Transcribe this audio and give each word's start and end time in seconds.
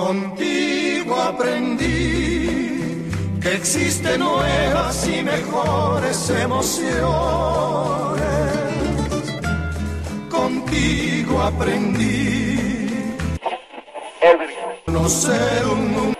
Contigo 0.00 1.14
aprendí 1.14 3.04
que 3.42 3.54
existen 3.54 4.20
nuevas 4.20 5.06
y 5.06 5.22
mejores 5.22 6.30
emociones. 6.30 8.22
Contigo 10.30 11.42
aprendí 11.42 12.88
conocer 14.86 15.66
un 15.70 15.92
mundo 15.92 16.18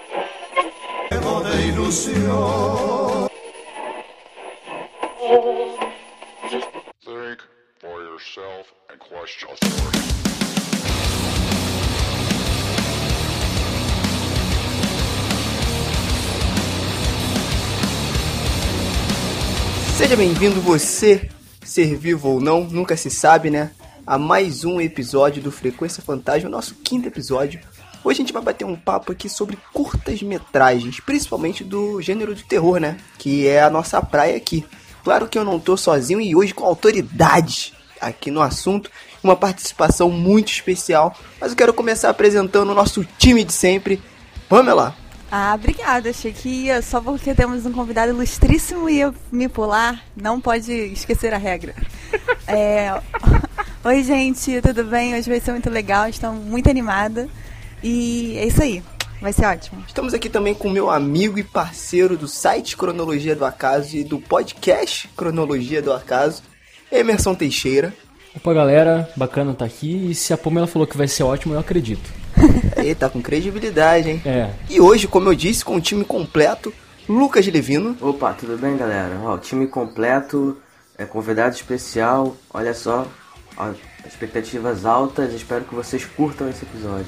nuevo 1.10 1.40
de 1.40 1.66
ilusión. 1.68 3.30
Seja 20.10 20.24
bem-vindo 20.24 20.60
você, 20.60 21.28
ser 21.62 21.96
vivo 21.96 22.30
ou 22.30 22.40
não, 22.40 22.64
nunca 22.64 22.96
se 22.96 23.08
sabe, 23.08 23.48
né? 23.48 23.70
A 24.04 24.18
mais 24.18 24.64
um 24.64 24.80
episódio 24.80 25.40
do 25.40 25.52
Frequência 25.52 26.02
Fantasma, 26.02 26.50
nosso 26.50 26.74
quinto 26.74 27.06
episódio. 27.06 27.60
Hoje 28.02 28.16
a 28.16 28.22
gente 28.24 28.32
vai 28.32 28.42
bater 28.42 28.64
um 28.64 28.74
papo 28.74 29.12
aqui 29.12 29.28
sobre 29.28 29.56
curtas 29.72 30.20
metragens, 30.20 30.98
principalmente 30.98 31.62
do 31.62 32.02
gênero 32.02 32.34
de 32.34 32.42
terror, 32.42 32.80
né? 32.80 32.96
Que 33.18 33.46
é 33.46 33.62
a 33.62 33.70
nossa 33.70 34.02
praia 34.02 34.36
aqui. 34.36 34.66
Claro 35.04 35.28
que 35.28 35.38
eu 35.38 35.44
não 35.44 35.60
tô 35.60 35.76
sozinho 35.76 36.20
e 36.20 36.34
hoje 36.34 36.52
com 36.52 36.64
autoridade 36.64 37.72
aqui 38.00 38.32
no 38.32 38.42
assunto, 38.42 38.90
uma 39.22 39.36
participação 39.36 40.10
muito 40.10 40.50
especial. 40.50 41.16
Mas 41.40 41.52
eu 41.52 41.56
quero 41.56 41.72
começar 41.72 42.10
apresentando 42.10 42.70
o 42.70 42.74
nosso 42.74 43.06
time 43.16 43.44
de 43.44 43.52
sempre. 43.52 44.02
Pamela, 44.48 44.96
Ah, 45.30 45.54
obrigada. 45.54 46.10
Achei 46.10 46.32
que 46.32 46.48
ia 46.48 46.82
só 46.82 47.00
porque 47.00 47.34
temos 47.34 47.64
um 47.64 47.72
convidado 47.72 48.10
ilustríssimo 48.12 48.88
ia 48.88 49.14
me 49.30 49.48
pular. 49.48 50.02
Não 50.16 50.40
pode 50.40 50.72
esquecer 50.72 51.32
a 51.32 51.38
regra. 51.38 51.74
É, 52.52 53.00
Oi, 53.82 54.02
gente, 54.02 54.60
tudo 54.60 54.84
bem? 54.84 55.14
Hoje 55.14 55.30
vai 55.30 55.40
ser 55.40 55.52
muito 55.52 55.70
legal. 55.70 56.06
Estou 56.06 56.34
muito 56.34 56.68
animada. 56.68 57.30
E 57.82 58.36
é 58.36 58.46
isso 58.46 58.62
aí. 58.62 58.82
Vai 59.22 59.32
ser 59.32 59.46
ótimo. 59.46 59.82
Estamos 59.88 60.12
aqui 60.12 60.28
também 60.28 60.54
com 60.54 60.68
meu 60.68 60.90
amigo 60.90 61.38
e 61.38 61.42
parceiro 61.42 62.14
do 62.14 62.28
site 62.28 62.76
Cronologia 62.76 63.34
do 63.34 63.44
Acaso 63.44 63.96
e 63.96 64.04
do 64.04 64.18
podcast 64.18 65.08
Cronologia 65.16 65.80
do 65.80 65.94
Acaso, 65.94 66.42
Emerson 66.92 67.34
Teixeira. 67.34 67.94
Opa 68.36 68.52
galera, 68.52 69.08
bacana 69.16 69.52
estar 69.52 69.64
aqui 69.64 70.10
e 70.10 70.14
se 70.14 70.34
a 70.34 70.36
Pamela 70.36 70.66
falou 70.66 70.86
que 70.86 70.96
vai 70.96 71.08
ser 71.08 71.22
ótimo, 71.22 71.54
eu 71.54 71.58
acredito. 71.58 72.19
Aí, 72.76 72.94
tá 72.94 73.08
com 73.08 73.20
credibilidade, 73.22 74.10
hein? 74.10 74.22
É, 74.24 74.50
E 74.68 74.80
hoje, 74.80 75.06
como 75.06 75.28
eu 75.28 75.34
disse, 75.34 75.64
com 75.64 75.76
o 75.76 75.80
time 75.80 76.04
completo, 76.04 76.72
Lucas 77.08 77.46
Levino, 77.46 77.96
Opa, 78.00 78.32
tudo 78.32 78.56
bem, 78.56 78.76
galera? 78.76 79.18
Ó, 79.22 79.34
o 79.34 79.38
time 79.38 79.66
completo, 79.66 80.56
é 80.96 81.04
convidado 81.04 81.54
especial. 81.54 82.36
Olha 82.52 82.72
só, 82.74 83.06
ó, 83.56 83.70
expectativas 84.06 84.84
altas. 84.84 85.32
Espero 85.34 85.64
que 85.64 85.74
vocês 85.74 86.04
curtam 86.04 86.48
esse 86.48 86.62
episódio. 86.64 87.06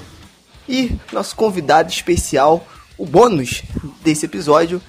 e 0.69 0.93
nosso 1.13 1.35
convidado 1.37 1.91
especial, 1.91 2.67
o 2.99 3.07
bônus 3.07 3.63
desse 4.03 4.27
episódio, 4.27 4.81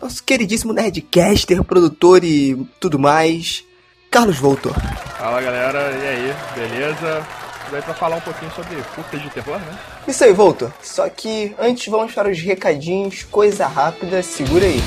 nosso 0.00 0.22
queridíssimo 0.22 0.72
Nerdcaster, 0.72 1.62
produtor 1.64 2.22
e 2.24 2.56
tudo 2.80 2.98
mais, 2.98 3.64
Carlos 4.10 4.36
Voltor. 4.38 4.74
Fala 5.18 5.40
galera, 5.40 5.90
e 5.92 6.06
aí, 6.06 6.34
beleza? 6.54 7.26
Daí 7.70 7.82
pra 7.82 7.92
falar 7.92 8.16
um 8.16 8.20
pouquinho 8.20 8.50
sobre 8.52 8.76
curtas 8.94 9.20
de 9.20 9.30
terror, 9.30 9.58
né? 9.58 9.78
Isso 10.06 10.24
aí, 10.24 10.32
Voltor. 10.32 10.72
Só 10.82 11.08
que 11.08 11.54
antes 11.58 11.86
vamos 11.88 12.14
para 12.14 12.30
os 12.30 12.40
recadinhos, 12.40 13.24
coisa 13.24 13.66
rápida, 13.66 14.22
segura 14.22 14.64
aí. 14.64 14.80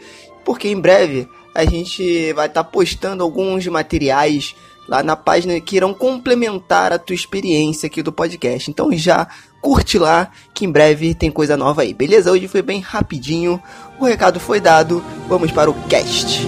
porque 0.45 0.67
em 0.67 0.79
breve 0.79 1.27
a 1.53 1.65
gente 1.65 2.31
vai 2.33 2.47
estar 2.47 2.63
postando 2.63 3.23
alguns 3.23 3.65
materiais 3.67 4.55
lá 4.87 5.01
na 5.01 5.15
página 5.15 5.59
que 5.59 5.75
irão 5.75 5.93
complementar 5.93 6.93
a 6.93 6.99
tua 6.99 7.15
experiência 7.15 7.87
aqui 7.87 8.03
do 8.03 8.11
podcast. 8.11 8.69
Então 8.69 8.91
já 8.93 9.27
curte 9.61 9.97
lá 9.97 10.31
que 10.53 10.65
em 10.65 10.71
breve 10.71 11.13
tem 11.13 11.31
coisa 11.31 11.57
nova 11.57 11.81
aí, 11.81 11.93
beleza? 11.93 12.31
Hoje 12.31 12.47
foi 12.47 12.61
bem 12.61 12.79
rapidinho, 12.79 13.61
o 13.99 14.05
recado 14.05 14.39
foi 14.39 14.59
dado, 14.59 15.03
vamos 15.27 15.51
para 15.51 15.69
o 15.69 15.73
cast. 15.87 16.47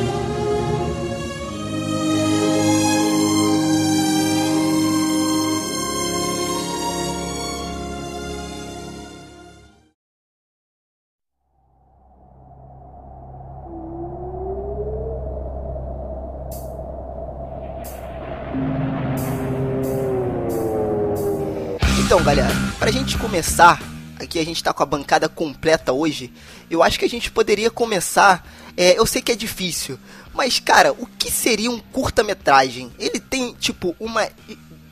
Então, 22.05 22.21
galera, 22.23 22.53
pra 22.77 22.91
gente 22.91 23.17
começar, 23.17 23.81
aqui 24.19 24.37
a 24.39 24.45
gente 24.45 24.63
tá 24.63 24.73
com 24.73 24.83
a 24.83 24.85
bancada 24.85 25.27
completa 25.27 25.91
hoje, 25.93 26.31
eu 26.69 26.83
acho 26.83 26.99
que 26.99 27.05
a 27.05 27.09
gente 27.09 27.31
poderia 27.31 27.69
começar. 27.71 28.47
é, 28.77 28.97
eu 28.97 29.05
sei 29.05 29.21
que 29.21 29.31
é 29.31 29.35
difícil, 29.35 30.00
mas 30.33 30.59
cara, 30.59 30.91
o 30.94 31.05
que 31.05 31.31
seria 31.31 31.71
um 31.71 31.79
curta-metragem? 31.79 32.91
Ele 33.00 33.19
tem, 33.19 33.53
tipo, 33.53 33.95
uma 34.00 34.27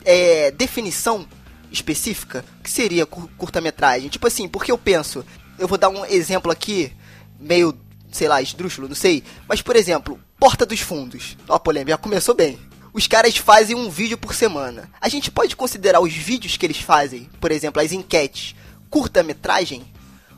é, 0.04 0.50
definição 0.52 1.26
específica? 1.70 2.44
O 2.60 2.62
que 2.62 2.70
seria 2.70 3.06
cur- 3.06 3.28
curta-metragem? 3.36 4.08
Tipo 4.08 4.26
assim, 4.26 4.48
porque 4.48 4.72
eu 4.72 4.78
penso, 4.78 5.24
eu 5.58 5.68
vou 5.68 5.78
dar 5.78 5.88
um 5.88 6.04
exemplo 6.04 6.50
aqui, 6.50 6.92
meio, 7.38 7.76
sei 8.10 8.28
lá, 8.28 8.40
esdrúxulo, 8.42 8.88
não 8.88 8.94
sei, 8.96 9.22
mas 9.48 9.62
por 9.62 9.76
exemplo, 9.76 10.18
Porta 10.38 10.66
dos 10.66 10.80
Fundos. 10.80 11.36
Ó, 11.48 11.54
a 11.54 11.60
polêmica, 11.60 11.92
já 11.92 11.98
começou 11.98 12.34
bem. 12.34 12.58
Os 12.92 13.06
caras 13.06 13.36
fazem 13.38 13.74
um 13.74 13.88
vídeo 13.88 14.18
por 14.18 14.34
semana. 14.34 14.90
A 15.00 15.08
gente 15.08 15.30
pode 15.30 15.56
considerar 15.56 16.00
os 16.00 16.12
vídeos 16.12 16.58
que 16.58 16.66
eles 16.66 16.78
fazem, 16.78 17.28
por 17.40 17.50
exemplo, 17.50 17.80
as 17.80 17.90
enquetes, 17.90 18.54
curta-metragem? 18.90 19.82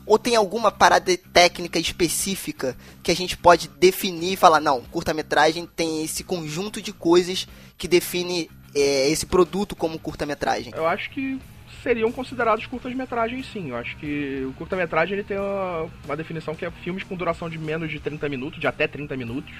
Ou 0.05 0.17
tem 0.17 0.35
alguma 0.35 0.71
parada 0.71 1.17
técnica 1.33 1.79
específica 1.79 2.77
que 3.03 3.11
a 3.11 3.15
gente 3.15 3.35
pode 3.35 3.67
definir 3.67 4.33
e 4.33 4.37
falar, 4.37 4.61
não, 4.61 4.81
curta-metragem 4.83 5.67
tem 5.75 6.03
esse 6.03 6.23
conjunto 6.23 6.81
de 6.81 6.93
coisas 6.93 7.45
que 7.77 7.87
define 7.89 8.49
é, 8.73 9.09
esse 9.09 9.25
produto 9.25 9.75
como 9.75 9.99
curta-metragem? 9.99 10.71
Eu 10.75 10.87
acho 10.87 11.09
que 11.09 11.37
seriam 11.83 12.09
considerados 12.09 12.65
curtas-metragens 12.67 13.51
sim. 13.51 13.71
Eu 13.71 13.75
acho 13.75 13.97
que 13.97 14.45
o 14.47 14.53
curta-metragem 14.53 15.15
ele 15.15 15.27
tem 15.27 15.37
uma, 15.37 15.89
uma 16.05 16.15
definição 16.15 16.55
que 16.55 16.63
é 16.63 16.71
filmes 16.71 17.03
com 17.03 17.17
duração 17.17 17.49
de 17.49 17.57
menos 17.57 17.91
de 17.91 17.99
30 17.99 18.29
minutos, 18.29 18.61
de 18.61 18.67
até 18.67 18.87
30 18.87 19.17
minutos. 19.17 19.53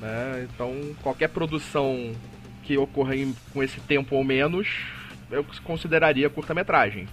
Né? 0.00 0.48
Então 0.52 0.74
qualquer 1.02 1.28
produção 1.28 2.12
que 2.62 2.76
ocorra 2.78 3.16
em- 3.16 3.34
com 3.52 3.62
esse 3.62 3.80
tempo 3.80 4.14
ou 4.16 4.24
menos 4.24 4.68
eu 5.30 5.44
consideraria 5.64 6.28
curta-metragem. 6.28 7.08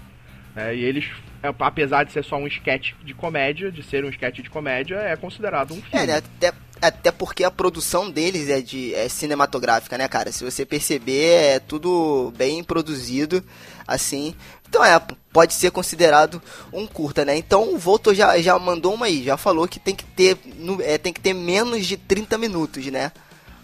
né? 0.56 0.76
e 0.76 0.84
eles, 0.84 1.06
é, 1.44 1.54
apesar 1.60 2.04
de 2.04 2.12
ser 2.12 2.24
só 2.24 2.36
um 2.36 2.48
sketch 2.48 2.94
de 3.04 3.14
comédia, 3.14 3.72
de 3.72 3.84
ser 3.84 4.04
um 4.04 4.10
sketch 4.10 4.40
de 4.42 4.50
comédia, 4.50 4.96
é 4.96 5.16
considerado 5.16 5.72
um 5.72 5.82
filme. 5.82 6.08
É? 6.12 6.16
Até, 6.18 6.52
até 6.82 7.12
porque 7.12 7.44
a 7.44 7.52
produção 7.52 8.10
deles 8.10 8.50
é 8.50 8.60
de 8.60 8.94
é 8.96 9.08
cinematográfica, 9.08 9.98
né, 10.00 10.08
cara? 10.08 10.32
Se 10.32 10.44
você 10.44 10.66
perceber, 10.66 11.56
é 11.56 11.60
tudo 11.60 12.34
bem 12.36 12.64
produzido, 12.64 13.44
assim. 13.88 14.34
Então 14.68 14.84
é, 14.84 15.00
pode 15.32 15.54
ser 15.54 15.70
considerado 15.70 16.42
um 16.74 16.88
curta, 16.88 17.24
né? 17.24 17.38
Então 17.38 17.76
o 17.76 17.78
Voltor 17.78 18.16
já, 18.16 18.38
já 18.42 18.58
mandou 18.58 18.96
uma 18.96 19.06
aí, 19.06 19.24
já 19.24 19.38
falou 19.38 19.68
que 19.68 19.80
tem 19.80 19.96
que 19.96 20.04
ter, 20.04 20.38
é, 20.84 20.98
tem 20.98 21.14
que 21.14 21.22
ter 21.22 21.34
menos 21.34 21.86
de 21.86 21.98
30 21.98 22.36
minutos, 22.38 22.84
né? 22.88 23.12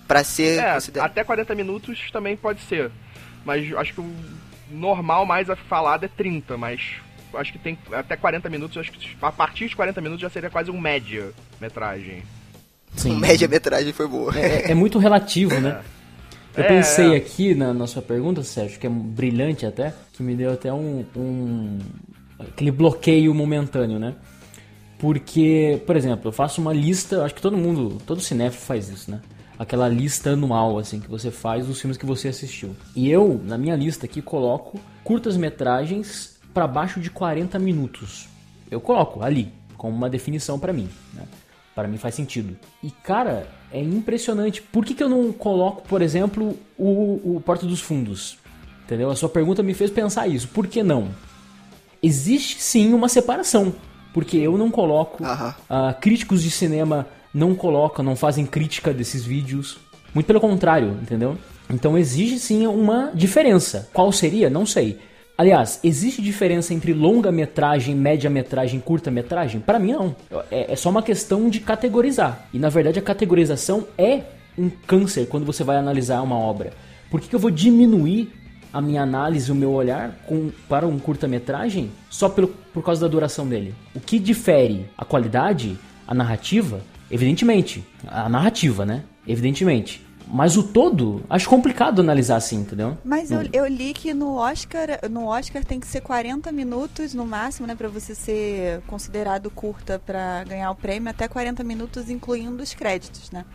Pra 0.07 0.23
ser 0.23 0.59
É, 0.59 0.73
considerado. 0.73 1.09
até 1.11 1.23
40 1.23 1.55
minutos 1.55 1.99
também 2.11 2.35
pode 2.35 2.61
ser. 2.61 2.91
Mas 3.45 3.69
eu 3.69 3.79
acho 3.79 3.93
que 3.93 4.01
o 4.01 4.13
normal 4.71 5.25
mais 5.25 5.49
a 5.49 5.55
falada 5.55 6.05
é 6.05 6.09
30, 6.09 6.57
mas 6.57 6.81
eu 7.33 7.39
acho 7.39 7.51
que 7.51 7.59
tem 7.59 7.77
até 7.91 8.15
40 8.15 8.49
minutos, 8.49 8.75
eu 8.75 8.81
acho 8.81 8.91
que 8.91 9.17
a 9.21 9.31
partir 9.31 9.67
de 9.67 9.75
40 9.75 9.99
minutos 10.01 10.21
já 10.21 10.29
seria 10.29 10.49
quase 10.49 10.69
um 10.71 10.79
média-metragem. 10.79 12.23
Sim. 12.95 13.17
Média-metragem 13.19 13.91
foi 13.93 14.07
boa. 14.07 14.37
É, 14.37 14.71
é 14.71 14.75
muito 14.75 14.99
relativo, 14.99 15.59
né? 15.59 15.81
Eu 16.55 16.63
É, 16.63 16.67
pensei 16.67 17.13
é. 17.13 17.17
aqui 17.17 17.55
na, 17.55 17.73
na 17.73 17.87
sua 17.87 18.03
pergunta, 18.03 18.43
Sérgio, 18.43 18.79
que 18.79 18.85
é 18.85 18.89
brilhante 18.89 19.65
até, 19.65 19.91
que 20.11 20.21
me 20.21 20.35
deu 20.35 20.53
até 20.53 20.71
um, 20.71 21.03
um- 21.15 21.79
aquele 22.37 22.69
bloqueio 22.69 23.33
momentâneo, 23.33 23.97
né? 23.97 24.13
Porque, 24.99 25.81
por 25.87 25.95
exemplo, 25.95 26.27
eu 26.27 26.31
faço 26.31 26.61
uma 26.61 26.71
lista, 26.71 27.23
acho 27.25 27.33
que 27.33 27.41
todo 27.41 27.57
mundo, 27.57 27.97
todo 28.05 28.21
cinéfilo 28.21 28.63
faz 28.63 28.87
isso, 28.87 29.09
né? 29.09 29.19
Aquela 29.57 29.87
lista 29.87 30.31
anual, 30.31 30.79
assim, 30.79 30.99
que 30.99 31.09
você 31.09 31.29
faz 31.29 31.67
dos 31.67 31.79
filmes 31.79 31.97
que 31.97 32.05
você 32.05 32.27
assistiu. 32.27 32.75
E 32.95 33.09
eu, 33.09 33.39
na 33.43 33.57
minha 33.57 33.75
lista 33.75 34.05
aqui, 34.05 34.21
coloco 34.21 34.79
curtas-metragens 35.03 36.37
para 36.53 36.67
baixo 36.67 36.99
de 36.99 37.09
40 37.09 37.59
minutos. 37.59 38.27
Eu 38.69 38.81
coloco 38.81 39.23
ali, 39.23 39.53
como 39.77 39.95
uma 39.95 40.09
definição 40.09 40.57
para 40.59 40.73
mim, 40.73 40.89
né? 41.13 41.23
Para 41.75 41.87
mim 41.87 41.97
faz 41.97 42.15
sentido. 42.15 42.55
E 42.83 42.91
cara, 42.91 43.47
é 43.71 43.81
impressionante. 43.81 44.61
Por 44.61 44.85
que, 44.85 44.93
que 44.93 45.03
eu 45.03 45.09
não 45.09 45.31
coloco, 45.31 45.81
por 45.87 46.01
exemplo, 46.01 46.57
o, 46.77 47.35
o 47.37 47.41
Porta 47.43 47.65
dos 47.65 47.81
Fundos? 47.81 48.37
Entendeu? 48.85 49.09
A 49.09 49.15
sua 49.15 49.29
pergunta 49.29 49.63
me 49.63 49.73
fez 49.73 49.89
pensar 49.89 50.27
isso. 50.27 50.47
Por 50.49 50.67
que 50.67 50.83
não? 50.83 51.09
Existe 52.01 52.61
sim 52.61 52.93
uma 52.93 53.09
separação. 53.09 53.73
Porque 54.13 54.37
eu 54.37 54.57
não 54.57 54.69
coloco. 54.69 55.23
Aham. 55.23 55.55
ah, 55.67 55.93
críticos 55.99 56.43
de 56.43 56.51
cinema 56.51 57.07
não 57.33 57.55
colocam, 57.55 58.03
não 58.05 58.15
fazem 58.15 58.45
crítica 58.45 58.93
desses 58.93 59.25
vídeos. 59.25 59.77
Muito 60.13 60.27
pelo 60.27 60.39
contrário, 60.39 60.89
entendeu? 61.01 61.37
Então 61.69 61.97
existe 61.97 62.39
sim 62.39 62.67
uma 62.67 63.11
diferença. 63.13 63.89
Qual 63.93 64.11
seria? 64.11 64.49
Não 64.49 64.65
sei. 64.65 64.99
Aliás, 65.35 65.79
existe 65.83 66.21
diferença 66.21 66.73
entre 66.73 66.93
longa-metragem, 66.93 67.95
média-metragem 67.95 68.79
curta-metragem? 68.79 69.59
Para 69.59 69.79
mim, 69.79 69.93
não. 69.93 70.15
É, 70.51 70.73
é 70.73 70.75
só 70.75 70.89
uma 70.89 71.01
questão 71.01 71.49
de 71.49 71.59
categorizar. 71.59 72.47
E 72.53 72.59
na 72.59 72.69
verdade, 72.69 72.99
a 72.99 73.01
categorização 73.01 73.87
é 73.97 74.21
um 74.55 74.69
câncer 74.69 75.25
quando 75.27 75.45
você 75.45 75.63
vai 75.63 75.77
analisar 75.77 76.21
uma 76.21 76.37
obra. 76.37 76.71
Por 77.09 77.19
que, 77.19 77.27
que 77.27 77.35
eu 77.35 77.39
vou 77.39 77.49
diminuir 77.49 78.31
a 78.71 78.79
minha 78.79 79.01
análise, 79.01 79.51
o 79.51 79.55
meu 79.55 79.71
olhar 79.71 80.19
com- 80.27 80.51
para 80.69 80.85
um 80.85 80.99
curta-metragem 80.99 81.89
só 82.09 82.29
pelo, 82.29 82.47
por 82.71 82.83
causa 82.83 83.01
da 83.01 83.07
duração 83.07 83.47
dele? 83.47 83.73
O 83.95 83.99
que 83.99 84.19
difere 84.19 84.85
a 84.95 85.03
qualidade, 85.03 85.77
a 86.07 86.13
narrativa? 86.13 86.81
Evidentemente, 87.09 87.83
a 88.07 88.27
narrativa, 88.27 88.85
né? 88.85 89.03
Evidentemente. 89.27 90.03
Mas 90.27 90.57
o 90.57 90.63
todo, 90.63 91.21
acho 91.29 91.49
complicado 91.49 91.99
analisar 91.99 92.37
assim, 92.37 92.57
entendeu? 92.61 92.97
Mas 93.03 93.29
Hum. 93.29 93.41
eu, 93.51 93.65
eu 93.65 93.67
li 93.67 93.93
que 93.93 94.13
no 94.13 94.35
Oscar, 94.35 94.87
no 95.09 95.27
Oscar 95.27 95.63
tem 95.63 95.79
que 95.79 95.85
ser 95.85 96.01
40 96.01 96.51
minutos 96.51 97.13
no 97.13 97.25
máximo, 97.25 97.67
né, 97.67 97.75
Pra 97.75 97.89
você 97.89 98.15
ser 98.15 98.81
considerado 98.87 99.49
curta 99.51 99.99
pra 99.99 100.43
ganhar 100.45 100.71
o 100.71 100.75
prêmio, 100.75 101.09
até 101.09 101.27
40 101.27 101.63
minutos 101.63 102.09
incluindo 102.09 102.63
os 102.63 102.73
créditos, 102.73 103.31
né? 103.31 103.45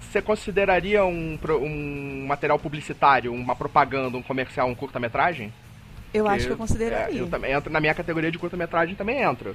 Você 0.00 0.22
consideraria 0.22 1.04
um, 1.04 1.38
um 1.60 2.26
material 2.26 2.58
publicitário, 2.58 3.32
uma 3.32 3.56
propaganda, 3.56 4.16
um 4.16 4.22
comercial, 4.22 4.68
um 4.68 4.74
curta-metragem? 4.74 5.52
Eu 6.14 6.28
acho 6.28 6.46
que 6.46 6.52
eu 6.52 6.56
consideraria. 6.56 7.20
é, 7.20 7.22
eu 7.22 7.28
também 7.28 7.50
na 7.68 7.80
minha 7.80 7.94
categoria 7.94 8.30
de 8.30 8.38
curta-metragem 8.38 8.94
também 8.94 9.20
entra. 9.20 9.54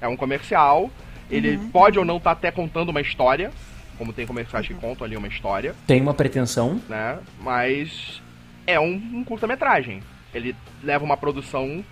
É 0.00 0.06
um 0.06 0.16
comercial, 0.16 0.90
ele 1.30 1.58
pode 1.72 1.98
ou 1.98 2.04
não 2.04 2.16
estar 2.18 2.32
até 2.32 2.50
contando 2.50 2.90
uma 2.90 3.00
história, 3.00 3.50
como 3.98 4.12
tem 4.12 4.26
comerciais 4.26 4.66
que 4.66 4.74
contam 4.74 5.04
ali 5.06 5.16
uma 5.16 5.28
história, 5.28 5.74
Tem 5.86 6.00
uma 6.00 6.14
pretensão. 6.14 6.80
né? 6.88 7.18
Mas 7.40 8.20
é 8.66 8.78
um, 8.78 8.92
um 8.94 9.24
curta-metragem. 9.24 10.02
Ele 10.34 10.54
leva 10.82 11.04
uma 11.04 11.16
produção 11.16 11.84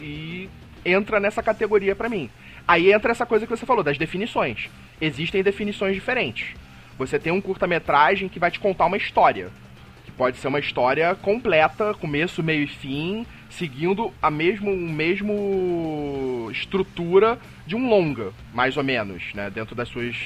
e 0.00 0.48
entra 0.84 1.20
nessa 1.20 1.42
categoria 1.42 1.94
pra 1.94 2.08
mim. 2.08 2.28
Aí 2.66 2.92
entra 2.92 3.12
essa 3.12 3.26
coisa 3.26 3.46
que 3.46 3.56
você 3.56 3.66
falou, 3.66 3.84
das 3.84 3.98
definições. 3.98 4.68
Existem 5.00 5.42
definições 5.42 5.94
diferentes. 5.94 6.54
Você 6.98 7.18
tem 7.18 7.32
um 7.32 7.40
curta-metragem 7.40 8.28
que 8.28 8.38
vai 8.38 8.50
te 8.50 8.58
contar 8.58 8.86
uma 8.86 8.96
história. 8.96 9.48
Que 10.04 10.10
pode 10.12 10.36
ser 10.38 10.48
uma 10.48 10.58
história 10.60 11.14
completa, 11.14 11.94
começo, 11.94 12.42
meio 12.42 12.64
e 12.64 12.66
fim, 12.66 13.26
seguindo 13.50 14.12
a 14.20 14.30
mesmo, 14.30 14.70
o 14.72 14.76
mesmo 14.76 16.48
estrutura 16.52 17.38
de 17.66 17.74
um 17.76 17.88
longa, 17.88 18.32
mais 18.52 18.76
ou 18.76 18.84
menos, 18.84 19.32
né? 19.34 19.50
Dentro 19.50 19.74
das 19.74 19.88
suas 19.88 20.16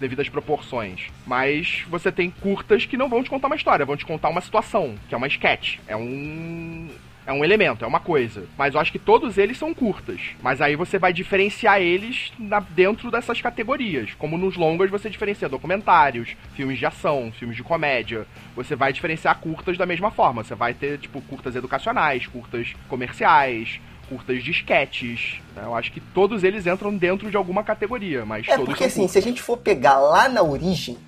devidas 0.00 0.28
proporções. 0.28 1.06
Mas 1.26 1.84
você 1.88 2.10
tem 2.10 2.30
curtas 2.30 2.84
que 2.86 2.96
não 2.96 3.08
vão 3.08 3.22
te 3.22 3.30
contar 3.30 3.46
uma 3.46 3.56
história, 3.56 3.86
vão 3.86 3.96
te 3.96 4.04
contar 4.06 4.28
uma 4.28 4.40
situação, 4.40 4.96
que 5.08 5.14
é 5.14 5.18
uma 5.18 5.28
sketch. 5.28 5.78
É 5.86 5.96
um. 5.96 6.88
É 7.24 7.32
um 7.32 7.44
elemento, 7.44 7.84
é 7.84 7.86
uma 7.88 8.00
coisa. 8.00 8.48
Mas 8.58 8.74
eu 8.74 8.80
acho 8.80 8.90
que 8.90 8.98
todos 8.98 9.38
eles 9.38 9.56
são 9.56 9.72
curtas. 9.72 10.20
Mas 10.42 10.60
aí 10.60 10.74
você 10.74 10.98
vai 10.98 11.12
diferenciar 11.12 11.80
eles 11.80 12.32
na- 12.36 12.58
dentro 12.58 13.12
dessas 13.12 13.40
categorias. 13.40 14.12
Como 14.18 14.36
nos 14.36 14.56
longas 14.56 14.90
você 14.90 15.08
diferencia 15.08 15.48
documentários, 15.48 16.34
filmes 16.56 16.80
de 16.80 16.84
ação, 16.84 17.30
filmes 17.38 17.56
de 17.56 17.62
comédia. 17.62 18.26
Você 18.56 18.74
vai 18.74 18.92
diferenciar 18.92 19.38
curtas 19.38 19.78
da 19.78 19.86
mesma 19.86 20.10
forma. 20.10 20.42
Você 20.42 20.56
vai 20.56 20.74
ter, 20.74 20.98
tipo, 20.98 21.20
curtas 21.22 21.54
educacionais, 21.54 22.26
curtas 22.26 22.74
comerciais, 22.88 23.80
curtas 24.12 24.42
de 24.44 24.50
sketches. 24.50 25.40
né? 25.56 25.62
Eu 25.64 25.74
acho 25.74 25.90
que 25.92 26.00
todos 26.00 26.44
eles 26.44 26.66
entram 26.66 26.94
dentro 26.96 27.30
de 27.30 27.36
alguma 27.36 27.62
categoria, 27.62 28.24
mas 28.26 28.46
É 28.46 28.52
todos 28.52 28.66
porque 28.66 28.84
assim, 28.84 29.00
curtas. 29.00 29.12
se 29.12 29.18
a 29.18 29.22
gente 29.22 29.40
for 29.42 29.56
pegar 29.56 29.98
lá 29.98 30.28
na 30.28 30.42
origem, 30.42 30.98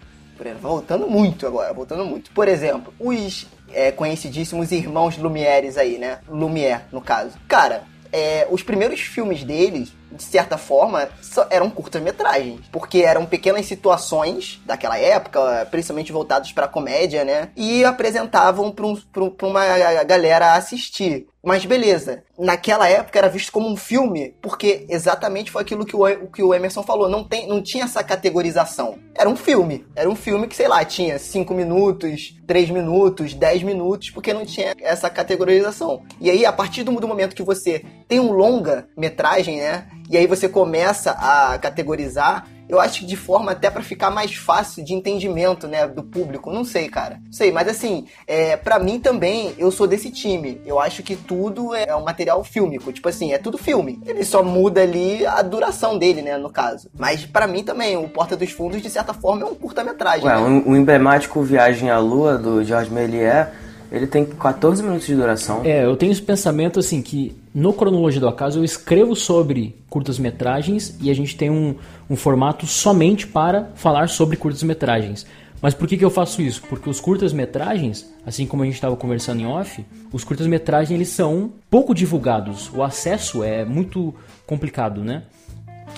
exemplo, 0.47 0.63
voltando 0.63 1.07
muito 1.09 1.47
agora, 1.47 1.73
voltando 1.73 2.05
muito. 2.05 2.31
Por 2.31 2.49
exemplo, 2.49 2.93
os 2.99 3.47
é, 3.73 3.91
conhecidíssimos 3.93 4.73
irmãos 4.73 5.19
Lumieres 5.19 5.77
aí, 5.77 5.99
né? 5.99 6.19
Lumière, 6.29 6.83
no 6.91 7.01
caso. 7.01 7.37
Cara, 7.47 7.85
é, 8.13 8.47
os 8.51 8.63
primeiros 8.63 9.01
filmes 9.01 9.43
deles, 9.45 9.93
de 10.15 10.23
certa 10.23 10.57
forma, 10.57 11.09
eram 11.51 11.69
curtas-metragens. 11.69 12.61
Porque 12.71 12.99
eram 12.99 13.27
pequenas 13.27 13.67
situações 13.67 14.61
daquela 14.65 14.99
época, 14.99 15.67
principalmente 15.71 16.13
voltados 16.13 16.53
pra 16.53 16.69
comédia, 16.69 17.25
né? 17.25 17.51
E 17.57 17.85
apresentavam 17.85 18.71
pra, 18.71 18.87
um, 18.87 18.97
pra 18.97 19.25
pra 19.31 19.47
uma 19.47 20.05
galera 20.05 20.55
assistir. 20.55 21.27
Mas 21.45 21.67
beleza, 21.67 22.25
naquela 22.39 22.89
época 22.89 23.19
era 23.19 23.29
visto 23.29 23.53
como 23.53 23.69
um 23.69 23.77
filme, 23.77 24.35
porque 24.41 24.87
exatamente 24.89 25.51
foi 25.51 25.61
aquilo 25.61 25.85
que 25.85 25.95
o, 25.95 26.03
o 26.07 26.31
que 26.31 26.43
o 26.43 26.55
Emerson 26.55 26.83
falou, 26.83 27.07
não, 27.07 27.23
tem, 27.23 27.47
não 27.47 27.63
tinha 27.63 27.85
essa 27.85 28.03
categorização. 28.03 28.99
Era 29.15 29.29
um 29.29 29.37
filme, 29.37 29.87
era 29.95 30.09
um 30.09 30.17
filme 30.17 30.49
que, 30.49 30.57
sei 30.57 30.67
lá, 30.67 30.83
tinha 30.87 31.19
5 31.19 31.53
minutos, 31.53 32.35
3 32.47 32.71
minutos, 32.71 33.35
10 33.35 33.63
minutos, 33.63 34.09
porque 34.09 34.33
não 34.33 34.47
tinha 34.47 34.75
essa 34.81 35.11
categorização. 35.11 36.03
E 36.19 36.31
aí, 36.31 36.47
a 36.47 36.53
partir 36.53 36.83
do, 36.83 36.93
do 36.99 37.07
momento 37.07 37.37
que 37.37 37.43
você 37.43 37.85
tem 38.09 38.19
um 38.21 38.33
longa-metragem, 38.33 39.59
né, 39.59 39.87
e 40.09 40.17
aí 40.17 40.27
você 40.27 40.49
começa 40.49 41.13
a 41.13 41.59
categorizar, 41.59 42.47
eu 42.69 42.81
acho 42.81 43.01
que 43.01 43.07
de 43.07 43.17
forma 43.17 43.53
até 43.53 43.71
pra 43.71 43.83
ficar 43.83 44.11
mais 44.11 44.35
fácil 44.35 44.83
de 44.83 44.95
entendimento, 44.95 45.69
né, 45.69 45.87
do 45.87 46.03
público. 46.03 46.51
Não 46.51 46.65
sei, 46.65 46.89
cara. 46.89 47.21
Não 47.25 47.33
sei, 47.33 47.53
mas 47.53 47.69
assim, 47.69 48.07
é, 48.27 48.57
para 48.57 48.79
mim 48.79 48.99
também, 48.99 49.55
eu 49.59 49.71
sou 49.71 49.87
desse 49.87 50.11
time. 50.11 50.61
Eu 50.65 50.81
acho 50.81 51.03
que 51.03 51.15
tudo 51.15 51.75
é 51.75 51.95
um 51.95 52.03
material 52.03 52.43
fílmico. 52.43 52.93
Tipo 52.93 53.09
assim, 53.09 53.33
é 53.33 53.39
tudo 53.39 53.59
filme. 53.59 54.01
Ele 54.07 54.25
só 54.25 54.43
muda 54.43 54.83
ali 54.83 55.27
a 55.27 55.43
duração 55.43 55.99
dele, 55.99 56.23
né, 56.23 56.39
no 56.39 56.51
caso. 56.51 56.91
Mas 56.99 57.27
pra 57.27 57.47
mim 57.47 57.63
também, 57.63 57.97
o 57.97 58.09
Porta 58.09 58.37
dos 58.37 58.51
Fundos, 58.51 58.81
de 58.81 58.89
certa 58.89 59.13
forma, 59.13 59.43
é 59.43 59.47
um 59.47 59.55
curta-metragem. 59.55 60.27
Ué, 60.27 60.35
né? 60.35 60.63
o, 60.67 60.71
o 60.71 60.77
emblemático 60.77 61.43
Viagem 61.43 61.91
à 61.91 61.99
Lua, 61.99 62.39
do 62.39 62.65
George 62.65 62.91
Méliès, 62.91 63.49
ele 63.95 64.07
tem 64.09 64.25
14 64.25 64.83
minutos 64.83 65.07
de 65.07 65.15
duração. 65.15 65.63
É, 65.65 65.85
eu 65.85 65.97
tenho 65.97 66.11
esse 66.11 66.21
pensamento 66.21 66.81
assim 66.81 67.01
que 67.01 67.37
no 67.55 67.73
Cronologia 67.73 68.21
do 68.21 68.29
Acaso 68.29 68.59
eu 68.59 68.65
escrevo 68.65 69.15
sobre 69.15 69.77
curtas-metragens 69.89 70.97
e 71.01 71.11
a 71.11 71.15
gente 71.15 71.37
tem 71.37 71.49
um, 71.49 71.77
um 72.11 72.17
formato 72.17 72.67
somente 72.67 73.27
para 73.27 73.71
falar 73.77 74.09
sobre 74.09 74.37
curtas-metragens. 74.37 75.25
Mas 75.63 75.73
por 75.73 75.87
que, 75.87 75.97
que 75.97 76.05
eu 76.05 76.11
faço 76.11 76.43
isso? 76.43 76.61
Porque 76.69 76.91
os 76.91 77.01
curtas-metragens, 77.01 78.13
assim 78.27 78.47
como 78.47 78.63
a 78.63 78.67
gente 78.67 78.75
estava 78.75 78.97
conversando 78.97 79.41
em 79.41 79.47
off, 79.47 79.85
os 80.13 80.25
curtas-metragens 80.25 80.91
eles 80.91 81.09
são 81.09 81.53
pouco 81.71 81.95
divulgados. 81.95 82.71
O 82.75 82.83
acesso 82.83 83.43
é 83.45 83.65
muito 83.65 84.15
complicado, 84.47 85.03
né? 85.03 85.23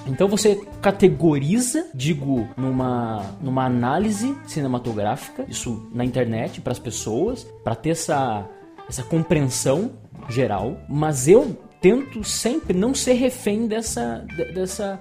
Então 0.06 0.28
você 0.28 0.60
categoriza, 0.82 1.86
digo, 1.94 2.48
numa, 2.56 3.24
numa 3.40 3.64
análise 3.64 4.36
cinematográfica, 4.46 5.44
isso 5.48 5.88
na 5.92 6.04
internet 6.04 6.60
para 6.60 6.72
as 6.72 6.78
pessoas, 6.78 7.44
para 7.64 7.74
ter 7.74 7.90
essa 7.90 8.48
essa 8.88 9.02
compreensão 9.02 9.90
geral, 10.28 10.76
mas 10.88 11.26
eu 11.26 11.56
tento 11.80 12.22
sempre 12.22 12.72
não 12.76 12.94
ser 12.94 13.14
refém 13.14 13.66
dessa, 13.66 14.24
de- 14.36 14.52
dessa, 14.52 15.00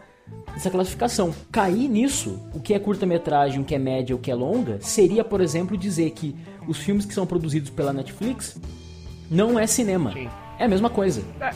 dessa 0.55 0.71
classificação. 0.71 1.31
Cair 1.51 1.87
nisso, 1.87 2.39
o 2.51 2.59
que 2.59 2.73
é 2.73 2.79
curta-metragem, 2.79 3.61
o 3.61 3.63
que 3.63 3.75
é 3.75 3.79
média, 3.79 4.15
o 4.15 4.19
que 4.19 4.31
é 4.31 4.35
longa, 4.35 4.79
seria, 4.81 5.23
por 5.23 5.39
exemplo, 5.39 5.77
dizer 5.77 6.09
que 6.11 6.35
os 6.67 6.79
filmes 6.79 7.05
que 7.05 7.13
são 7.13 7.27
produzidos 7.27 7.69
pela 7.69 7.93
Netflix 7.93 8.59
não 9.29 9.59
é 9.59 9.67
cinema. 9.67 10.11
Sim. 10.13 10.29
É 10.57 10.65
a 10.65 10.67
mesma 10.67 10.89
coisa, 10.89 11.21
É, 11.39 11.51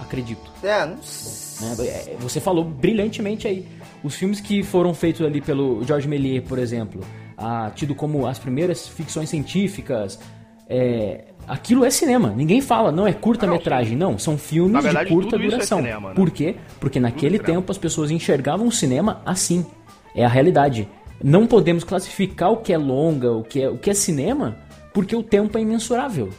acredito. 0.00 0.52
É, 0.62 0.86
não 0.86 1.02
sei. 1.02 1.45
Né? 1.60 1.76
É, 1.80 2.16
Você 2.20 2.40
falou 2.40 2.64
brilhantemente 2.64 3.46
aí. 3.46 3.66
Os 4.02 4.14
filmes 4.14 4.40
que 4.40 4.62
foram 4.62 4.94
feitos 4.94 5.24
ali 5.24 5.40
pelo 5.40 5.82
Georges 5.84 6.08
Méliès, 6.08 6.44
por 6.46 6.58
exemplo, 6.58 7.00
ah, 7.36 7.70
tido 7.74 7.94
como 7.94 8.26
as 8.26 8.38
primeiras 8.38 8.86
ficções 8.88 9.28
científicas, 9.28 10.18
é, 10.68 11.24
aquilo 11.46 11.84
é 11.84 11.90
cinema. 11.90 12.32
Ninguém 12.36 12.60
fala, 12.60 12.90
não 12.90 13.06
é 13.06 13.12
curta-metragem, 13.12 13.96
não. 13.96 14.18
São 14.18 14.36
filmes 14.36 14.82
verdade, 14.82 15.08
de 15.08 15.14
curta 15.14 15.30
tudo 15.30 15.42
é 15.42 15.50
duração. 15.50 15.78
cinema, 15.78 16.08
né? 16.10 16.14
Por 16.14 16.30
quê? 16.30 16.56
Porque 16.80 17.00
naquele 17.00 17.36
é 17.36 17.38
cinema. 17.38 17.60
tempo 17.60 17.72
as 17.72 17.78
pessoas 17.78 18.10
enxergavam 18.10 18.66
o 18.66 18.72
cinema 18.72 19.22
assim. 19.24 19.64
É 20.14 20.24
a 20.24 20.28
realidade. 20.28 20.88
Não 21.22 21.46
podemos 21.46 21.84
classificar 21.84 22.52
o 22.52 22.58
que 22.58 22.72
é 22.72 22.78
longa, 22.78 23.32
o 23.32 23.42
que 23.42 23.62
é, 23.62 23.68
o 23.68 23.78
que 23.78 23.90
é 23.90 23.94
cinema, 23.94 24.56
porque 24.92 25.16
o 25.16 25.22
tempo 25.22 25.56
é 25.56 25.60
imensurável. 25.60 26.30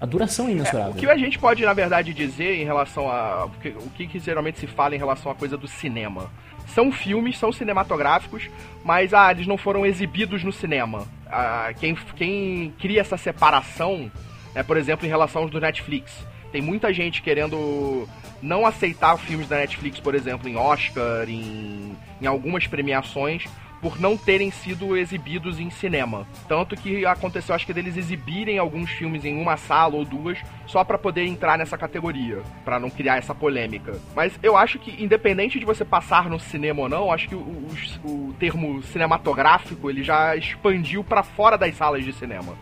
A 0.00 0.06
duração 0.06 0.46
é 0.46 0.50
É, 0.50 0.52
imensurável. 0.52 0.92
o 0.92 0.94
que 0.94 1.06
a 1.06 1.16
gente 1.16 1.38
pode, 1.38 1.64
na 1.64 1.72
verdade, 1.72 2.12
dizer 2.12 2.60
em 2.60 2.64
relação 2.64 3.10
a. 3.10 3.46
O 3.46 3.90
que, 3.96 4.06
que 4.06 4.18
geralmente 4.18 4.58
se 4.58 4.66
fala 4.66 4.94
em 4.94 4.98
relação 4.98 5.30
à 5.32 5.34
coisa 5.34 5.56
do 5.56 5.66
cinema? 5.66 6.30
São 6.68 6.90
filmes, 6.92 7.38
são 7.38 7.52
cinematográficos, 7.52 8.50
mas 8.84 9.14
ah, 9.14 9.30
eles 9.30 9.46
não 9.46 9.56
foram 9.56 9.86
exibidos 9.86 10.42
no 10.44 10.52
cinema. 10.52 11.06
Ah, 11.26 11.72
quem, 11.78 11.94
quem 12.16 12.74
cria 12.78 13.00
essa 13.00 13.16
separação 13.16 14.10
é, 14.54 14.62
por 14.62 14.76
exemplo, 14.76 15.06
em 15.06 15.08
relação 15.08 15.42
aos 15.42 15.50
do 15.50 15.60
Netflix. 15.60 16.12
Tem 16.50 16.62
muita 16.62 16.92
gente 16.92 17.20
querendo 17.22 18.08
não 18.42 18.64
aceitar 18.66 19.16
filmes 19.18 19.48
da 19.48 19.56
Netflix, 19.58 20.00
por 20.00 20.14
exemplo, 20.14 20.48
em 20.48 20.56
Oscar, 20.56 21.28
em, 21.28 21.94
em 22.20 22.26
algumas 22.26 22.66
premiações, 22.66 23.44
por 23.86 24.00
não 24.00 24.16
terem 24.16 24.50
sido 24.50 24.96
exibidos 24.96 25.60
em 25.60 25.70
cinema. 25.70 26.26
Tanto 26.48 26.74
que 26.76 27.06
aconteceu, 27.06 27.54
acho 27.54 27.64
que 27.64 27.72
deles 27.72 27.96
exibirem 27.96 28.58
alguns 28.58 28.90
filmes 28.90 29.24
em 29.24 29.40
uma 29.40 29.56
sala 29.56 29.94
ou 29.94 30.04
duas, 30.04 30.38
só 30.66 30.82
pra 30.82 30.98
poder 30.98 31.24
entrar 31.24 31.56
nessa 31.56 31.78
categoria, 31.78 32.42
pra 32.64 32.80
não 32.80 32.90
criar 32.90 33.16
essa 33.18 33.32
polêmica. 33.32 33.96
Mas 34.12 34.36
eu 34.42 34.56
acho 34.56 34.80
que, 34.80 35.00
independente 35.00 35.60
de 35.60 35.64
você 35.64 35.84
passar 35.84 36.28
no 36.28 36.40
cinema 36.40 36.82
ou 36.82 36.88
não, 36.88 37.12
acho 37.12 37.28
que 37.28 37.36
o, 37.36 37.38
o- 37.38 37.70
o 38.04 38.32
termo 38.40 38.82
cinematográfico 38.82 39.88
ele 39.88 40.02
já 40.02 40.34
expandiu 40.34 41.04
pra 41.04 41.22
fora 41.22 41.56
das 41.56 41.76
salas 41.76 42.04
de 42.04 42.12
cinema. 42.12 42.54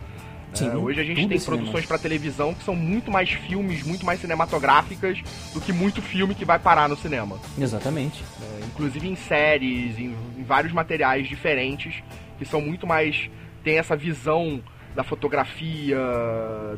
Sim, 0.55 0.69
É, 0.69 0.75
hoje 0.75 0.99
a 1.01 1.03
gente 1.03 1.27
tem 1.27 1.37
é 1.37 1.41
produções 1.41 1.85
pra 1.85 1.97
televisão 1.97 2.53
que 2.53 2.63
são 2.63 2.75
muito 2.75 3.11
mais 3.11 3.29
filmes, 3.29 3.83
muito 3.83 4.05
mais 4.05 4.19
cinematográficas 4.21 5.21
do 5.53 5.61
que 5.61 5.73
muito 5.73 6.01
filme 6.01 6.33
que 6.33 6.45
vai 6.45 6.57
parar 6.59 6.87
no 6.87 6.95
cinema. 6.97 7.37
Exatamente. 7.59 8.23
É, 8.41 8.65
inclusive 8.65 9.07
em 9.07 9.15
séries, 9.15 9.97
em, 9.99 10.15
em 10.37 10.43
vários 10.43 10.71
materiais 10.73 11.27
diferentes, 11.27 12.03
que 12.37 12.45
são 12.45 12.61
muito 12.61 12.87
mais. 12.87 13.29
tem 13.63 13.77
essa 13.77 13.95
visão 13.95 14.61
da 14.95 15.03
fotografia, 15.03 15.97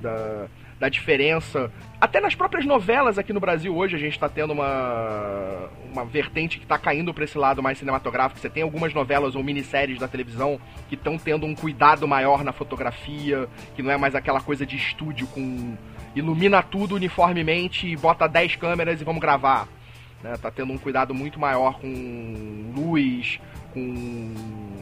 da, 0.02 0.48
da 0.80 0.90
diferença. 0.90 1.72
Até 2.00 2.20
nas 2.20 2.36
próprias 2.36 2.66
novelas 2.66 3.18
aqui 3.18 3.34
no 3.34 3.40
Brasil 3.40 3.76
hoje 3.76 3.96
a 3.96 4.00
gente 4.00 4.14
está 4.14 4.30
tendo 4.30 4.54
uma, 4.54 5.70
uma 5.92 6.06
vertente 6.06 6.58
que 6.58 6.66
está 6.66 6.78
caindo 6.78 7.14
para 7.14 7.24
esse 7.24 7.38
lado 7.38 7.62
mais 7.64 7.78
cinematográfico. 7.78 8.40
Você 8.40 8.50
tem 8.50 8.64
algumas 8.64 8.94
novelas 8.94 9.36
ou 9.36 9.44
minisséries 9.44 10.00
da 10.00 10.08
televisão 10.08 10.60
que 10.88 10.96
estão 10.96 11.18
tendo 11.18 11.46
um 11.46 11.56
cuidado 11.56 12.08
maior 12.08 12.44
na 12.44 12.52
fotografia, 12.52 13.48
que 13.76 13.82
não 13.82 13.92
é 13.92 13.98
mais 13.98 14.16
aquela 14.16 14.42
coisa 14.42 14.66
de 14.66 14.76
estúdio 14.76 15.28
com 15.28 15.76
ilumina 16.16 16.64
tudo 16.64 16.96
uniformemente, 16.96 17.96
bota 17.98 18.28
10 18.28 18.56
câmeras 18.56 19.02
e 19.02 19.04
vamos 19.04 19.22
gravar 19.22 19.68
né? 20.22 20.36
Tá 20.38 20.52
tendo 20.52 20.74
um 20.74 20.78
cuidado 20.78 21.14
muito 21.14 21.40
maior 21.40 21.80
com 21.80 22.74
luz, 22.76 23.40
com 23.74 24.34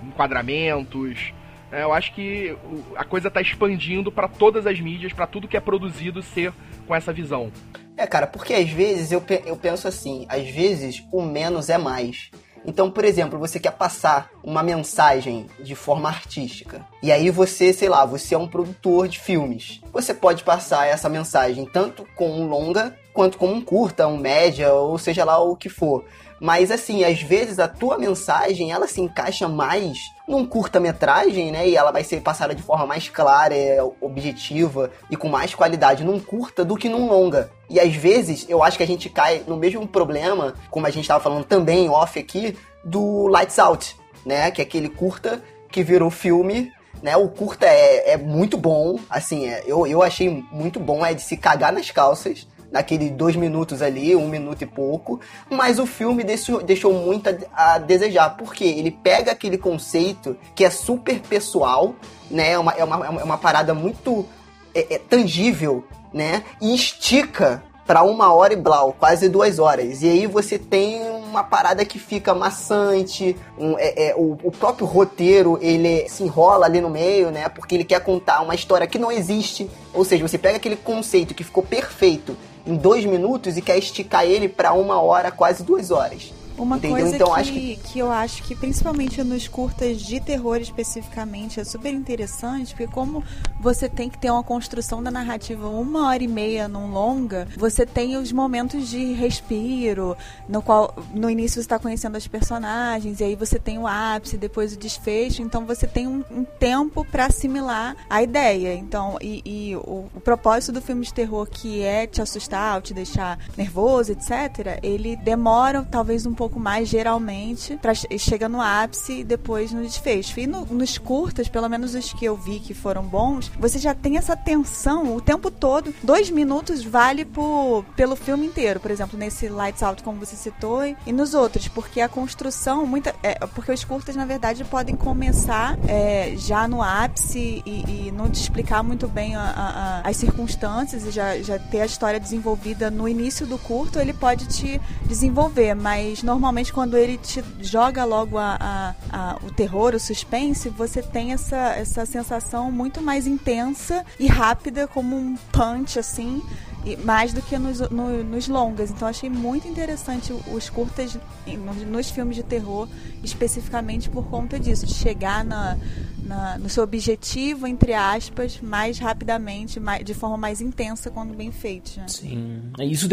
enquadramentos. 0.07 1.33
É, 1.75 1.83
eu 1.83 1.91
acho 1.91 2.13
que 2.13 2.55
a 2.95 3.03
coisa 3.03 3.29
tá 3.29 3.41
expandindo 3.41 4.09
para 4.09 4.29
todas 4.29 4.65
as 4.65 4.79
mídias, 4.79 5.11
para 5.11 5.27
tudo 5.27 5.45
que 5.47 5.57
é 5.57 5.59
produzido 5.59 6.23
ser 6.23 6.53
com 6.87 6.95
essa 6.95 7.11
visão. 7.11 7.51
É, 7.97 8.07
cara, 8.07 8.25
porque 8.25 8.53
às 8.53 8.69
vezes 8.69 9.11
eu, 9.11 9.19
pe- 9.19 9.43
eu 9.45 9.57
penso 9.57 9.85
assim, 9.85 10.25
às 10.29 10.47
vezes 10.49 11.03
o 11.11 11.21
menos 11.21 11.69
é 11.69 11.77
mais. 11.77 12.31
Então, 12.65 12.89
por 12.89 13.03
exemplo, 13.03 13.37
você 13.37 13.59
quer 13.59 13.73
passar 13.73 14.29
uma 14.41 14.63
mensagem 14.63 15.47
de 15.59 15.75
forma 15.75 16.07
artística. 16.07 16.85
E 17.03 17.11
aí 17.11 17.29
você, 17.29 17.73
sei 17.73 17.89
lá, 17.89 18.05
você 18.05 18.35
é 18.35 18.37
um 18.37 18.47
produtor 18.47 19.07
de 19.09 19.19
filmes. 19.19 19.81
Você 19.91 20.13
pode 20.13 20.43
passar 20.43 20.87
essa 20.87 21.09
mensagem 21.09 21.65
tanto 21.65 22.07
com 22.15 22.29
um 22.29 22.47
longa, 22.47 22.97
quanto 23.13 23.37
com 23.37 23.47
um 23.47 23.61
curta, 23.61 24.07
um 24.07 24.17
média, 24.17 24.73
ou 24.73 24.97
seja 24.97 25.23
lá 25.25 25.37
o 25.39 25.55
que 25.57 25.69
for. 25.69 26.05
Mas 26.39 26.71
assim, 26.71 27.03
às 27.03 27.21
vezes 27.21 27.59
a 27.59 27.67
tua 27.67 27.97
mensagem, 27.97 28.71
ela 28.71 28.87
se 28.87 29.01
encaixa 29.01 29.47
mais 29.47 29.97
num 30.27 30.45
curta-metragem, 30.45 31.51
né? 31.51 31.67
E 31.67 31.75
ela 31.75 31.91
vai 31.91 32.03
ser 32.03 32.21
passada 32.21 32.53
de 32.53 32.61
forma 32.61 32.85
mais 32.85 33.07
clara, 33.07 33.55
é, 33.55 33.81
objetiva 34.01 34.91
e 35.09 35.15
com 35.15 35.29
mais 35.29 35.53
qualidade 35.53 36.03
num 36.03 36.19
curta 36.19 36.65
do 36.65 36.75
que 36.75 36.89
num 36.89 37.07
longa. 37.07 37.51
E 37.69 37.79
às 37.79 37.95
vezes 37.95 38.45
eu 38.49 38.63
acho 38.63 38.77
que 38.77 38.83
a 38.83 38.87
gente 38.87 39.09
cai 39.09 39.43
no 39.47 39.55
mesmo 39.55 39.87
problema, 39.87 40.53
como 40.69 40.87
a 40.87 40.89
gente 40.89 41.03
estava 41.03 41.23
falando 41.23 41.45
também 41.45 41.89
off 41.89 42.19
aqui, 42.19 42.57
do 42.83 43.27
Lights 43.27 43.59
Out, 43.59 43.95
né? 44.25 44.51
Que 44.51 44.61
é 44.61 44.65
aquele 44.65 44.89
curta 44.89 45.41
que 45.71 45.83
virou 45.83 46.09
filme. 46.09 46.73
Né, 47.03 47.15
o 47.17 47.27
curta 47.27 47.65
é, 47.67 48.13
é 48.13 48.17
muito 48.17 48.57
bom, 48.57 48.97
assim, 49.09 49.47
é, 49.47 49.63
eu, 49.67 49.85
eu 49.85 50.01
achei 50.01 50.43
muito 50.49 50.79
bom, 50.79 51.05
é 51.05 51.13
de 51.13 51.21
se 51.21 51.35
cagar 51.35 51.71
nas 51.71 51.91
calças, 51.91 52.47
naquele 52.71 53.09
dois 53.09 53.35
minutos 53.35 53.81
ali, 53.81 54.15
um 54.15 54.27
minuto 54.27 54.61
e 54.61 54.65
pouco, 54.65 55.19
mas 55.49 55.79
o 55.79 55.85
filme 55.85 56.23
deixou, 56.23 56.61
deixou 56.61 56.93
muito 56.93 57.29
a, 57.53 57.73
a 57.73 57.77
desejar, 57.77 58.35
porque 58.37 58.63
ele 58.63 58.91
pega 58.91 59.31
aquele 59.31 59.57
conceito 59.57 60.37
que 60.53 60.65
é 60.65 60.69
super 60.69 61.19
pessoal, 61.19 61.95
né? 62.29 62.51
É 62.51 62.59
uma, 62.59 62.71
é 62.73 62.83
uma, 62.83 63.05
é 63.05 63.23
uma 63.23 63.37
parada 63.37 63.73
muito 63.73 64.25
é, 64.73 64.95
é 64.95 64.97
tangível, 64.97 65.85
né? 66.13 66.43
E 66.61 66.73
estica 66.73 67.63
para 67.85 68.03
uma 68.03 68.33
hora 68.33 68.53
e 68.53 68.55
blau, 68.55 68.95
quase 68.97 69.29
duas 69.29 69.59
horas. 69.59 70.01
E 70.01 70.09
aí 70.09 70.27
você 70.27 70.57
tem 70.57 71.01
uma 71.01 71.43
parada 71.43 71.85
que 71.85 71.99
fica 71.99 72.33
maçante, 72.33 73.35
um, 73.57 73.77
é, 73.77 74.09
é, 74.09 74.15
o, 74.15 74.37
o 74.43 74.51
próprio 74.51 74.87
roteiro 74.87 75.59
ele 75.61 76.09
se 76.09 76.23
enrola 76.23 76.65
ali 76.65 76.81
no 76.81 76.89
meio, 76.89 77.29
né? 77.29 77.47
Porque 77.47 77.75
ele 77.75 77.83
quer 77.83 78.01
contar 78.01 78.41
uma 78.41 78.55
história 78.55 78.87
que 78.87 78.97
não 78.97 79.11
existe. 79.11 79.69
Ou 79.93 80.03
seja, 80.03 80.27
você 80.27 80.37
pega 80.37 80.57
aquele 80.57 80.75
conceito 80.75 81.35
que 81.35 81.43
ficou 81.43 81.61
perfeito 81.61 82.35
em 82.65 82.75
dois 82.75 83.05
minutos 83.05 83.57
e 83.57 83.61
quer 83.61 83.77
esticar 83.77 84.25
ele 84.25 84.49
para 84.49 84.73
uma 84.73 84.99
hora, 84.99 85.31
quase 85.31 85.63
duas 85.63 85.91
horas. 85.91 86.33
Uma 86.57 86.77
Entendeu? 86.77 86.97
coisa 86.97 87.15
Então, 87.15 87.33
que, 87.33 87.39
acho 87.39 87.51
que... 87.51 87.99
eu 87.99 88.11
acho 88.11 88.43
que, 88.43 88.55
principalmente 88.55 89.23
nos 89.23 89.47
curtas 89.47 90.01
de 90.01 90.19
terror 90.19 90.57
especificamente, 90.57 91.59
é 91.59 91.63
super 91.63 91.93
interessante, 91.93 92.73
porque 92.73 92.87
como 92.87 93.23
você 93.59 93.89
tem 93.89 94.09
que 94.09 94.17
ter 94.17 94.31
uma 94.31 94.43
construção 94.43 95.01
da 95.01 95.11
narrativa 95.11 95.67
uma 95.67 96.07
hora 96.07 96.23
e 96.23 96.27
meia 96.27 96.67
num 96.67 96.91
longa, 96.91 97.47
você 97.57 97.85
tem 97.85 98.15
os 98.15 98.31
momentos 98.31 98.89
de 98.89 99.13
respiro, 99.13 100.15
no 100.47 100.61
qual 100.61 100.93
no 101.13 101.29
início 101.29 101.55
você 101.55 101.61
está 101.61 101.79
conhecendo 101.79 102.15
as 102.15 102.27
personagens, 102.27 103.19
e 103.19 103.23
aí 103.23 103.35
você 103.35 103.59
tem 103.59 103.77
o 103.77 103.87
ápice, 103.87 104.37
depois 104.37 104.73
o 104.73 104.77
desfecho, 104.77 105.41
então 105.41 105.65
você 105.65 105.87
tem 105.87 106.07
um, 106.07 106.23
um 106.31 106.43
tempo 106.43 107.05
para 107.05 107.25
assimilar 107.25 107.95
a 108.09 108.23
ideia. 108.23 108.73
Então, 108.75 109.17
e, 109.21 109.41
e 109.45 109.75
o, 109.75 110.05
o 110.15 110.21
propósito 110.21 110.73
do 110.73 110.81
filme 110.81 111.05
de 111.05 111.13
terror, 111.13 111.47
que 111.49 111.81
é 111.81 112.07
te 112.07 112.21
assustar, 112.21 112.75
ou 112.75 112.81
te 112.81 112.93
deixar 112.93 113.39
nervoso, 113.57 114.11
etc., 114.11 114.79
ele 114.81 115.15
demora 115.15 115.85
talvez 115.89 116.25
um 116.25 116.33
pouco 116.33 116.44
mais, 116.59 116.87
geralmente, 116.89 117.77
para 117.81 117.93
chegar 117.93 118.49
no 118.49 118.61
ápice 118.61 119.19
e 119.19 119.23
depois 119.23 119.71
no 119.71 119.81
desfecho. 119.81 120.39
E 120.39 120.47
no- 120.47 120.65
nos 120.65 120.97
curtas, 120.97 121.47
pelo 121.47 121.67
menos 121.69 121.95
os 121.95 122.13
que 122.13 122.25
eu 122.25 122.35
vi 122.35 122.59
que 122.59 122.73
foram 122.73 123.03
bons, 123.03 123.51
você 123.59 123.79
já 123.79 123.93
tem 123.93 124.17
essa 124.17 124.35
tensão 124.35 125.15
o 125.15 125.21
tempo 125.21 125.49
todo. 125.49 125.93
Dois 126.03 126.29
minutos 126.29 126.83
vale 126.83 127.25
por, 127.25 127.83
pelo 127.95 128.15
filme 128.15 128.45
inteiro, 128.47 128.79
por 128.79 128.91
exemplo, 128.91 129.17
nesse 129.17 129.47
Lights 129.47 129.81
Out, 129.83 130.03
como 130.03 130.19
você 130.19 130.35
citou, 130.35 130.83
e 130.85 131.11
nos 131.11 131.33
outros, 131.33 131.67
porque 131.67 132.01
a 132.01 132.09
construção, 132.09 132.85
muita, 132.85 133.15
é, 133.23 133.33
porque 133.47 133.71
os 133.71 133.83
curtas, 133.83 134.15
na 134.15 134.25
verdade, 134.25 134.63
podem 134.65 134.95
começar 134.95 135.77
é, 135.87 136.33
já 136.37 136.67
no 136.67 136.81
ápice 136.81 137.61
e, 137.65 138.07
e 138.07 138.11
não 138.15 138.29
te 138.29 138.41
explicar 138.41 138.83
muito 138.83 139.07
bem 139.07 139.35
a- 139.35 139.41
a- 139.41 140.01
a- 140.05 140.09
as 140.09 140.17
circunstâncias 140.17 141.05
e 141.05 141.11
já, 141.11 141.37
já 141.41 141.57
ter 141.59 141.81
a 141.81 141.85
história 141.85 142.19
desenvolvida 142.19 142.89
no 142.91 143.07
início 143.07 143.45
do 143.45 143.57
curto, 143.57 143.99
ele 143.99 144.13
pode 144.13 144.45
te 144.47 144.79
desenvolver, 145.05 145.73
mas 145.75 146.21
normalmente 146.23 146.34
quando 146.73 146.97
ele 146.97 147.17
te 147.17 147.43
joga 147.61 148.03
logo 148.05 148.37
a, 148.37 148.57
a- 148.59 148.95
a- 149.11 149.37
o 149.43 149.51
terror, 149.51 149.93
o 149.95 149.99
suspense, 149.99 150.69
você 150.69 151.01
tem 151.01 151.33
essa, 151.33 151.55
essa 151.75 152.05
sensação 152.05 152.71
muito 152.71 153.01
mais 153.01 153.25
intensa 153.27 154.05
e 154.19 154.27
rápida, 154.27 154.87
como 154.87 155.15
um 155.15 155.35
punch, 155.51 155.97
assim, 155.99 156.41
e 156.85 156.95
mais 156.97 157.33
do 157.33 157.41
que 157.41 157.57
nos, 157.57 157.79
no, 157.89 158.23
nos 158.23 158.47
longas. 158.47 158.91
Então 158.91 159.07
achei 159.07 159.29
muito 159.29 159.67
interessante 159.67 160.31
os 160.53 160.69
curtas 160.69 161.17
nos, 161.47 161.77
nos, 161.77 162.09
filmes 162.11 162.35
de 162.35 162.43
terror, 162.43 162.87
especificamente 163.23 164.09
por 164.09 164.25
conta 164.27 164.59
disso, 164.59 164.85
de 164.85 164.93
chegar 164.93 165.43
na, 165.43 165.77
na, 166.23 166.59
no 166.59 166.69
seu 166.69 166.83
objetivo, 166.83 167.65
entre 167.65 167.93
aspas, 167.93 168.59
mais 168.61 168.99
rapidamente, 168.99 169.79
mais, 169.79 170.05
de 170.05 170.13
forma 170.13 170.37
mais 170.37 170.61
intensa 170.61 171.09
quando 171.09 171.35
bem 171.35 171.51
feito. 171.51 171.97
Né? 171.97 172.07
Sim. 172.07 172.61
Isso 172.81 173.09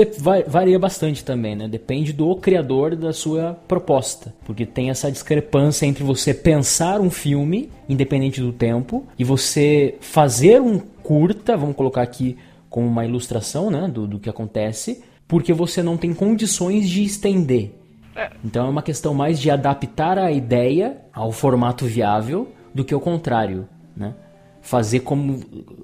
varia 0.47 0.79
bastante 0.79 1.25
também, 1.25 1.57
né? 1.57 1.67
Depende 1.67 2.13
do 2.13 2.37
criador 2.37 2.95
da 2.95 3.13
sua 3.13 3.59
proposta. 3.67 4.35
Porque 4.45 4.67
tem 4.67 4.91
essa 4.91 5.11
discrepância 5.11 5.87
entre 5.87 6.05
você 6.05 6.35
pensar 6.35 7.01
um 7.01 7.11
filme, 7.11 7.71
independente 7.89 8.41
do 8.41 8.53
tempo, 8.53 9.07
e 9.19 9.25
você 9.25 9.95
fazer 10.01 10.61
um 10.61 10.79
curta, 10.79 11.57
vamos 11.57 11.75
colocar 11.75 12.03
aqui 12.03 12.37
como 12.73 12.87
uma 12.87 13.05
ilustração 13.05 13.71
né, 13.71 13.87
do, 13.87 14.07
do 14.07 14.19
que 14.19 14.31
acontece, 14.31 15.05
porque 15.29 15.53
você 15.53 15.83
não 15.83 15.99
tem 15.99 16.13
condições 16.15 16.89
de 16.89 17.05
estender. 17.05 17.75
É. 18.17 18.31
Então 18.43 18.67
é 18.67 18.69
uma 18.71 18.83
questão 18.83 19.13
mais 19.13 19.39
de 19.39 19.51
adaptar 19.51 20.19
a 20.19 20.33
ideia 20.33 20.97
ao 21.13 21.31
formato 21.31 21.85
viável 21.85 22.51
do 22.75 22.83
que 22.83 22.95
o 22.95 23.01
contrário, 23.01 23.69
né? 23.95 24.15
Fazer 24.63 25.01
como 25.01 25.41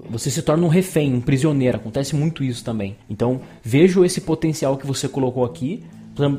você 0.09 0.30
se 0.30 0.40
torna 0.40 0.64
um 0.64 0.68
refém, 0.68 1.12
um 1.12 1.21
prisioneiro, 1.21 1.76
acontece 1.76 2.16
muito 2.16 2.42
isso 2.42 2.64
também. 2.64 2.97
Então 3.11 3.40
vejo 3.62 4.04
esse 4.04 4.23
potencial 4.23 4.76
que 4.78 4.87
você 4.87 5.09
colocou 5.09 5.45
aqui, 5.45 5.85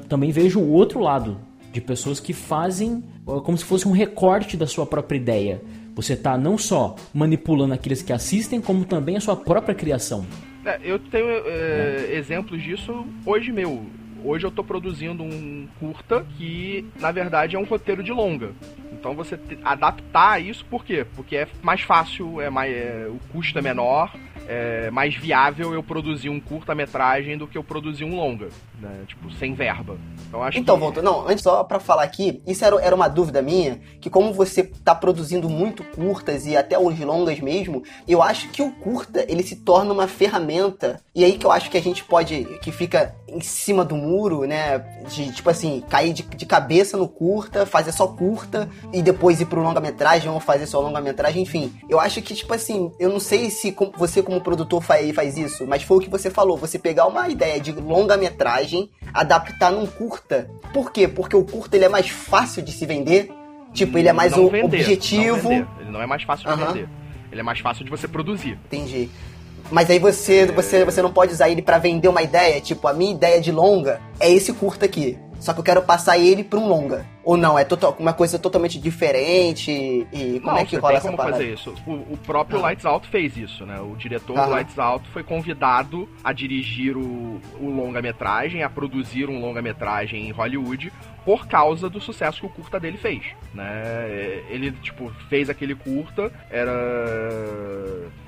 também 0.07 0.31
vejo 0.31 0.59
o 0.59 0.71
outro 0.71 0.99
lado 0.99 1.37
de 1.71 1.79
pessoas 1.79 2.19
que 2.19 2.33
fazem 2.33 3.03
como 3.25 3.57
se 3.57 3.65
fosse 3.65 3.87
um 3.87 3.91
recorte 3.91 4.57
da 4.57 4.65
sua 4.65 4.85
própria 4.85 5.17
ideia. 5.17 5.61
Você 5.99 6.13
está 6.13 6.37
não 6.37 6.57
só 6.57 6.95
manipulando 7.13 7.73
aqueles 7.73 8.01
que 8.01 8.13
assistem, 8.13 8.61
como 8.61 8.85
também 8.85 9.17
a 9.17 9.19
sua 9.19 9.35
própria 9.35 9.75
criação. 9.75 10.25
É, 10.65 10.79
eu 10.81 10.97
tenho 10.97 11.27
é, 11.27 11.41
é. 11.45 12.15
exemplos 12.15 12.63
disso 12.63 13.05
hoje 13.25 13.51
meu. 13.51 13.85
Hoje 14.23 14.45
eu 14.45 14.49
estou 14.49 14.63
produzindo 14.63 15.23
um 15.23 15.67
curta 15.77 16.25
que, 16.37 16.85
na 17.01 17.11
verdade, 17.11 17.57
é 17.57 17.59
um 17.59 17.65
roteiro 17.65 18.01
de 18.01 18.13
longa. 18.13 18.51
Então 18.93 19.13
você 19.13 19.37
adaptar 19.61 20.41
isso 20.41 20.63
por 20.65 20.85
quê? 20.85 21.05
Porque 21.17 21.35
é 21.35 21.47
mais 21.61 21.81
fácil, 21.81 22.39
é 22.39 22.49
mais, 22.49 22.73
é, 22.73 23.05
o 23.09 23.19
custo 23.33 23.59
é 23.59 23.61
menor, 23.61 24.15
é 24.51 24.89
mais 24.89 25.15
viável 25.15 25.75
eu 25.75 25.83
produzir 25.83 26.27
um 26.27 26.39
curta-metragem 26.39 27.37
do 27.37 27.47
que 27.47 27.55
eu 27.55 27.63
produzir 27.63 28.03
um 28.03 28.15
longa, 28.15 28.49
né? 28.81 29.03
Tipo, 29.07 29.31
sem 29.33 29.53
verba. 29.53 29.95
Então, 30.27 30.41
acho 30.41 30.57
então 30.57 30.75
que... 30.75 30.81
Volta, 30.81 31.01
não, 31.03 31.27
antes 31.27 31.43
só 31.43 31.63
para 31.63 31.79
falar 31.79 32.01
aqui, 32.01 32.41
isso 32.47 32.65
era, 32.65 32.81
era 32.81 32.95
uma 32.95 33.07
dúvida 33.07 33.43
minha, 33.43 33.79
que 34.01 34.09
como 34.09 34.33
você 34.33 34.63
tá 34.63 34.95
produzindo 34.95 35.47
muito 35.47 35.83
curtas 35.83 36.47
e 36.47 36.57
até 36.57 36.79
os 36.79 36.99
longas 36.99 37.39
mesmo, 37.39 37.83
eu 38.07 38.23
acho 38.23 38.49
que 38.49 38.63
o 38.63 38.71
curta, 38.71 39.23
ele 39.29 39.43
se 39.43 39.57
torna 39.57 39.93
uma 39.93 40.07
ferramenta, 40.07 40.99
e 41.13 41.23
aí 41.23 41.37
que 41.37 41.45
eu 41.45 41.51
acho 41.51 41.69
que 41.69 41.77
a 41.77 41.81
gente 41.81 42.03
pode, 42.03 42.45
que 42.61 42.71
fica 42.71 43.13
em 43.27 43.41
cima 43.41 43.85
do 43.85 43.95
muro, 43.95 44.45
né, 44.45 44.79
de, 45.09 45.31
tipo 45.31 45.49
assim, 45.51 45.83
cair 45.87 46.11
de, 46.11 46.23
de 46.23 46.45
cabeça 46.47 46.97
no 46.97 47.07
curta, 47.07 47.67
fazer 47.67 47.91
só 47.91 48.07
curta, 48.07 48.67
e 48.91 49.03
depois 49.03 49.39
ir 49.39 49.45
pro 49.45 49.61
longa-metragem 49.61 50.31
ou 50.31 50.39
fazer 50.39 50.65
só 50.65 50.79
longa-metragem, 50.79 51.43
enfim. 51.43 51.71
Eu 51.87 51.99
acho 51.99 52.19
que, 52.23 52.33
tipo 52.33 52.51
assim, 52.51 52.91
eu 52.99 53.09
não 53.11 53.19
sei 53.19 53.51
se 53.51 53.75
você 53.95 54.23
como 54.23 54.38
produtor 54.39 54.81
faz, 54.81 55.13
faz 55.13 55.37
isso, 55.37 55.65
mas 55.67 55.83
foi 55.83 55.97
o 55.97 55.99
que 55.99 56.09
você 56.09 56.29
falou, 56.29 56.57
você 56.57 56.77
pegar 56.79 57.07
uma 57.07 57.27
ideia 57.29 57.59
de 57.59 57.71
longa-metragem, 57.71 58.89
adaptar 59.13 59.71
num 59.71 59.85
curta. 59.85 60.49
Por 60.73 60.91
quê? 60.91 61.07
Porque 61.07 61.35
o 61.35 61.43
curta 61.43 61.75
ele 61.75 61.85
é 61.85 61.89
mais 61.89 62.09
fácil 62.09 62.61
de 62.61 62.71
se 62.71 62.85
vender, 62.85 63.29
tipo, 63.73 63.97
ele 63.97 64.07
é 64.07 64.13
mais 64.13 64.31
não 64.31 64.45
o 64.45 64.49
vender, 64.49 64.81
objetivo. 64.81 65.51
Ele 65.51 65.91
não 65.91 66.01
é 66.01 66.05
mais 66.05 66.23
fácil 66.23 66.49
de 66.49 66.65
vender. 66.65 66.89
Ele 67.31 67.41
é 67.41 67.43
mais 67.43 67.59
fácil 67.59 67.85
de 67.85 67.91
você 67.91 68.07
produzir. 68.07 68.59
Entendi. 68.65 69.09
Mas 69.71 69.89
aí 69.89 69.99
você, 69.99 70.47
você, 70.47 70.83
você 70.83 71.01
não 71.01 71.11
pode 71.11 71.33
usar 71.33 71.49
ele 71.49 71.61
para 71.61 71.77
vender 71.77 72.07
uma 72.07 72.23
ideia, 72.23 72.59
tipo, 72.59 72.87
a 72.87 72.93
minha 72.93 73.11
ideia 73.11 73.39
de 73.39 73.51
longa 73.51 74.01
é 74.19 74.31
esse 74.31 74.51
curta 74.53 74.85
aqui. 74.85 75.17
Só 75.39 75.53
que 75.53 75.59
eu 75.59 75.63
quero 75.63 75.81
passar 75.83 76.17
ele 76.17 76.43
pra 76.43 76.59
um 76.59 76.67
longa. 76.67 77.05
Ou 77.29 77.37
não, 77.37 77.59
é 77.59 77.63
total, 77.63 77.95
uma 77.99 78.11
coisa 78.11 78.39
totalmente 78.39 78.79
diferente 78.79 79.69
e 80.11 80.39
como 80.39 80.55
não, 80.55 80.57
é 80.57 80.65
que 80.65 80.77
rola 80.77 80.95
essa 80.95 81.05
como 81.09 81.17
parada? 81.17 81.37
fazer 81.37 81.53
isso. 81.53 81.75
O, 81.85 82.13
o 82.13 82.17
próprio 82.25 82.57
ah. 82.57 82.61
Lights 82.63 82.85
Out 82.87 83.07
fez 83.07 83.37
isso, 83.37 83.67
né? 83.67 83.79
O 83.79 83.95
diretor 83.95 84.35
ah. 84.35 84.45
do 84.45 84.49
Lights 84.49 84.79
Out 84.79 85.07
foi 85.09 85.21
convidado 85.21 86.09
a 86.23 86.33
dirigir 86.33 86.97
o, 86.97 87.39
o 87.59 87.69
longa-metragem, 87.69 88.63
a 88.63 88.69
produzir 88.69 89.29
um 89.29 89.39
longa-metragem 89.39 90.27
em 90.27 90.31
Hollywood 90.31 90.91
por 91.23 91.45
causa 91.45 91.87
do 91.87 92.01
sucesso 92.01 92.39
que 92.39 92.47
o 92.47 92.49
curta 92.49 92.79
dele 92.79 92.97
fez, 92.97 93.23
né? 93.53 94.41
Ele, 94.49 94.71
tipo, 94.71 95.11
fez 95.29 95.51
aquele 95.51 95.75
curta, 95.75 96.31
era... 96.49 96.71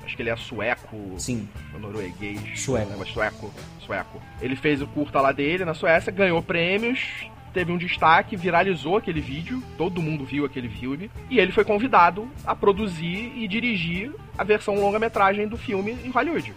Acho 0.04 0.14
que 0.14 0.22
ele 0.22 0.30
é 0.30 0.36
sueco. 0.36 0.96
Sim. 1.18 1.48
Norueguês. 1.76 2.60
Sueco. 2.60 2.96
Né? 2.96 3.04
Sueco. 3.06 3.52
Sueco. 3.80 4.22
Ele 4.40 4.54
fez 4.54 4.80
o 4.80 4.86
curta 4.86 5.20
lá 5.20 5.32
dele 5.32 5.64
na 5.64 5.74
Suécia, 5.74 6.12
ganhou 6.12 6.40
prêmios, 6.40 7.26
teve 7.52 7.72
um 7.72 7.78
destaque, 7.78 8.36
viralizou 8.36 8.96
aquele 8.96 9.20
vídeo, 9.20 9.62
todo 9.76 10.02
mundo 10.02 10.24
viu 10.24 10.44
aquele 10.44 10.68
filme, 10.68 11.10
e 11.30 11.38
ele 11.38 11.52
foi 11.52 11.64
convidado 11.64 12.28
a 12.44 12.54
produzir 12.54 13.32
e 13.36 13.46
dirigir 13.46 14.12
a 14.36 14.44
versão 14.44 14.74
longa-metragem 14.76 15.46
do 15.46 15.56
filme 15.56 15.96
em 16.04 16.10
Hollywood. 16.10 16.54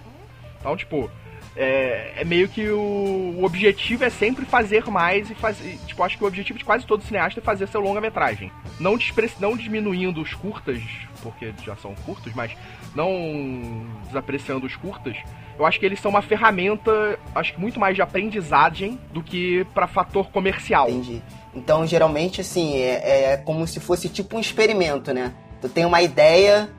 Então, 0.59 0.75
tipo, 0.75 1.09
é, 1.55 2.13
é, 2.17 2.23
meio 2.25 2.49
que 2.49 2.67
o, 2.69 3.35
o, 3.37 3.45
objetivo 3.45 4.03
é 4.03 4.09
sempre 4.09 4.45
fazer 4.45 4.85
mais 4.87 5.29
e 5.29 5.35
fazer. 5.35 5.77
Tipo, 5.85 6.03
acho 6.03 6.17
que 6.17 6.23
o 6.23 6.27
objetivo 6.27 6.59
de 6.59 6.65
quase 6.65 6.85
todo 6.85 7.03
cineasta 7.03 7.39
é 7.39 7.43
fazer 7.43 7.67
seu 7.67 7.79
longa-metragem. 7.79 8.51
Não, 8.79 8.97
não 9.39 9.55
diminuindo 9.55 10.21
os 10.21 10.33
curtas, 10.33 10.81
porque 11.23 11.53
já 11.63 11.75
são 11.77 11.95
curtos, 11.95 12.33
mas 12.33 12.51
não 12.93 13.87
desapreciando 14.07 14.65
os 14.65 14.75
curtas. 14.75 15.15
Eu 15.57 15.65
acho 15.65 15.79
que 15.79 15.85
eles 15.85 15.99
são 15.99 16.11
uma 16.11 16.21
ferramenta, 16.21 17.17
acho 17.33 17.53
que 17.53 17.59
muito 17.59 17.79
mais 17.79 17.95
de 17.95 18.01
aprendizagem 18.01 18.99
do 19.13 19.23
que 19.23 19.65
para 19.73 19.87
fator 19.87 20.29
comercial. 20.29 20.89
Entendi. 20.89 21.21
Então, 21.53 21.87
geralmente, 21.87 22.41
assim, 22.41 22.75
é, 22.75 23.31
é 23.31 23.37
como 23.37 23.65
se 23.65 23.79
fosse 23.79 24.09
tipo 24.09 24.35
um 24.35 24.39
experimento, 24.39 25.13
né? 25.13 25.33
Tu 25.61 25.69
tem 25.69 25.85
uma 25.85 26.01
ideia, 26.01 26.69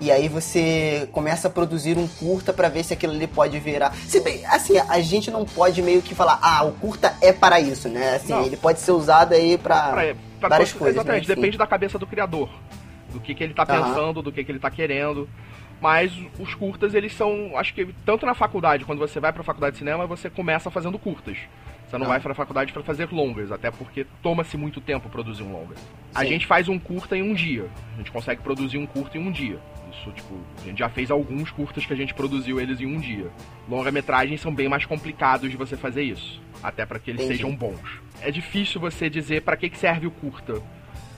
e 0.00 0.10
aí 0.10 0.28
você 0.28 1.08
começa 1.12 1.46
a 1.46 1.50
produzir 1.50 1.96
um 1.96 2.08
curta 2.08 2.52
para 2.52 2.68
ver 2.68 2.82
se 2.84 2.92
aquilo 2.92 3.12
ali 3.12 3.28
pode 3.28 3.58
virar. 3.60 3.94
Se 3.94 4.20
bem, 4.20 4.44
assim, 4.46 4.76
a 4.78 5.00
gente 5.00 5.30
não 5.30 5.44
pode 5.44 5.80
meio 5.80 6.02
que 6.02 6.14
falar, 6.14 6.38
ah, 6.42 6.64
o 6.64 6.72
curta 6.72 7.16
é 7.20 7.32
para 7.32 7.60
isso, 7.60 7.88
né? 7.88 8.16
Assim, 8.16 8.32
não. 8.32 8.44
ele 8.44 8.56
pode 8.56 8.80
ser 8.80 8.92
usado 8.92 9.34
aí 9.34 9.56
para 9.56 10.14
várias 10.40 10.72
coisas. 10.72 10.96
Exatamente, 10.96 11.28
né? 11.28 11.34
depende 11.34 11.56
da 11.56 11.66
cabeça 11.66 11.98
do 11.98 12.06
criador. 12.06 12.50
Do 13.12 13.20
que, 13.20 13.32
que 13.32 13.44
ele 13.44 13.54
tá 13.54 13.64
pensando, 13.64 14.16
uhum. 14.16 14.22
do 14.24 14.32
que, 14.32 14.42
que 14.42 14.50
ele 14.50 14.58
tá 14.58 14.70
querendo. 14.70 15.28
Mas 15.84 16.18
os 16.38 16.54
curtas, 16.54 16.94
eles 16.94 17.12
são. 17.12 17.58
Acho 17.58 17.74
que 17.74 17.86
tanto 18.06 18.24
na 18.24 18.32
faculdade, 18.32 18.86
quando 18.86 18.98
você 18.98 19.20
vai 19.20 19.34
pra 19.34 19.42
faculdade 19.42 19.74
de 19.74 19.80
cinema, 19.80 20.06
você 20.06 20.30
começa 20.30 20.70
fazendo 20.70 20.98
curtas. 20.98 21.36
Você 21.86 21.98
não, 21.98 22.06
vai 22.06 22.18
para 22.18 22.32
a 22.32 22.34
faculdade 22.34 22.72
para 22.72 22.82
fazer 22.82 23.12
longas, 23.12 23.52
até 23.52 23.70
porque 23.70 24.06
toma-se 24.22 24.56
muito 24.56 24.80
tempo 24.80 25.10
produzir 25.10 25.42
um 25.42 25.52
longa. 25.52 25.76
Sim. 25.76 25.82
A 26.14 26.24
gente 26.24 26.46
faz 26.46 26.70
um 26.70 26.78
curta 26.78 27.18
em 27.18 27.22
um 27.22 27.34
dia. 27.34 27.68
A 27.92 27.98
gente 27.98 28.10
consegue 28.10 28.40
produzir 28.40 28.78
um 28.78 28.86
curta 28.86 29.18
em 29.18 29.28
um 29.28 29.30
dia. 29.30 29.58
Isso, 29.92 30.10
tipo, 30.12 30.40
a 30.62 30.64
gente 30.64 30.78
já 30.78 30.88
fez 30.88 31.10
alguns 31.10 31.50
curtas 31.50 31.84
que 31.84 31.92
a 31.92 31.96
gente 31.96 32.14
produziu 32.14 32.58
eles 32.58 32.80
em 32.80 32.86
um 32.86 32.98
dia. 32.98 33.30
Longa-metragens 33.68 34.40
são 34.40 34.54
bem 34.54 34.70
mais 34.70 34.86
complicados 34.86 35.50
de 35.50 35.56
você 35.58 35.76
fazer 35.76 36.02
isso, 36.02 36.40
até 36.62 36.86
para 36.86 36.98
que 36.98 37.10
eles 37.10 37.20
Entendi. 37.20 37.36
sejam 37.36 37.54
bons. 37.54 38.00
É 38.22 38.30
difícil 38.30 38.80
você 38.80 39.10
dizer 39.10 39.42
para 39.42 39.54
que, 39.54 39.68
que 39.68 39.76
serve 39.76 40.06
o 40.06 40.10
curta. 40.10 40.62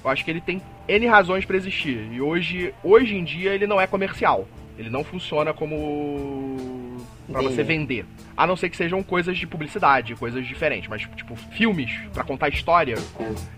Eu 0.05 0.11
acho 0.11 0.25
que 0.25 0.31
ele 0.31 0.41
tem 0.41 0.63
N 0.89 1.07
razões 1.07 1.45
para 1.45 1.57
existir. 1.57 2.09
E 2.13 2.21
hoje, 2.21 2.73
hoje 2.83 3.17
em 3.17 3.25
dia 3.25 3.55
ele 3.55 3.67
não 3.67 3.81
é 3.81 3.87
comercial. 3.87 4.47
Ele 4.79 4.91
não 4.91 5.03
funciona 5.03 5.53
como 5.53 6.97
para 7.31 7.43
você 7.43 7.63
vender. 7.63 8.05
A 8.37 8.47
não 8.47 8.57
ser 8.57 8.69
que 8.69 8.77
sejam 8.77 9.03
coisas 9.03 9.37
de 9.37 9.47
publicidade, 9.47 10.15
coisas 10.15 10.47
diferentes, 10.47 10.89
mas 10.89 11.03
tipo 11.03 11.35
filmes 11.35 11.91
para 12.13 12.23
contar 12.23 12.49
história, 12.49 12.97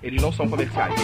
eles 0.03 0.23
não 0.23 0.33
são 0.33 0.49
comerciais. 0.49 0.95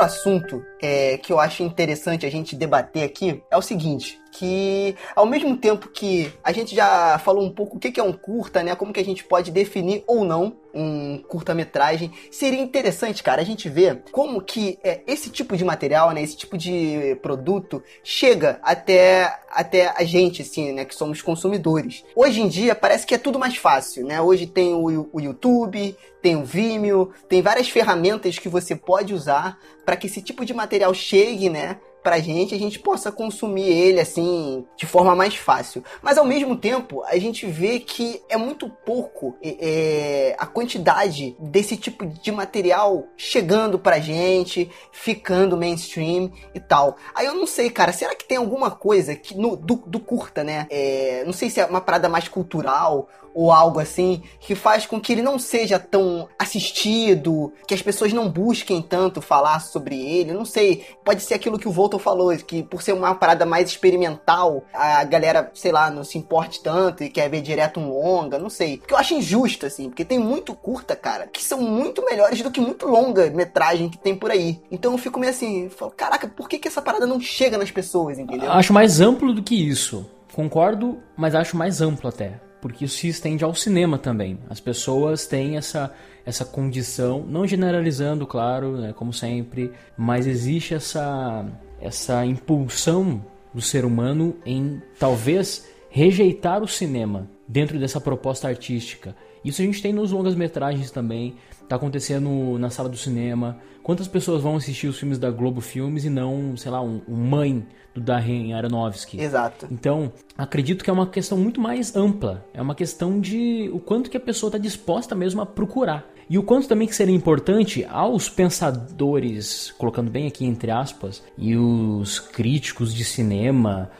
Outro 0.00 0.04
assunto 0.04 0.64
é, 0.80 1.18
que 1.18 1.32
eu 1.32 1.38
acho 1.38 1.62
interessante 1.62 2.24
a 2.24 2.30
gente 2.30 2.56
debater 2.56 3.04
aqui 3.04 3.42
é 3.50 3.56
o 3.56 3.62
seguinte: 3.62 4.18
que 4.32 4.94
ao 5.14 5.26
mesmo 5.26 5.56
tempo 5.56 5.88
que 5.88 6.32
a 6.42 6.52
gente 6.52 6.74
já 6.74 7.18
falou 7.18 7.44
um 7.44 7.52
pouco 7.52 7.76
o 7.76 7.80
que 7.80 7.98
é 7.98 8.02
um 8.02 8.12
curta, 8.12 8.62
né? 8.62 8.74
Como 8.74 8.92
que 8.92 9.00
a 9.00 9.04
gente 9.04 9.24
pode 9.24 9.50
definir 9.50 10.04
ou 10.06 10.24
não 10.24 10.56
um 10.74 11.18
curta-metragem. 11.18 12.12
Seria 12.30 12.60
interessante, 12.60 13.22
cara, 13.22 13.42
a 13.42 13.44
gente 13.44 13.68
ver 13.68 14.02
como 14.12 14.40
que 14.40 14.78
é, 14.82 15.00
esse 15.06 15.30
tipo 15.30 15.56
de 15.56 15.64
material, 15.64 16.12
né, 16.12 16.22
esse 16.22 16.36
tipo 16.36 16.56
de 16.56 17.18
produto 17.22 17.82
chega 18.02 18.58
até, 18.62 19.40
até 19.50 19.92
a 19.96 20.04
gente, 20.04 20.42
assim, 20.42 20.72
né, 20.72 20.84
que 20.84 20.94
somos 20.94 21.20
consumidores. 21.20 22.04
Hoje 22.14 22.40
em 22.40 22.48
dia 22.48 22.74
parece 22.74 23.06
que 23.06 23.14
é 23.14 23.18
tudo 23.18 23.38
mais 23.38 23.56
fácil, 23.56 24.06
né? 24.06 24.20
Hoje 24.20 24.46
tem 24.46 24.74
o, 24.74 25.08
o 25.12 25.20
YouTube, 25.20 25.96
tem 26.22 26.36
o 26.36 26.44
Vimeo, 26.44 27.12
tem 27.28 27.42
várias 27.42 27.68
ferramentas 27.68 28.38
que 28.38 28.48
você 28.48 28.76
pode 28.76 29.14
usar 29.14 29.58
para 29.84 29.96
que 29.96 30.06
esse 30.06 30.22
tipo 30.22 30.44
de 30.44 30.54
material 30.54 30.92
chegue, 30.94 31.48
né, 31.48 31.78
pra 32.02 32.18
gente, 32.18 32.54
a 32.54 32.58
gente 32.58 32.78
possa 32.78 33.12
consumir 33.12 33.68
ele 33.68 34.00
assim 34.00 34.66
de 34.76 34.86
forma 34.86 35.14
mais 35.14 35.34
fácil. 35.34 35.84
Mas 36.02 36.18
ao 36.18 36.24
mesmo 36.24 36.56
tempo, 36.56 37.02
a 37.04 37.18
gente 37.18 37.46
vê 37.46 37.78
que 37.78 38.22
é 38.28 38.36
muito 38.36 38.68
pouco 38.68 39.36
é, 39.42 40.34
a 40.38 40.46
quantidade 40.46 41.36
desse 41.38 41.76
tipo 41.76 42.06
de 42.06 42.32
material 42.32 43.06
chegando 43.16 43.78
pra 43.78 43.98
gente, 43.98 44.70
ficando 44.92 45.56
mainstream 45.56 46.30
e 46.54 46.60
tal. 46.60 46.96
Aí 47.14 47.26
eu 47.26 47.34
não 47.34 47.46
sei, 47.46 47.70
cara, 47.70 47.92
será 47.92 48.14
que 48.14 48.24
tem 48.24 48.38
alguma 48.38 48.70
coisa 48.70 49.14
que 49.14 49.36
no, 49.36 49.56
do, 49.56 49.76
do 49.86 50.00
curta, 50.00 50.42
né? 50.42 50.66
É, 50.70 51.22
não 51.24 51.32
sei 51.32 51.50
se 51.50 51.60
é 51.60 51.66
uma 51.66 51.80
parada 51.80 52.08
mais 52.08 52.28
cultural 52.28 53.08
ou 53.34 53.52
algo 53.52 53.80
assim, 53.80 54.22
que 54.38 54.54
faz 54.54 54.86
com 54.86 55.00
que 55.00 55.12
ele 55.12 55.22
não 55.22 55.38
seja 55.38 55.78
tão 55.78 56.28
assistido, 56.38 57.52
que 57.66 57.74
as 57.74 57.82
pessoas 57.82 58.12
não 58.12 58.28
busquem 58.28 58.82
tanto 58.82 59.20
falar 59.20 59.60
sobre 59.60 59.96
ele. 59.96 60.32
Não 60.32 60.44
sei, 60.44 60.84
pode 61.04 61.22
ser 61.22 61.34
aquilo 61.34 61.58
que 61.58 61.68
o 61.68 61.72
Volto 61.72 61.98
falou, 61.98 62.36
que 62.36 62.62
por 62.62 62.82
ser 62.82 62.92
uma 62.92 63.14
parada 63.14 63.46
mais 63.46 63.68
experimental, 63.68 64.64
a 64.72 65.04
galera, 65.04 65.50
sei 65.54 65.72
lá, 65.72 65.90
não 65.90 66.04
se 66.04 66.18
importe 66.18 66.62
tanto 66.62 67.04
e 67.04 67.10
quer 67.10 67.28
ver 67.28 67.40
direto 67.40 67.80
um 67.80 67.90
longa, 67.90 68.38
não 68.38 68.50
sei. 68.50 68.78
Porque 68.78 68.94
eu 68.94 68.98
acho 68.98 69.14
injusto, 69.14 69.66
assim, 69.66 69.88
porque 69.88 70.04
tem 70.04 70.18
muito 70.18 70.54
curta, 70.54 70.96
cara, 70.96 71.26
que 71.26 71.42
são 71.42 71.60
muito 71.60 72.04
melhores 72.04 72.42
do 72.42 72.50
que 72.50 72.60
muito 72.60 72.86
longa 72.86 73.30
metragem 73.30 73.88
que 73.88 73.98
tem 73.98 74.14
por 74.14 74.30
aí. 74.30 74.60
Então 74.70 74.92
eu 74.92 74.98
fico 74.98 75.18
meio 75.18 75.30
assim, 75.30 75.68
falo, 75.68 75.92
caraca, 75.92 76.28
por 76.28 76.48
que, 76.48 76.58
que 76.58 76.68
essa 76.68 76.82
parada 76.82 77.06
não 77.06 77.20
chega 77.20 77.56
nas 77.56 77.70
pessoas, 77.70 78.18
entendeu? 78.18 78.50
Acho 78.50 78.72
mais 78.72 79.00
amplo 79.00 79.32
do 79.32 79.42
que 79.42 79.54
isso. 79.54 80.06
Concordo, 80.32 80.98
mas 81.16 81.34
acho 81.34 81.56
mais 81.56 81.80
amplo 81.80 82.08
até 82.08 82.40
porque 82.60 82.84
isso 82.84 82.98
se 82.98 83.08
estende 83.08 83.44
ao 83.44 83.54
cinema 83.54 83.98
também. 83.98 84.38
As 84.48 84.60
pessoas 84.60 85.26
têm 85.26 85.56
essa, 85.56 85.92
essa 86.24 86.44
condição, 86.44 87.24
não 87.26 87.46
generalizando, 87.46 88.26
claro, 88.26 88.76
né, 88.76 88.92
como 88.92 89.12
sempre, 89.12 89.72
mas 89.96 90.26
existe 90.26 90.74
essa, 90.74 91.46
essa 91.80 92.24
impulsão 92.24 93.24
do 93.52 93.60
ser 93.60 93.84
humano 93.84 94.36
em 94.44 94.80
talvez 94.98 95.68
rejeitar 95.88 96.62
o 96.62 96.68
cinema 96.68 97.28
dentro 97.48 97.78
dessa 97.78 98.00
proposta 98.00 98.46
artística. 98.46 99.14
Isso 99.44 99.60
a 99.60 99.64
gente 99.64 99.82
tem 99.82 99.92
nos 99.92 100.12
longas-metragens 100.12 100.90
também, 100.90 101.34
está 101.62 101.76
acontecendo 101.76 102.58
na 102.58 102.70
sala 102.70 102.88
do 102.88 102.96
cinema. 102.96 103.58
Quantas 103.82 104.06
pessoas 104.06 104.42
vão 104.42 104.56
assistir 104.56 104.86
os 104.86 104.98
filmes 104.98 105.18
da 105.18 105.30
Globo 105.30 105.60
Filmes 105.60 106.04
e 106.04 106.10
não, 106.10 106.56
sei 106.56 106.70
lá, 106.70 106.82
um, 106.82 107.00
um 107.08 107.16
Mãe 107.16 107.66
do 107.94 108.00
Darren 108.00 108.52
Aronofsky. 108.52 109.20
Exato. 109.20 109.66
Então, 109.70 110.12
acredito 110.38 110.84
que 110.84 110.90
é 110.90 110.92
uma 110.92 111.06
questão 111.06 111.36
muito 111.36 111.60
mais 111.60 111.96
ampla. 111.96 112.44
É 112.54 112.62
uma 112.62 112.74
questão 112.74 113.20
de 113.20 113.70
o 113.72 113.80
quanto 113.80 114.08
que 114.08 114.16
a 114.16 114.20
pessoa 114.20 114.48
está 114.48 114.58
disposta 114.58 115.14
mesmo 115.14 115.40
a 115.40 115.46
procurar. 115.46 116.08
E 116.28 116.38
o 116.38 116.42
quanto 116.44 116.68
também 116.68 116.86
que 116.86 116.94
seria 116.94 117.14
importante 117.14 117.84
aos 117.90 118.28
pensadores, 118.28 119.74
colocando 119.76 120.08
bem 120.10 120.28
aqui 120.28 120.44
entre 120.44 120.70
aspas, 120.70 121.22
e 121.36 121.56
os 121.56 122.20
críticos 122.20 122.94
de 122.94 123.04
cinema, 123.04 123.90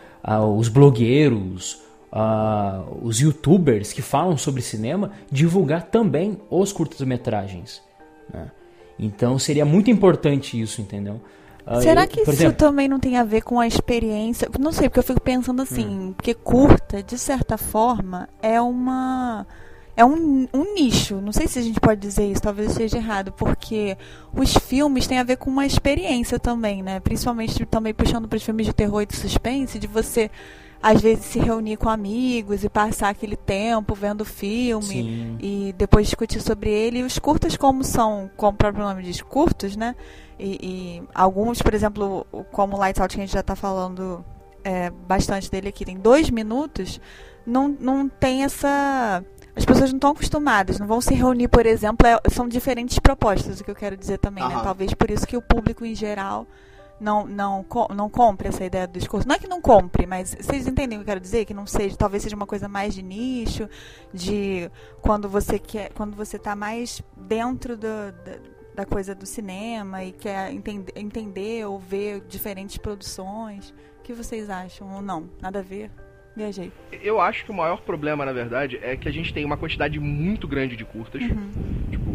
os 0.57 0.69
blogueiros, 0.69 1.83
os 3.03 3.19
youtubers 3.19 3.93
que 3.93 4.03
falam 4.03 4.37
sobre 4.37 4.63
cinema, 4.63 5.11
divulgar 5.29 5.83
também 5.87 6.41
os 6.49 6.73
curtas-metragens. 6.73 7.83
Né? 8.33 8.49
Então 8.97 9.37
seria 9.37 9.65
muito 9.65 9.91
importante 9.91 10.61
isso, 10.61 10.81
entendeu? 10.81 11.21
Será 11.81 12.07
que 12.07 12.21
isso 12.21 12.31
exemplo, 12.31 12.57
também 12.57 12.89
não 12.89 12.99
tem 12.99 13.17
a 13.17 13.25
ver 13.25 13.43
com 13.43 13.61
a 13.61 13.67
experiência? 13.67 14.49
Não 14.59 14.73
sei, 14.73 14.89
porque 14.89 14.99
eu 14.99 15.05
fico 15.05 15.21
pensando 15.21 15.63
assim, 15.63 15.87
hum. 15.87 16.13
porque 16.13 16.35
curta, 16.35 17.03
de 17.03 17.17
certa 17.17 17.57
forma, 17.57 18.29
é 18.43 18.61
uma. 18.61 19.47
É 19.97 20.05
um, 20.05 20.49
um 20.53 20.75
nicho. 20.75 21.21
Não 21.21 21.33
sei 21.33 21.47
se 21.47 21.59
a 21.59 21.63
gente 21.63 21.79
pode 21.79 22.01
dizer 22.01 22.27
isso, 22.27 22.43
talvez 22.43 22.71
esteja 22.71 22.97
errado, 22.97 23.33
porque 23.33 23.97
os 24.35 24.55
filmes 24.55 25.07
têm 25.07 25.19
a 25.19 25.25
ver 25.25 25.37
com 25.37 25.51
uma 25.51 25.67
experiência 25.67 26.39
também, 26.39 26.83
né? 26.83 27.01
Principalmente 27.01 27.65
também 27.67 27.93
puxando 27.93 28.27
para 28.27 28.37
os 28.37 28.43
filmes 28.43 28.67
de 28.67 28.73
terror 28.73 29.03
e 29.03 29.07
de 29.07 29.17
suspense, 29.17 29.79
de 29.79 29.87
você 29.87 30.31
às 30.83 31.01
vezes 31.01 31.27
se 31.27 31.39
reunir 31.39 31.77
com 31.77 31.89
amigos 31.89 32.65
e 32.65 32.69
passar 32.69 33.11
aquele 33.11 33.37
tempo 33.37 33.95
vendo 33.95 34.23
o 34.23 34.25
filme 34.25 34.87
Sim. 34.87 35.39
e 35.41 35.75
depois 35.77 36.07
discutir 36.07 36.41
sobre 36.41 36.71
ele. 36.71 37.01
E 37.01 37.03
os 37.03 37.19
curtas, 37.19 37.57
como 37.57 37.85
são, 37.85 38.31
como 38.37 38.53
o 38.53 38.57
próprio 38.57 38.85
nome 38.85 39.03
diz, 39.03 39.21
curtos, 39.21 39.77
né? 39.77 39.95
E, 40.39 40.59
e 40.63 41.03
alguns, 41.15 41.61
por 41.61 41.75
exemplo, 41.75 42.27
como 42.51 42.77
o 42.77 42.79
Lights 42.79 43.01
Out, 43.01 43.15
que 43.15 43.21
a 43.21 43.25
gente 43.27 43.35
já 43.35 43.41
está 43.41 43.55
falando 43.55 44.25
é, 44.65 44.89
bastante 44.89 45.51
dele 45.51 45.69
aqui, 45.69 45.85
tem 45.85 45.99
dois 45.99 46.31
minutos, 46.31 46.99
não, 47.45 47.69
não 47.69 48.09
tem 48.09 48.45
essa. 48.45 49.23
As 49.55 49.65
pessoas 49.67 49.91
não 49.91 49.99
estão 49.99 50.11
acostumadas, 50.13 50.79
não 50.79 50.87
vão 50.87 51.01
se 51.03 51.13
reunir, 51.13 51.49
por 51.49 51.67
exemplo, 51.67 52.07
é, 52.07 52.19
são 52.31 52.49
diferentes 52.49 52.99
propostas, 52.99 53.61
o 53.61 53.65
que 53.65 53.71
eu 53.71 53.75
quero 53.75 53.97
dizer 53.97 54.17
também, 54.17 54.45
uhum. 54.45 54.49
né? 54.51 54.61
Talvez 54.63 54.95
por 54.95 55.11
isso 55.11 55.27
que 55.27 55.37
o 55.37 55.43
público 55.43 55.85
em 55.85 55.95
geral 55.95 56.47
não, 57.01 57.27
não, 57.27 57.65
não 57.97 58.11
compre 58.11 58.49
essa 58.49 58.65
ideia 58.65 58.87
do 58.87 58.99
discurso. 58.99 59.27
Não 59.27 59.35
é 59.35 59.39
que 59.39 59.49
não 59.49 59.61
compre, 59.61 60.07
mas 60.07 60.37
vocês 60.39 60.67
entendem 60.67 60.99
o 60.99 61.01
que 61.01 61.05
eu 61.05 61.13
quero 61.13 61.21
dizer? 61.21 61.45
Que 61.45 61.55
não 61.55 61.67
seja, 61.67 61.97
talvez 61.97 62.23
seja 62.23 62.37
uma 62.37 62.47
coisa 62.47 62.69
mais 62.69 62.95
de 62.95 63.03
nicho, 63.03 63.69
de 64.13 64.71
quando 65.01 65.29
você 65.29 65.59
quer, 65.59 65.93
quando 65.93 66.15
você 66.15 66.37
está 66.37 66.55
mais 66.55 67.03
dentro 67.17 67.77
do, 67.77 67.87
da 68.75 68.85
coisa 68.85 69.15
do 69.15 69.27
cinema 69.27 70.05
e 70.05 70.13
quer 70.13 70.53
entender, 70.53 70.93
entender 70.95 71.67
ou 71.67 71.79
ver 71.79 72.21
diferentes 72.29 72.77
produções. 72.77 73.71
O 73.99 74.03
que 74.03 74.13
vocês 74.13 74.51
acham 74.51 74.93
ou 74.95 75.03
não? 75.03 75.29
Nada 75.41 75.61
a 75.61 75.63
ver? 75.63 75.91
Viajei. 76.37 76.73
Eu 77.03 77.21
acho 77.21 77.45
que 77.45 77.51
o 77.51 77.55
maior 77.55 77.81
problema, 77.83 78.25
na 78.25 78.33
verdade, 78.33 78.79
é 78.83 78.97
que 78.97 79.09
a 79.09 79.13
gente 79.13 79.35
tem 79.35 79.45
uma 79.45 79.57
quantidade 79.57 79.99
muito 79.99 80.47
grande 80.47 80.77
de 80.77 80.85
curtas. 80.85 81.23
Uhum. 81.23 81.51
Tipo, 81.91 82.10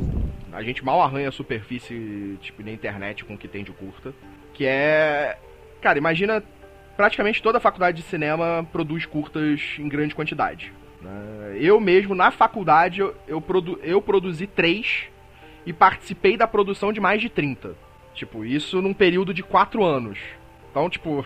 a 0.55 0.63
gente 0.63 0.83
mal 0.83 1.01
arranha 1.01 1.27
a 1.27 1.31
superfície, 1.31 2.37
tipo, 2.41 2.63
na 2.63 2.71
internet 2.71 3.25
com 3.25 3.33
o 3.33 3.37
que 3.37 3.47
tem 3.47 3.63
de 3.63 3.71
curta. 3.71 4.13
Que 4.53 4.65
é. 4.65 5.37
Cara, 5.81 5.97
imagina. 5.97 6.43
Praticamente 6.95 7.43
toda 7.43 7.57
a 7.57 7.61
faculdade 7.61 7.97
de 7.97 8.03
cinema 8.03 8.65
produz 8.71 9.05
curtas 9.05 9.59
em 9.77 9.89
grande 9.89 10.15
quantidade. 10.15 10.71
Né? 11.01 11.57
Eu 11.59 11.77
mesmo, 11.77 12.15
na 12.15 12.31
faculdade, 12.31 13.01
eu, 13.27 13.41
produ 13.41 13.77
eu 13.83 14.01
produzi 14.01 14.47
três 14.47 15.09
e 15.65 15.73
participei 15.73 16.37
da 16.37 16.47
produção 16.47 16.93
de 16.93 17.01
mais 17.01 17.19
de 17.19 17.27
30. 17.27 17.75
Tipo, 18.13 18.45
isso 18.45 18.81
num 18.81 18.93
período 18.93 19.33
de 19.33 19.43
4 19.43 19.83
anos. 19.83 20.17
Então, 20.71 20.89
tipo, 20.89 21.25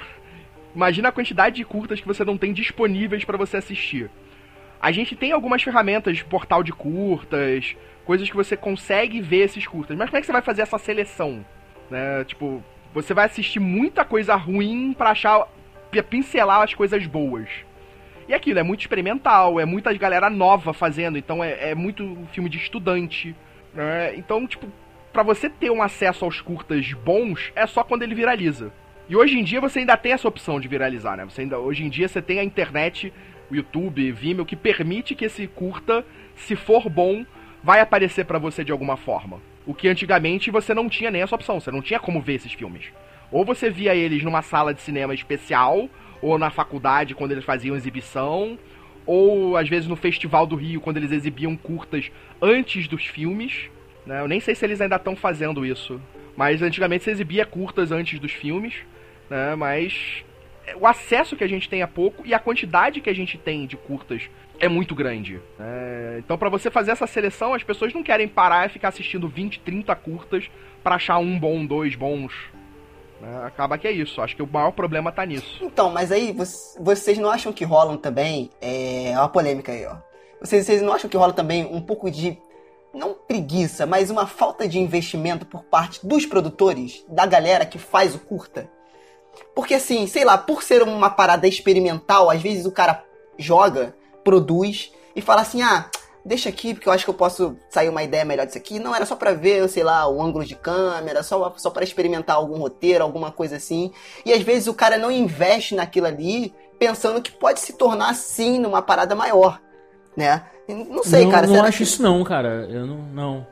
imagina 0.75 1.09
a 1.09 1.11
quantidade 1.11 1.57
de 1.57 1.63
curtas 1.63 2.01
que 2.01 2.07
você 2.07 2.25
não 2.25 2.35
tem 2.35 2.51
disponíveis 2.51 3.23
para 3.23 3.37
você 3.37 3.57
assistir. 3.57 4.09
A 4.81 4.91
gente 4.91 5.15
tem 5.15 5.31
algumas 5.31 5.61
ferramentas 5.61 6.17
de 6.17 6.25
portal 6.25 6.63
de 6.63 6.71
curtas, 6.71 7.75
coisas 8.05 8.29
que 8.29 8.35
você 8.35 8.55
consegue 8.55 9.19
ver 9.19 9.45
esses 9.45 9.67
curtas. 9.67 9.97
Mas 9.97 10.09
como 10.09 10.17
é 10.17 10.21
que 10.21 10.25
você 10.25 10.31
vai 10.31 10.41
fazer 10.41 10.61
essa 10.61 10.77
seleção? 10.77 11.45
Né? 11.89 12.23
Tipo, 12.23 12.63
você 12.93 13.13
vai 13.13 13.25
assistir 13.25 13.59
muita 13.59 14.05
coisa 14.05 14.35
ruim 14.35 14.93
para 14.93 15.11
achar 15.11 15.47
pra 15.91 16.03
pincelar 16.03 16.61
as 16.61 16.73
coisas 16.73 17.05
boas. 17.05 17.49
E 18.27 18.33
aquilo 18.33 18.59
é 18.59 18.63
muito 18.63 18.81
experimental, 18.81 19.59
é 19.59 19.65
muita 19.65 19.91
galera 19.93 20.29
nova 20.29 20.71
fazendo, 20.71 21.17
então 21.17 21.43
é, 21.43 21.71
é 21.71 21.75
muito 21.75 22.15
filme 22.31 22.47
de 22.47 22.57
estudante. 22.57 23.35
Né? 23.73 24.15
Então, 24.15 24.45
tipo, 24.45 24.67
para 25.11 25.23
você 25.23 25.49
ter 25.49 25.71
um 25.71 25.81
acesso 25.81 26.23
aos 26.23 26.39
curtas 26.39 26.93
bons, 26.93 27.51
é 27.55 27.65
só 27.65 27.83
quando 27.83 28.03
ele 28.03 28.15
viraliza. 28.15 28.71
E 29.09 29.15
hoje 29.15 29.39
em 29.39 29.43
dia 29.43 29.59
você 29.59 29.79
ainda 29.79 29.97
tem 29.97 30.11
essa 30.11 30.27
opção 30.27 30.59
de 30.59 30.67
viralizar, 30.67 31.17
né? 31.17 31.25
Você 31.25 31.41
ainda, 31.41 31.57
hoje 31.57 31.83
em 31.83 31.89
dia 31.89 32.07
você 32.07 32.21
tem 32.21 32.39
a 32.39 32.43
internet, 32.43 33.11
o 33.49 33.55
YouTube, 33.55 34.11
Vimeo, 34.11 34.45
que 34.45 34.55
permite 34.55 35.15
que 35.15 35.25
esse 35.25 35.47
curta, 35.47 36.05
se 36.35 36.55
for 36.55 36.89
bom, 36.89 37.25
vai 37.63 37.79
aparecer 37.79 38.25
para 38.25 38.39
você 38.39 38.63
de 38.63 38.71
alguma 38.71 38.97
forma. 38.97 39.39
O 39.65 39.73
que 39.73 39.87
antigamente 39.87 40.51
você 40.51 40.73
não 40.73 40.89
tinha 40.89 41.11
nem 41.11 41.21
essa 41.21 41.35
opção, 41.35 41.59
você 41.59 41.71
não 41.71 41.81
tinha 41.81 41.99
como 41.99 42.21
ver 42.21 42.35
esses 42.35 42.53
filmes. 42.53 42.85
Ou 43.31 43.45
você 43.45 43.69
via 43.69 43.93
eles 43.93 44.23
numa 44.23 44.41
sala 44.41 44.73
de 44.73 44.81
cinema 44.81 45.13
especial, 45.13 45.89
ou 46.21 46.37
na 46.37 46.49
faculdade 46.49 47.15
quando 47.15 47.31
eles 47.31 47.45
faziam 47.45 47.75
exibição, 47.75 48.57
ou 49.05 49.57
às 49.57 49.69
vezes 49.69 49.87
no 49.87 49.95
Festival 49.95 50.45
do 50.45 50.55
Rio, 50.55 50.81
quando 50.81 50.97
eles 50.97 51.11
exibiam 51.11 51.55
curtas 51.55 52.11
antes 52.41 52.87
dos 52.87 53.05
filmes. 53.05 53.69
Né? 54.05 54.21
Eu 54.21 54.27
nem 54.27 54.39
sei 54.39 54.55
se 54.55 54.65
eles 54.65 54.81
ainda 54.81 54.95
estão 54.95 55.15
fazendo 55.15 55.65
isso. 55.65 55.99
Mas 56.35 56.61
antigamente 56.61 57.03
se 57.03 57.11
exibia 57.11 57.45
curtas 57.45 57.91
antes 57.91 58.19
dos 58.19 58.31
filmes. 58.31 58.73
Né? 59.29 59.55
Mas 59.55 60.23
o 60.79 60.85
acesso 60.87 61.35
que 61.35 61.43
a 61.43 61.47
gente 61.47 61.69
tem 61.69 61.81
é 61.81 61.87
pouco 61.87 62.25
e 62.25 62.33
a 62.33 62.39
quantidade 62.39 63.01
que 63.01 63.09
a 63.09 63.15
gente 63.15 63.37
tem 63.37 63.65
de 63.65 63.77
curtas 63.77 64.29
é 64.59 64.67
muito 64.67 64.93
grande. 64.93 65.41
Né? 65.57 66.19
Então, 66.19 66.37
para 66.37 66.49
você 66.49 66.69
fazer 66.69 66.91
essa 66.91 67.07
seleção, 67.07 67.53
as 67.53 67.63
pessoas 67.63 67.93
não 67.93 68.03
querem 68.03 68.27
parar 68.27 68.65
e 68.65 68.69
ficar 68.69 68.89
assistindo 68.89 69.27
20, 69.27 69.59
30 69.61 69.95
curtas 69.95 70.49
para 70.83 70.95
achar 70.95 71.17
um 71.17 71.39
bom, 71.39 71.65
dois 71.65 71.95
bons. 71.95 72.33
Né? 73.21 73.43
Acaba 73.45 73.77
que 73.77 73.87
é 73.87 73.91
isso. 73.91 74.21
Acho 74.21 74.35
que 74.35 74.43
o 74.43 74.49
maior 74.51 74.71
problema 74.71 75.11
tá 75.11 75.25
nisso. 75.25 75.59
Então, 75.61 75.89
mas 75.89 76.11
aí 76.11 76.35
vocês 76.79 77.17
não 77.17 77.29
acham 77.29 77.53
que 77.53 77.63
rolam 77.63 77.97
também. 77.97 78.49
É 78.61 79.13
uma 79.15 79.29
polêmica 79.29 79.71
aí, 79.71 79.85
ó. 79.85 79.95
Vocês, 80.41 80.65
vocês 80.65 80.81
não 80.81 80.93
acham 80.93 81.09
que 81.09 81.17
rola 81.17 81.33
também 81.33 81.65
um 81.65 81.81
pouco 81.81 82.09
de. 82.09 82.37
Não 82.93 83.13
preguiça, 83.13 83.85
mas 83.85 84.09
uma 84.09 84.25
falta 84.25 84.67
de 84.67 84.79
investimento 84.79 85.45
por 85.45 85.63
parte 85.63 86.05
dos 86.07 86.25
produtores, 86.25 87.05
da 87.07 87.23
galera 87.25 87.63
que 87.63 87.77
faz 87.77 88.15
o 88.15 88.19
curta? 88.19 88.67
Porque 89.55 89.73
assim, 89.73 90.07
sei 90.07 90.23
lá, 90.23 90.37
por 90.37 90.63
ser 90.63 90.81
uma 90.83 91.09
parada 91.09 91.47
experimental, 91.47 92.29
às 92.29 92.41
vezes 92.41 92.65
o 92.65 92.71
cara 92.71 93.03
joga, 93.37 93.95
produz 94.23 94.91
e 95.15 95.21
fala 95.21 95.41
assim: 95.41 95.61
ah, 95.61 95.89
deixa 96.23 96.49
aqui 96.49 96.73
porque 96.73 96.87
eu 96.87 96.93
acho 96.93 97.03
que 97.03 97.09
eu 97.09 97.15
posso 97.15 97.55
sair 97.69 97.89
uma 97.89 98.03
ideia 98.03 98.25
melhor 98.25 98.45
disso 98.45 98.57
aqui. 98.57 98.79
Não, 98.79 98.95
era 98.95 99.05
só 99.05 99.15
pra 99.15 99.33
ver, 99.33 99.67
sei 99.69 99.83
lá, 99.83 100.07
o 100.07 100.21
ângulo 100.21 100.45
de 100.45 100.55
câmera, 100.55 101.23
só, 101.23 101.53
só 101.57 101.69
para 101.69 101.83
experimentar 101.83 102.35
algum 102.35 102.57
roteiro, 102.59 103.03
alguma 103.03 103.31
coisa 103.31 103.55
assim. 103.55 103.91
E 104.25 104.33
às 104.33 104.41
vezes 104.41 104.67
o 104.67 104.73
cara 104.73 104.97
não 104.97 105.11
investe 105.11 105.75
naquilo 105.75 106.07
ali 106.07 106.53
pensando 106.77 107.21
que 107.21 107.31
pode 107.31 107.59
se 107.59 107.73
tornar 107.73 108.09
assim 108.09 108.59
numa 108.59 108.81
parada 108.81 109.15
maior, 109.15 109.59
né? 110.15 110.43
Não 110.67 111.03
sei, 111.03 111.23
não, 111.23 111.31
cara. 111.31 111.47
Não 111.47 111.63
acho 111.63 111.77
que... 111.77 111.83
isso 111.83 112.01
não, 112.01 112.23
cara. 112.23 112.67
Eu 112.69 112.85
não, 112.85 112.97
não. 112.97 113.47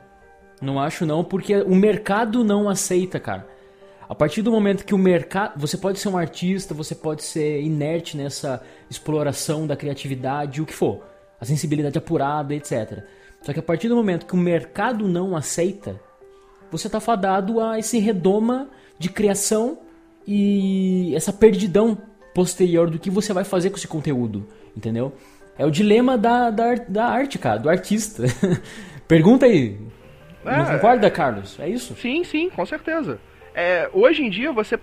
Não 0.60 0.80
acho 0.80 1.06
não, 1.06 1.22
porque 1.22 1.56
o 1.56 1.74
mercado 1.74 2.42
não 2.42 2.68
aceita, 2.68 3.20
cara. 3.20 3.46
A 4.08 4.14
partir 4.14 4.40
do 4.40 4.50
momento 4.50 4.84
que 4.84 4.94
o 4.94 4.98
mercado. 4.98 5.58
Você 5.60 5.76
pode 5.76 5.98
ser 5.98 6.08
um 6.08 6.16
artista, 6.16 6.72
você 6.72 6.94
pode 6.94 7.22
ser 7.22 7.60
inerte 7.60 8.16
nessa 8.16 8.62
exploração 8.88 9.66
da 9.66 9.76
criatividade, 9.76 10.62
o 10.62 10.66
que 10.66 10.72
for 10.72 11.04
a 11.38 11.44
sensibilidade 11.44 11.98
apurada, 11.98 12.54
etc. 12.54 13.04
Só 13.42 13.52
que 13.52 13.60
a 13.60 13.62
partir 13.62 13.88
do 13.88 13.94
momento 13.94 14.26
que 14.26 14.34
o 14.34 14.38
mercado 14.38 15.06
não 15.06 15.36
aceita, 15.36 16.00
você 16.70 16.88
está 16.88 17.00
fadado 17.00 17.60
a 17.60 17.78
esse 17.78 17.98
redoma 17.98 18.68
de 18.98 19.10
criação 19.10 19.78
e 20.26 21.14
essa 21.14 21.32
perdidão 21.32 21.96
posterior 22.34 22.90
do 22.90 22.98
que 22.98 23.10
você 23.10 23.32
vai 23.32 23.44
fazer 23.44 23.70
com 23.70 23.76
esse 23.76 23.88
conteúdo, 23.88 24.48
entendeu? 24.76 25.12
É 25.56 25.66
o 25.66 25.70
dilema 25.70 26.16
da, 26.16 26.50
da, 26.50 26.74
da 26.74 27.06
arte, 27.06 27.38
cara, 27.38 27.58
do 27.58 27.68
artista. 27.68 28.24
Pergunta 29.06 29.46
aí. 29.46 29.78
É, 30.44 30.56
não 30.56 30.66
concorda, 30.66 31.10
Carlos? 31.10 31.58
É 31.58 31.68
isso? 31.68 31.94
Sim, 31.96 32.24
sim, 32.24 32.48
com 32.50 32.64
certeza. 32.64 33.18
É, 33.60 33.90
hoje 33.92 34.22
em 34.22 34.30
dia, 34.30 34.52
você, 34.52 34.78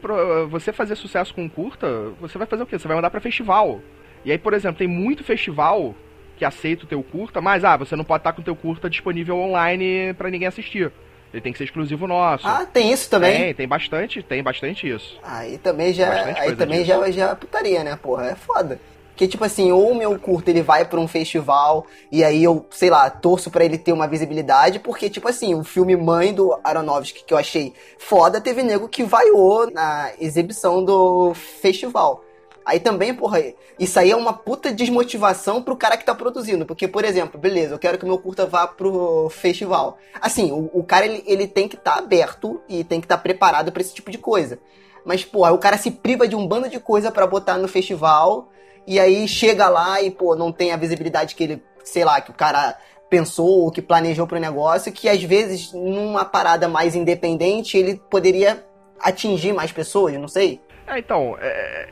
você 0.50 0.74
fazer 0.74 0.98
sucesso 0.98 1.34
com 1.34 1.50
curta, 1.50 1.88
você 2.20 2.38
vai 2.38 2.46
fazer 2.46 2.64
o 2.64 2.66
quê? 2.66 2.78
Você 2.78 2.86
vai 2.86 2.98
mandar 2.98 3.10
para 3.10 3.22
festival. 3.22 3.80
E 4.26 4.34
aí, 4.34 4.38
por 4.38 4.54
exemplo, 4.54 4.78
tem 4.78 4.88
muito 4.88 5.24
festival 5.24 5.96
que 6.36 6.44
aceita 6.44 6.84
o 6.84 6.88
teu 6.88 7.02
curta, 7.02 7.40
mas 7.40 7.64
ah, 7.64 7.78
você 7.78 7.96
não 7.96 8.04
pode 8.04 8.20
estar 8.20 8.34
com 8.34 8.42
o 8.42 8.44
teu 8.44 8.54
curta 8.54 8.90
disponível 8.90 9.38
online 9.38 10.14
para 10.16 10.30
ninguém 10.30 10.50
assistir. 10.50 10.92
Ele 11.34 11.42
tem 11.42 11.54
que 11.54 11.58
ser 11.58 11.64
exclusivo 11.64 12.06
nosso. 12.06 12.46
Ah, 12.46 12.66
tem 12.66 12.92
isso 12.92 13.10
também? 13.10 13.38
Tem, 13.38 13.54
tem 13.54 13.68
bastante, 13.68 14.22
tem 14.22 14.44
bastante 14.44 14.90
isso. 14.90 15.18
Aí 15.24 15.58
também 15.58 15.94
já, 15.94 16.12
aí 16.38 16.54
também 16.54 16.84
já, 16.84 17.10
já 17.12 17.30
é 17.30 17.36
putaria, 17.36 17.82
né, 17.82 17.96
porra? 17.96 18.32
É 18.32 18.36
foda. 18.36 18.78
Que 19.16 19.28
tipo 19.28 19.44
assim, 19.44 19.72
ou 19.72 19.92
o 19.92 19.96
meu 19.96 20.20
curto 20.20 20.50
ele 20.50 20.62
vai 20.62 20.86
para 20.86 21.00
um 21.00 21.08
festival 21.08 21.86
e 22.12 22.24
aí 22.24 22.44
eu, 22.44 22.66
sei 22.70 22.90
lá, 22.90 23.10
torço 23.10 23.50
para 23.50 23.64
ele 23.64 23.78
ter 23.78 23.94
uma 23.94 24.08
visibilidade, 24.08 24.80
porque 24.80 25.10
tipo 25.10 25.28
assim, 25.28 25.56
o 25.56 25.64
filme 25.64 25.96
Mãe 25.96 26.34
do 26.34 26.58
Aronofsky 26.64 27.24
que 27.24 27.34
eu 27.34 27.38
achei 27.38 27.74
foda, 27.98 28.42
teve 28.42 28.62
nego 28.62 28.90
que 28.90 29.04
vaiou 29.04 29.72
na 29.72 30.12
exibição 30.20 30.84
do 30.84 31.34
festival. 31.34 32.26
Aí 32.66 32.80
também, 32.80 33.14
porra, 33.14 33.44
isso 33.78 34.00
aí 34.00 34.10
é 34.10 34.16
uma 34.16 34.34
puta 34.34 34.72
desmotivação 34.72 35.62
pro 35.62 35.76
cara 35.76 35.96
que 35.96 36.04
tá 36.04 36.16
produzindo. 36.16 36.66
Porque, 36.66 36.88
por 36.88 37.06
exemplo, 37.06 37.40
beleza, 37.40 37.76
eu 37.76 37.80
quero 37.80 37.98
que 37.98 38.04
o 38.04 38.08
meu 38.08 38.18
curta 38.18 38.48
vá 38.48 38.68
pro 38.68 39.30
festival. 39.30 40.00
Assim, 40.20 40.52
o, 40.52 40.72
o 40.74 40.84
cara 40.84 41.06
ele, 41.06 41.24
ele 41.28 41.48
tem 41.48 41.68
que 41.68 41.76
estar 41.76 41.94
tá 41.94 42.00
aberto 42.00 42.60
e 42.68 42.84
tem 42.84 43.00
que 43.00 43.06
estar 43.06 43.18
tá 43.18 43.22
preparado 43.22 43.72
para 43.72 43.84
esse 43.84 43.94
tipo 43.94 44.10
de 44.10 44.18
coisa. 44.18 44.58
Mas, 45.06 45.24
porra, 45.24 45.52
o 45.52 45.60
cara 45.60 45.78
se 45.78 45.92
priva 45.92 46.28
de 46.28 46.36
um 46.36 46.48
bando 46.48 46.68
de 46.68 46.80
coisa 46.80 47.12
para 47.12 47.28
botar 47.28 47.60
no 47.60 47.68
festival. 47.68 48.50
E 48.88 49.00
aí 49.00 49.28
chega 49.28 49.68
lá 49.68 50.02
e, 50.02 50.12
pô, 50.12 50.36
não 50.36 50.52
tem 50.52 50.72
a 50.72 50.78
visibilidade 50.78 51.36
que 51.36 51.44
ele, 51.44 51.64
sei 51.84 52.06
lá, 52.06 52.22
que 52.22 52.32
o 52.32 52.34
cara 52.34 52.78
pensou 53.10 53.64
ou 53.64 53.72
que 53.72 53.82
planejou 53.82 54.28
pro 54.28 54.40
negócio. 54.40 54.92
Que 54.92 55.10
às 55.10 55.22
vezes, 55.24 55.74
numa 55.74 56.26
parada 56.26 56.68
mais 56.68 56.96
independente, 56.96 57.78
ele 57.78 58.00
poderia 58.10 58.64
atingir 59.00 59.54
mais 59.54 59.72
pessoas, 59.72 60.14
não 60.14 60.28
sei. 60.28 60.62
É, 60.88 61.00
então, 61.00 61.36
é, 61.40 61.90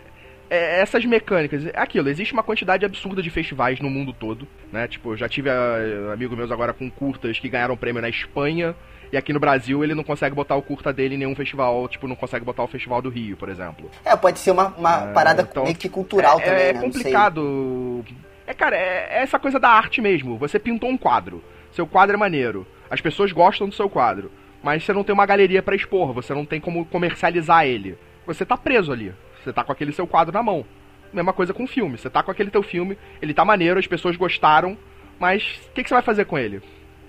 é, 0.50 0.82
essas 0.82 1.04
mecânicas, 1.04 1.66
é 1.66 1.72
aquilo, 1.76 2.10
existe 2.10 2.32
uma 2.32 2.44
quantidade 2.44 2.86
absurda 2.86 3.24
de 3.24 3.30
festivais 3.32 3.80
no 3.80 3.90
mundo 3.90 4.14
todo, 4.14 4.48
né? 4.72 4.88
Tipo, 4.88 5.14
eu 5.14 5.18
já 5.18 5.28
tive 5.28 5.50
a, 5.50 5.54
ah, 5.54 6.14
amigos 6.14 6.38
meus 6.38 6.52
agora 6.52 6.74
com 6.74 6.90
curtas 6.92 7.40
que 7.40 7.50
ganharam 7.50 7.76
prêmio 7.76 8.02
na 8.02 8.10
Espanha, 8.10 8.76
e 9.14 9.18
aqui 9.18 9.32
no 9.32 9.40
Brasil 9.40 9.84
ele 9.84 9.94
não 9.94 10.04
consegue 10.04 10.36
botar 10.36 10.56
o 10.56 10.62
curta 10.64 10.92
dele 10.92 11.14
em 11.14 11.20
nenhum 11.20 11.36
festival, 11.36 11.88
tipo, 11.88 12.08
não 12.08 12.16
consegue 12.16 12.44
botar 12.44 12.64
o 12.64 12.68
Festival 12.68 13.00
do 13.00 13.10
Rio, 13.10 13.38
por 13.38 13.48
exemplo. 13.48 13.88
É, 14.04 14.16
pode 14.16 14.40
ser 14.40 14.50
uma, 14.50 14.70
uma 14.70 15.12
é, 15.12 15.14
parada 15.14 15.44
então, 15.44 15.66
meio 15.66 15.76
que 15.76 15.88
cultural 15.88 16.40
é, 16.40 16.44
também, 16.44 16.64
É 16.64 16.74
né? 16.74 16.82
complicado. 16.82 18.04
É, 18.48 18.56
cara, 18.56 18.76
é, 18.76 19.20
é 19.20 19.22
essa 19.22 19.38
coisa 19.38 19.60
da 19.60 19.70
arte 19.70 20.02
mesmo. 20.02 20.36
Você 20.40 20.58
pintou 20.58 20.90
um 20.90 20.98
quadro, 20.98 21.44
seu 21.72 21.86
quadro 21.86 22.16
é 22.16 22.18
maneiro, 22.18 22.66
as 22.90 23.02
pessoas 23.02 23.32
gostam 23.32 23.70
do 23.70 23.76
seu 23.76 23.88
quadro, 23.88 24.32
mas 24.64 24.84
você 24.84 24.92
não 24.92 25.04
tem 25.04 25.14
uma 25.14 25.28
galeria 25.28 25.62
para 25.62 25.76
expor, 25.76 26.12
você 26.12 26.34
não 26.34 26.44
tem 26.44 26.60
como 26.60 26.84
comercializar 26.84 27.68
ele. 27.68 27.96
Você 28.26 28.44
tá 28.44 28.58
preso 28.58 28.92
ali. 28.92 29.14
Você 29.44 29.54
tá 29.54 29.64
com 29.64 29.72
aquele 29.72 29.92
seu 29.92 30.08
quadro 30.08 30.34
na 30.34 30.42
mão. 30.42 30.66
Mesma 31.14 31.34
coisa 31.34 31.54
com 31.54 31.66
o 31.66 31.68
filme. 31.68 32.00
Você 32.00 32.10
tá 32.10 32.24
com 32.24 32.32
aquele 32.32 32.50
teu 32.50 32.64
filme, 32.64 32.98
ele 33.22 33.34
tá 33.34 33.46
maneiro, 33.46 33.80
as 33.80 33.86
pessoas 33.86 34.16
gostaram, 34.16 34.76
mas 35.20 35.44
o 35.68 35.74
que, 35.74 35.84
que, 35.84 35.90
você 35.90 35.94
vai 35.94 36.02
fazer 36.02 36.26
com 36.26 36.40
ele? 36.40 36.64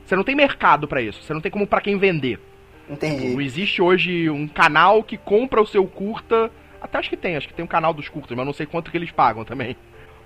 Você 0.04 0.16
não 0.16 0.24
tem 0.24 0.34
mercado 0.34 0.86
para 0.86 1.00
isso. 1.00 1.22
Você 1.22 1.32
não 1.32 1.40
tem 1.40 1.50
como 1.50 1.66
para 1.66 1.80
quem 1.80 1.98
vender. 1.98 2.38
Entendi. 2.88 3.28
Não 3.28 3.40
existe 3.40 3.80
hoje 3.80 4.28
um 4.28 4.46
canal 4.46 5.02
que 5.02 5.16
compra 5.16 5.60
o 5.60 5.66
seu 5.66 5.86
curta. 5.86 6.50
Até 6.80 6.98
acho 6.98 7.08
que 7.08 7.16
tem, 7.16 7.36
acho 7.36 7.48
que 7.48 7.54
tem 7.54 7.64
um 7.64 7.68
canal 7.68 7.94
dos 7.94 8.08
curtas, 8.08 8.36
mas 8.36 8.44
não 8.44 8.52
sei 8.52 8.66
quanto 8.66 8.90
que 8.90 8.96
eles 8.96 9.10
pagam 9.10 9.44
também. 9.44 9.76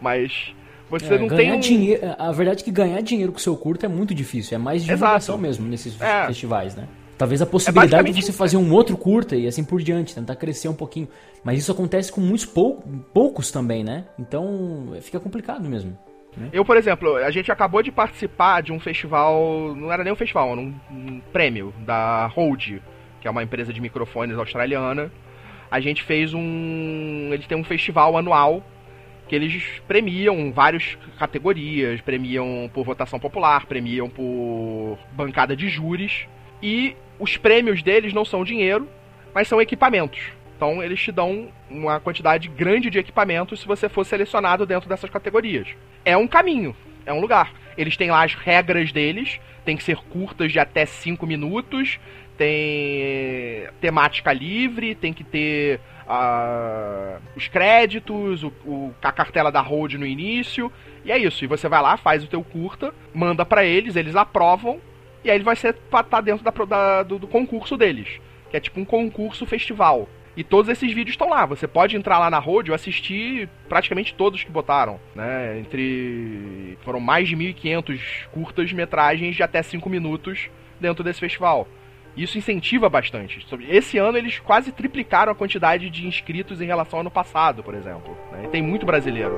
Mas 0.00 0.52
você 0.90 1.14
é, 1.14 1.18
não 1.18 1.28
tem 1.28 1.52
um... 1.52 1.60
dinheiro. 1.60 2.02
A 2.18 2.32
verdade 2.32 2.62
é 2.62 2.64
que 2.64 2.70
ganhar 2.70 3.00
dinheiro 3.00 3.30
com 3.30 3.38
o 3.38 3.40
seu 3.40 3.56
curta 3.56 3.86
é 3.86 3.88
muito 3.88 4.14
difícil. 4.14 4.56
É 4.56 4.58
mais 4.58 4.84
divulgação 4.84 5.36
Exato. 5.36 5.38
mesmo 5.38 5.68
nesses 5.68 6.00
é. 6.00 6.26
festivais, 6.26 6.74
né? 6.74 6.88
Talvez 7.16 7.42
a 7.42 7.44
é 7.44 7.48
possibilidade 7.48 8.10
é 8.10 8.12
de 8.12 8.22
você 8.22 8.32
fazer 8.32 8.56
um 8.56 8.72
outro 8.72 8.96
curta 8.96 9.34
e 9.34 9.46
assim 9.48 9.64
por 9.64 9.82
diante, 9.82 10.14
tentar 10.14 10.36
crescer 10.36 10.68
um 10.68 10.74
pouquinho. 10.74 11.08
Mas 11.42 11.58
isso 11.58 11.72
acontece 11.72 12.12
com 12.12 12.20
muitos 12.20 12.46
pou 12.46 12.82
poucos 13.12 13.50
também, 13.50 13.82
né? 13.82 14.04
Então 14.18 14.92
fica 15.00 15.18
complicado 15.18 15.68
mesmo. 15.68 15.98
Né? 16.36 16.48
Eu, 16.52 16.64
por 16.64 16.76
exemplo, 16.76 17.16
a 17.16 17.30
gente 17.30 17.50
acabou 17.50 17.82
de 17.82 17.90
participar 17.90 18.62
de 18.62 18.72
um 18.72 18.80
festival, 18.80 19.74
não 19.74 19.92
era 19.92 20.04
nem 20.04 20.12
um 20.12 20.16
festival, 20.16 20.52
era 20.52 20.60
um, 20.60 20.74
um 20.90 21.20
prêmio 21.32 21.72
da 21.80 22.26
Rode, 22.26 22.82
que 23.20 23.28
é 23.28 23.30
uma 23.30 23.42
empresa 23.42 23.72
de 23.72 23.80
microfones 23.80 24.38
australiana. 24.38 25.10
A 25.70 25.80
gente 25.80 26.02
fez 26.02 26.32
um. 26.32 27.30
Eles 27.32 27.46
têm 27.46 27.58
um 27.58 27.64
festival 27.64 28.16
anual 28.16 28.62
que 29.28 29.36
eles 29.36 29.62
premiam 29.86 30.50
várias 30.50 30.96
categorias, 31.18 32.00
premiam 32.00 32.68
por 32.72 32.84
votação 32.84 33.20
popular, 33.20 33.66
premiam 33.66 34.08
por 34.08 34.98
bancada 35.12 35.54
de 35.54 35.68
júris. 35.68 36.26
E 36.62 36.96
os 37.18 37.36
prêmios 37.36 37.82
deles 37.82 38.14
não 38.14 38.24
são 38.24 38.42
dinheiro, 38.42 38.88
mas 39.34 39.46
são 39.46 39.60
equipamentos. 39.60 40.32
Então 40.58 40.82
eles 40.82 41.00
te 41.00 41.12
dão 41.12 41.52
uma 41.70 42.00
quantidade 42.00 42.48
grande 42.48 42.90
de 42.90 42.98
equipamentos 42.98 43.60
se 43.60 43.66
você 43.66 43.88
for 43.88 44.04
selecionado 44.04 44.66
dentro 44.66 44.88
dessas 44.88 45.08
categorias. 45.08 45.68
É 46.04 46.16
um 46.16 46.26
caminho, 46.26 46.74
é 47.06 47.12
um 47.12 47.20
lugar. 47.20 47.54
Eles 47.76 47.96
têm 47.96 48.10
lá 48.10 48.24
as 48.24 48.34
regras 48.34 48.90
deles, 48.90 49.38
tem 49.64 49.76
que 49.76 49.84
ser 49.84 49.98
curtas 50.10 50.50
de 50.50 50.58
até 50.58 50.84
5 50.84 51.24
minutos, 51.24 52.00
tem 52.36 53.68
temática 53.80 54.32
livre, 54.32 54.96
tem 54.96 55.12
que 55.12 55.22
ter 55.22 55.78
uh, 56.08 57.22
os 57.36 57.46
créditos, 57.46 58.42
o, 58.42 58.48
o, 58.66 58.94
a 59.00 59.12
cartela 59.12 59.52
da 59.52 59.60
road 59.60 59.96
no 59.96 60.06
início, 60.06 60.72
e 61.04 61.12
é 61.12 61.18
isso. 61.18 61.44
E 61.44 61.46
você 61.46 61.68
vai 61.68 61.80
lá, 61.80 61.96
faz 61.96 62.24
o 62.24 62.26
teu 62.28 62.42
curta, 62.42 62.92
manda 63.14 63.46
para 63.46 63.64
eles, 63.64 63.94
eles 63.94 64.16
aprovam, 64.16 64.80
e 65.22 65.30
aí 65.30 65.36
ele 65.36 65.44
vai 65.44 65.54
estar 65.54 66.02
tá 66.02 66.20
dentro 66.20 66.44
da, 66.44 66.50
da 66.50 67.02
do, 67.04 67.16
do, 67.16 67.28
concurso 67.28 67.76
deles. 67.76 68.20
Que 68.50 68.56
é 68.56 68.60
tipo 68.60 68.80
um 68.80 68.84
concurso 68.84 69.46
festival. 69.46 70.08
E 70.38 70.44
todos 70.44 70.70
esses 70.70 70.92
vídeos 70.92 71.14
estão 71.14 71.28
lá. 71.28 71.44
Você 71.46 71.66
pode 71.66 71.96
entrar 71.96 72.16
lá 72.20 72.30
na 72.30 72.38
Road 72.38 72.70
e 72.70 72.72
assistir 72.72 73.48
praticamente 73.68 74.14
todos 74.14 74.44
que 74.44 74.52
botaram. 74.52 75.00
Né? 75.12 75.58
Entre. 75.58 76.78
Foram 76.82 77.00
mais 77.00 77.28
de 77.28 77.36
1.500 77.36 78.28
curtas 78.30 78.72
metragens 78.72 79.34
de 79.34 79.42
até 79.42 79.60
5 79.60 79.90
minutos 79.90 80.48
dentro 80.80 81.02
desse 81.02 81.18
festival. 81.18 81.66
Isso 82.16 82.38
incentiva 82.38 82.88
bastante. 82.88 83.44
Esse 83.68 83.98
ano 83.98 84.16
eles 84.16 84.38
quase 84.38 84.70
triplicaram 84.70 85.32
a 85.32 85.34
quantidade 85.34 85.90
de 85.90 86.06
inscritos 86.06 86.60
em 86.60 86.66
relação 86.66 86.98
ao 86.98 87.00
ano 87.00 87.10
passado, 87.10 87.64
por 87.64 87.74
exemplo. 87.74 88.16
Né? 88.30 88.44
E 88.44 88.48
tem 88.48 88.62
muito 88.62 88.86
brasileiro. 88.86 89.36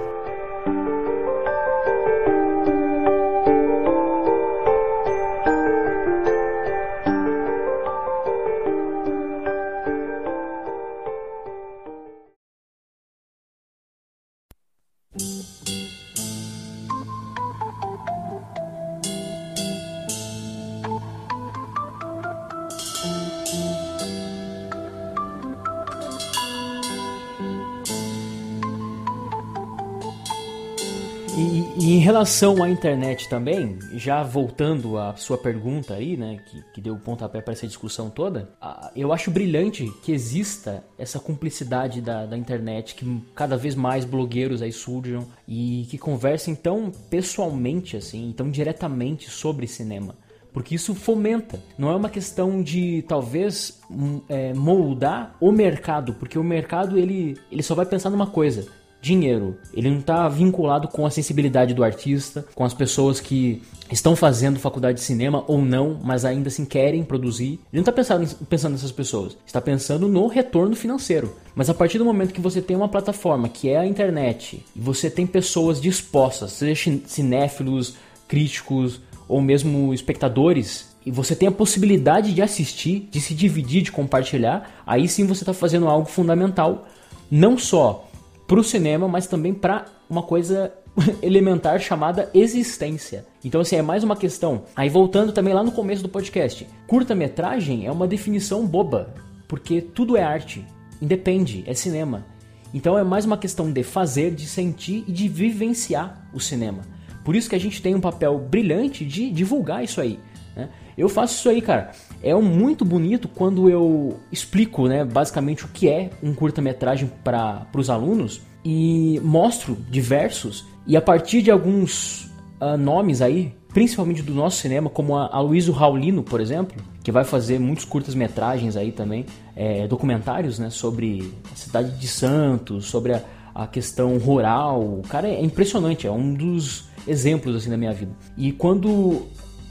Relação 32.21 32.63
à 32.63 32.69
internet 32.69 33.31
também, 33.31 33.79
já 33.95 34.23
voltando 34.23 34.99
à 34.99 35.17
sua 35.17 35.39
pergunta 35.39 35.95
aí, 35.95 36.19
né, 36.19 36.39
que, 36.51 36.63
que 36.75 36.81
deu 36.81 36.93
o 36.93 36.99
pontapé 36.99 37.41
para 37.41 37.55
essa 37.55 37.67
discussão 37.67 38.11
toda, 38.11 38.51
eu 38.95 39.11
acho 39.11 39.31
brilhante 39.31 39.91
que 40.03 40.13
exista 40.13 40.85
essa 40.99 41.19
cumplicidade 41.19 42.03
da, 42.03 42.27
da 42.27 42.37
internet, 42.37 42.95
que 42.95 43.23
cada 43.35 43.57
vez 43.57 43.75
mais 43.75 44.05
blogueiros 44.05 44.61
aí 44.61 44.71
surjam 44.71 45.27
e 45.49 45.87
que 45.89 45.97
conversem 45.97 46.55
tão 46.55 46.93
pessoalmente, 47.09 47.97
assim, 47.97 48.35
tão 48.37 48.51
diretamente 48.51 49.31
sobre 49.31 49.67
cinema 49.67 50.15
porque 50.53 50.75
isso 50.75 50.97
fomenta. 50.97 51.61
Não 51.79 51.91
é 51.91 51.95
uma 51.95 52.11
questão 52.11 52.61
de 52.61 53.05
talvez 53.07 53.81
é, 54.29 54.53
moldar 54.53 55.37
o 55.41 55.53
mercado, 55.53 56.15
porque 56.15 56.37
o 56.37 56.43
mercado 56.43 56.99
ele, 56.99 57.39
ele 57.53 57.63
só 57.63 57.73
vai 57.73 57.87
pensar 57.87 58.11
numa 58.11 58.27
coisa: 58.27 58.67
dinheiro. 59.01 59.57
Ele 59.73 59.91
não 59.91 59.99
está 59.99 60.29
vinculado 60.29 60.89
com 60.89 61.07
a 61.07 61.11
sensibilidade 61.11 61.75
do 61.75 61.83
artista, 61.83 62.45
com 62.55 62.65
as 62.65 62.75
pessoas 62.75 63.21
que 63.21 63.63
estão 63.91 64.15
fazendo 64.15 64.59
faculdade 64.59 64.99
de 64.99 65.05
cinema 65.05 65.45
ou 65.47 65.61
não, 65.61 65.99
mas 66.03 66.25
ainda 66.25 66.49
assim 66.49 66.65
querem 66.65 67.03
produzir. 67.03 67.53
Ele 67.53 67.61
não 67.73 67.81
está 67.81 67.93
pensando, 67.93 68.37
pensando 68.47 68.73
nessas 68.73 68.93
pessoas, 68.93 69.37
está 69.47 69.61
pensando 69.61 70.07
no 70.07 70.27
retorno 70.27 70.77
financeiro. 70.77 71.35
Mas 71.55 71.69
a 71.69 71.75
partir 71.75 71.99
do 71.99 72.05
momento 72.05 72.33
que 72.33 72.41
você 72.41 72.61
tem 72.61 72.77
uma 72.77 72.89
plataforma 72.89 73.49
que 73.49 73.69
é 73.69 73.79
a 73.79 73.87
internet 73.87 74.65
e 74.75 74.81
você 74.81 75.11
tem 75.11 75.27
pessoas 75.27 75.81
dispostas, 75.81 76.53
seja 76.53 76.99
cinéfilos, 77.07 77.97
críticos 78.29 79.01
ou 79.27 79.41
mesmo 79.41 79.93
espectadores, 79.95 80.91
e 81.05 81.11
você 81.11 81.35
tem 81.35 81.49
a 81.49 81.53
possibilidade 81.53 82.35
de 82.35 82.43
assistir, 82.43 83.09
de 83.11 83.21
se 83.21 83.35
dividir, 83.35 83.83
de 83.83 83.93
compartilhar, 83.93 84.83
aí 84.87 85.09
sim 85.09 85.27
você 85.27 85.43
está 85.43 85.55
fazendo 85.55 85.89
algo 85.89 86.07
fundamental, 86.07 86.87
não 87.31 87.57
só 87.57 88.10
para 88.51 88.59
o 88.59 88.65
cinema, 88.65 89.07
mas 89.07 89.29
também 89.29 89.55
para 89.55 89.87
uma 90.09 90.25
coisa 90.25 90.73
elementar 91.23 91.79
chamada 91.79 92.29
existência. 92.35 93.25
Então, 93.45 93.61
assim, 93.61 93.77
é 93.77 93.83
mais 93.83 94.03
uma 94.03 94.17
questão. 94.17 94.65
Aí, 94.75 94.89
voltando 94.89 95.31
também 95.31 95.55
lá 95.55 95.63
no 95.63 95.71
começo 95.71 96.03
do 96.03 96.09
podcast, 96.09 96.67
curta-metragem 96.89 97.87
é 97.87 97.93
uma 97.93 98.09
definição 98.09 98.67
boba, 98.67 99.15
porque 99.47 99.81
tudo 99.81 100.17
é 100.17 100.25
arte, 100.25 100.67
independe, 101.01 101.63
é 101.65 101.75
cinema. 101.75 102.27
Então, 102.75 102.99
é 102.99 103.05
mais 103.05 103.25
uma 103.25 103.39
questão 103.39 103.71
de 103.71 103.85
fazer, 103.85 104.35
de 104.35 104.49
sentir 104.49 105.05
e 105.07 105.13
de 105.13 105.29
vivenciar 105.29 106.29
o 106.35 106.41
cinema. 106.41 106.83
Por 107.25 107.37
isso 107.37 107.49
que 107.49 107.55
a 107.55 107.61
gente 107.61 107.81
tem 107.81 107.95
um 107.95 108.01
papel 108.01 108.37
brilhante 108.37 109.05
de 109.05 109.31
divulgar 109.31 109.85
isso 109.85 110.01
aí. 110.01 110.19
Né? 110.57 110.69
Eu 110.99 111.09
faço 111.09 111.35
isso 111.35 111.49
aí, 111.49 111.63
cara. 111.63 111.93
É 112.23 112.35
um 112.35 112.43
muito 112.43 112.85
bonito 112.85 113.29
quando 113.29 113.71
eu 113.71 114.19
explico, 114.31 114.87
né, 114.87 115.05
basicamente 115.05 115.65
o 115.65 115.69
que 115.69 115.89
é 115.89 116.11
um 116.23 116.35
curta-metragem 116.35 117.11
para 117.25 117.67
os 117.75 117.89
alunos 117.89 118.43
e 118.65 119.19
mostro 119.25 119.77
diversos 119.89 120.67
e 120.87 120.97
a 120.97 121.01
partir 121.01 121.43
de 121.43 121.51
alguns 121.51 122.25
uh, 122.61 122.77
nomes 122.79 123.23
aí, 123.23 123.55
principalmente 123.73 124.23
do 124.23 124.35
nosso 124.35 124.59
cinema, 124.59 124.91
como 124.91 125.17
a, 125.17 125.41
Luísa 125.41 125.73
Raulino, 125.73 126.23
por 126.23 126.41
exemplo, 126.41 126.83
que 127.03 127.13
vai 127.13 127.25
fazer 127.25 127.59
muitos 127.59 127.85
curtas-metragens 127.85 128.77
aí 128.77 128.91
também, 128.93 129.25
é, 129.55 129.87
documentários, 129.87 130.59
né, 130.59 130.69
sobre 130.69 131.33
a 131.53 131.57
cidade 131.57 131.99
de 131.99 132.09
Santos, 132.09 132.87
sobre 132.87 133.15
a, 133.15 133.23
a 133.55 133.67
questão 133.67 134.19
rural. 134.19 134.81
O 134.81 135.03
cara 135.09 135.29
é 135.29 135.41
impressionante, 135.43 136.07
é 136.07 136.11
um 136.11 136.35
dos 136.35 136.89
exemplos 137.07 137.55
assim 137.55 137.71
da 137.71 137.77
minha 137.77 137.93
vida. 137.93 138.13
E 138.37 138.53
quando 138.53 139.27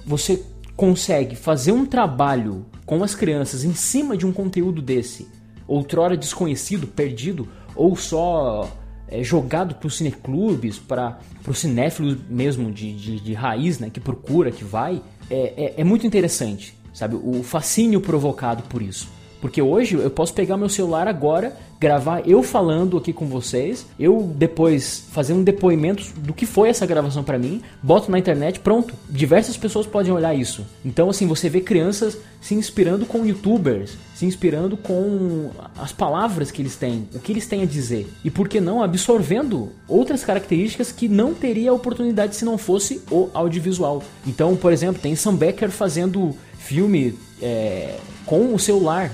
você 0.05 0.43
consegue 0.79 1.35
fazer 1.35 1.73
um 1.73 1.85
trabalho 1.85 2.65
com 2.85 3.03
as 3.03 3.13
crianças 3.13 3.65
em 3.65 3.73
cima 3.73 4.15
de 4.15 4.25
um 4.25 4.31
conteúdo 4.31 4.81
desse, 4.81 5.27
outrora 5.67 6.15
desconhecido, 6.15 6.87
perdido, 6.87 7.49
ou 7.75 7.97
só 7.97 8.71
é, 9.09 9.21
jogado 9.21 9.75
para 9.75 9.87
os 9.87 9.97
cineclubes, 9.97 10.79
para 10.79 11.19
os 11.45 11.59
cinéfilos 11.59 12.17
mesmo 12.29 12.71
de, 12.71 12.93
de, 12.93 13.19
de, 13.19 13.33
raiz, 13.33 13.77
né, 13.77 13.89
que 13.89 13.99
procura, 13.99 14.51
que 14.51 14.63
vai, 14.63 15.01
é, 15.29 15.65
é, 15.65 15.81
é 15.81 15.83
muito 15.83 16.07
interessante, 16.07 16.73
sabe? 16.93 17.17
O 17.21 17.43
fascínio 17.43 17.99
provocado 17.99 18.63
por 18.63 18.81
isso. 18.81 19.09
Porque 19.41 19.61
hoje 19.61 19.95
eu 19.95 20.09
posso 20.09 20.33
pegar 20.33 20.57
meu 20.57 20.69
celular 20.69 21.07
agora, 21.07 21.55
gravar 21.79 22.27
eu 22.27 22.43
falando 22.43 22.97
aqui 22.97 23.13
com 23.13 23.25
vocês, 23.25 23.85
eu 23.97 24.33
depois 24.35 25.05
fazer 25.11 25.33
um 25.33 25.43
depoimento 25.43 26.03
do 26.17 26.33
que 26.33 26.45
foi 26.45 26.69
essa 26.69 26.85
gravação 26.85 27.23
para 27.23 27.39
mim, 27.39 27.61
boto 27.81 28.11
na 28.11 28.19
internet, 28.19 28.59
pronto. 28.59 28.93
Diversas 29.09 29.55
pessoas 29.55 29.87
podem 29.87 30.11
olhar 30.11 30.33
isso. 30.33 30.65
Então 30.83 31.09
assim, 31.09 31.25
você 31.25 31.49
vê 31.49 31.61
crianças 31.61 32.17
se 32.41 32.53
inspirando 32.53 33.05
com 33.05 33.25
youtubers, 33.25 33.97
se 34.13 34.25
inspirando 34.25 34.75
com 34.75 35.51
as 35.77 35.93
palavras 35.93 36.51
que 36.51 36.61
eles 36.61 36.75
têm, 36.75 37.07
o 37.13 37.19
que 37.19 37.31
eles 37.31 37.47
têm 37.47 37.63
a 37.63 37.65
dizer. 37.65 38.07
E 38.23 38.29
por 38.29 38.49
que 38.49 38.59
não 38.59 38.83
absorvendo 38.83 39.69
outras 39.87 40.25
características 40.25 40.91
que 40.91 41.07
não 41.07 41.33
teria 41.33 41.71
a 41.71 41.73
oportunidade 41.73 42.35
se 42.35 42.43
não 42.43 42.57
fosse 42.57 43.01
o 43.09 43.29
audiovisual. 43.33 44.03
Então, 44.27 44.55
por 44.57 44.73
exemplo, 44.73 45.01
tem 45.01 45.15
Sam 45.15 45.35
Becker 45.35 45.69
fazendo 45.69 46.35
filme 46.57 47.17
é, 47.41 47.95
com 48.25 48.53
o 48.53 48.59
celular, 48.59 49.11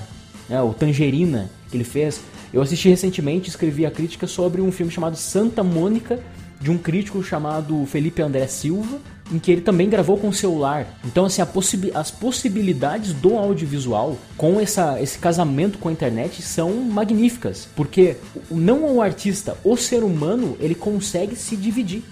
né, 0.48 0.60
o 0.60 0.72
Tangerina, 0.72 1.50
que 1.70 1.76
ele 1.76 1.84
fez. 1.84 2.20
Eu 2.52 2.62
assisti 2.62 2.88
recentemente, 2.88 3.48
escrevi 3.48 3.84
a 3.84 3.90
crítica 3.90 4.26
sobre 4.26 4.60
um 4.60 4.72
filme 4.72 4.92
chamado 4.92 5.16
Santa 5.16 5.62
Mônica, 5.62 6.20
de 6.60 6.70
um 6.70 6.78
crítico 6.78 7.22
chamado 7.22 7.84
Felipe 7.86 8.22
André 8.22 8.46
Silva, 8.46 8.98
em 9.30 9.38
que 9.38 9.50
ele 9.50 9.60
também 9.60 9.88
gravou 9.88 10.16
com 10.16 10.28
o 10.28 10.32
celular. 10.32 10.86
Então, 11.04 11.26
assim, 11.26 11.44
possi 11.46 11.90
as 11.94 12.10
possibilidades 12.10 13.12
do 13.12 13.36
audiovisual 13.36 14.16
com 14.36 14.60
essa, 14.60 15.00
esse 15.00 15.18
casamento 15.18 15.78
com 15.78 15.88
a 15.88 15.92
internet 15.92 16.42
são 16.42 16.72
magníficas, 16.74 17.68
porque 17.74 18.16
não 18.50 18.84
o 18.96 19.02
artista, 19.02 19.56
o 19.64 19.76
ser 19.76 20.02
humano, 20.02 20.56
ele 20.60 20.74
consegue 20.74 21.34
se 21.36 21.56
dividir 21.56 22.02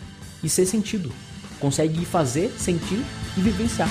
e 0.42 0.48
ser 0.48 0.66
sentido, 0.66 1.10
consegue 1.60 2.04
fazer, 2.04 2.52
sentir 2.58 3.02
e 3.36 3.40
vivenciar. 3.40 3.88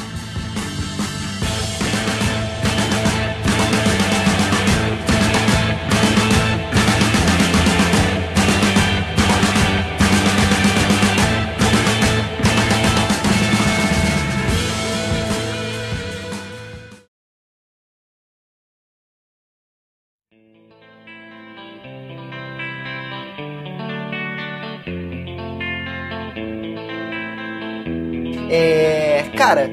Cara, 29.54 29.70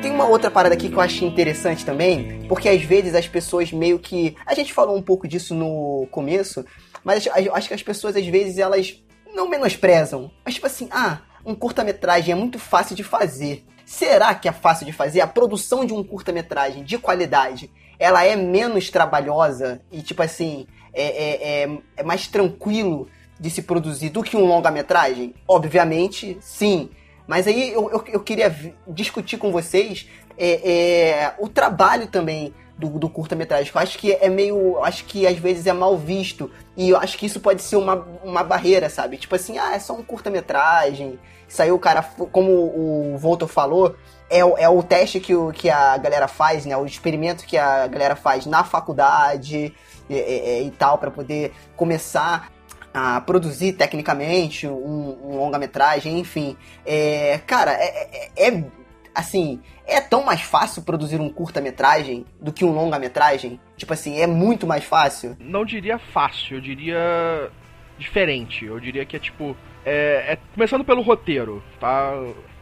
tem 0.00 0.12
uma 0.12 0.28
outra 0.28 0.48
parada 0.48 0.76
aqui 0.76 0.88
que 0.88 0.94
eu 0.94 1.00
achei 1.00 1.26
interessante 1.26 1.84
também, 1.84 2.46
porque 2.46 2.68
às 2.68 2.82
vezes 2.82 3.16
as 3.16 3.26
pessoas 3.26 3.72
meio 3.72 3.98
que. 3.98 4.36
A 4.46 4.54
gente 4.54 4.72
falou 4.72 4.96
um 4.96 5.02
pouco 5.02 5.26
disso 5.26 5.54
no 5.54 6.06
começo, 6.12 6.64
mas 7.02 7.26
acho 7.26 7.68
que 7.68 7.74
as 7.74 7.82
pessoas 7.82 8.14
às 8.14 8.26
vezes 8.26 8.58
elas 8.58 9.02
não 9.34 9.48
menosprezam. 9.48 10.30
Mas 10.44 10.54
tipo 10.54 10.66
assim, 10.66 10.88
ah, 10.92 11.18
um 11.44 11.52
curta-metragem 11.52 12.32
é 12.32 12.36
muito 12.36 12.60
fácil 12.60 12.94
de 12.94 13.02
fazer. 13.02 13.64
Será 13.84 14.32
que 14.36 14.48
é 14.48 14.52
fácil 14.52 14.86
de 14.86 14.92
fazer? 14.92 15.20
A 15.20 15.26
produção 15.26 15.84
de 15.84 15.92
um 15.92 16.04
curta-metragem 16.04 16.84
de 16.84 16.96
qualidade, 16.96 17.70
ela 17.98 18.24
é 18.24 18.36
menos 18.36 18.88
trabalhosa 18.88 19.80
e 19.90 20.00
tipo 20.00 20.22
assim, 20.22 20.66
é, 20.92 21.02
é, 21.02 21.62
é, 21.64 21.78
é 21.96 22.02
mais 22.04 22.28
tranquilo 22.28 23.08
de 23.40 23.50
se 23.50 23.62
produzir 23.62 24.10
do 24.10 24.22
que 24.22 24.36
um 24.36 24.46
longa-metragem? 24.46 25.34
Obviamente, 25.48 26.38
sim. 26.40 26.88
Mas 27.26 27.46
aí 27.46 27.72
eu, 27.72 27.90
eu, 27.90 28.04
eu 28.08 28.20
queria 28.20 28.54
discutir 28.86 29.38
com 29.38 29.50
vocês 29.50 30.08
é, 30.36 30.72
é, 30.72 31.34
o 31.38 31.48
trabalho 31.48 32.06
também 32.06 32.54
do, 32.76 32.98
do 32.98 33.08
curta-metragem. 33.08 33.70
Eu 33.74 33.80
acho 33.80 33.98
que 33.98 34.12
é 34.12 34.28
meio. 34.28 34.82
Acho 34.82 35.04
que 35.04 35.26
às 35.26 35.38
vezes 35.38 35.66
é 35.66 35.72
mal 35.72 35.96
visto. 35.96 36.50
E 36.76 36.90
eu 36.90 36.98
acho 36.98 37.16
que 37.16 37.26
isso 37.26 37.40
pode 37.40 37.62
ser 37.62 37.76
uma, 37.76 38.06
uma 38.22 38.42
barreira, 38.42 38.90
sabe? 38.90 39.16
Tipo 39.16 39.36
assim, 39.36 39.58
ah, 39.58 39.74
é 39.74 39.78
só 39.78 39.94
um 39.94 40.02
curta-metragem. 40.02 41.18
Aí 41.58 41.70
o 41.70 41.78
cara, 41.78 42.02
como 42.32 42.50
o 42.50 43.16
Volto 43.16 43.46
falou, 43.46 43.94
é, 44.28 44.40
é 44.40 44.68
o 44.68 44.82
teste 44.82 45.20
que, 45.20 45.34
o, 45.34 45.52
que 45.52 45.70
a 45.70 45.96
galera 45.96 46.26
faz, 46.26 46.66
né? 46.66 46.76
O 46.76 46.84
experimento 46.84 47.46
que 47.46 47.56
a 47.56 47.86
galera 47.86 48.16
faz 48.16 48.44
na 48.44 48.64
faculdade 48.64 49.72
e, 50.10 50.14
e, 50.14 50.66
e 50.66 50.70
tal, 50.72 50.98
para 50.98 51.12
poder 51.12 51.52
começar 51.76 52.50
a 52.94 53.20
produzir 53.20 53.72
tecnicamente 53.72 54.68
um, 54.68 55.18
um 55.24 55.36
longa-metragem, 55.36 56.16
enfim. 56.20 56.56
É, 56.86 57.40
cara, 57.44 57.72
é, 57.72 58.30
é, 58.36 58.48
é, 58.48 58.64
assim, 59.12 59.60
é 59.84 60.00
tão 60.00 60.24
mais 60.24 60.40
fácil 60.40 60.82
produzir 60.82 61.20
um 61.20 61.28
curta-metragem 61.28 62.24
do 62.40 62.52
que 62.52 62.64
um 62.64 62.70
longa-metragem? 62.70 63.60
Tipo 63.76 63.92
assim, 63.92 64.20
é 64.20 64.28
muito 64.28 64.64
mais 64.64 64.84
fácil? 64.84 65.36
Não 65.40 65.64
diria 65.64 65.98
fácil, 65.98 66.58
eu 66.58 66.60
diria 66.60 67.50
diferente. 67.98 68.64
Eu 68.64 68.78
diria 68.78 69.04
que 69.04 69.16
é 69.16 69.18
tipo. 69.18 69.56
É, 69.84 70.32
é, 70.32 70.38
começando 70.54 70.84
pelo 70.84 71.02
roteiro, 71.02 71.62
tá? 71.78 72.12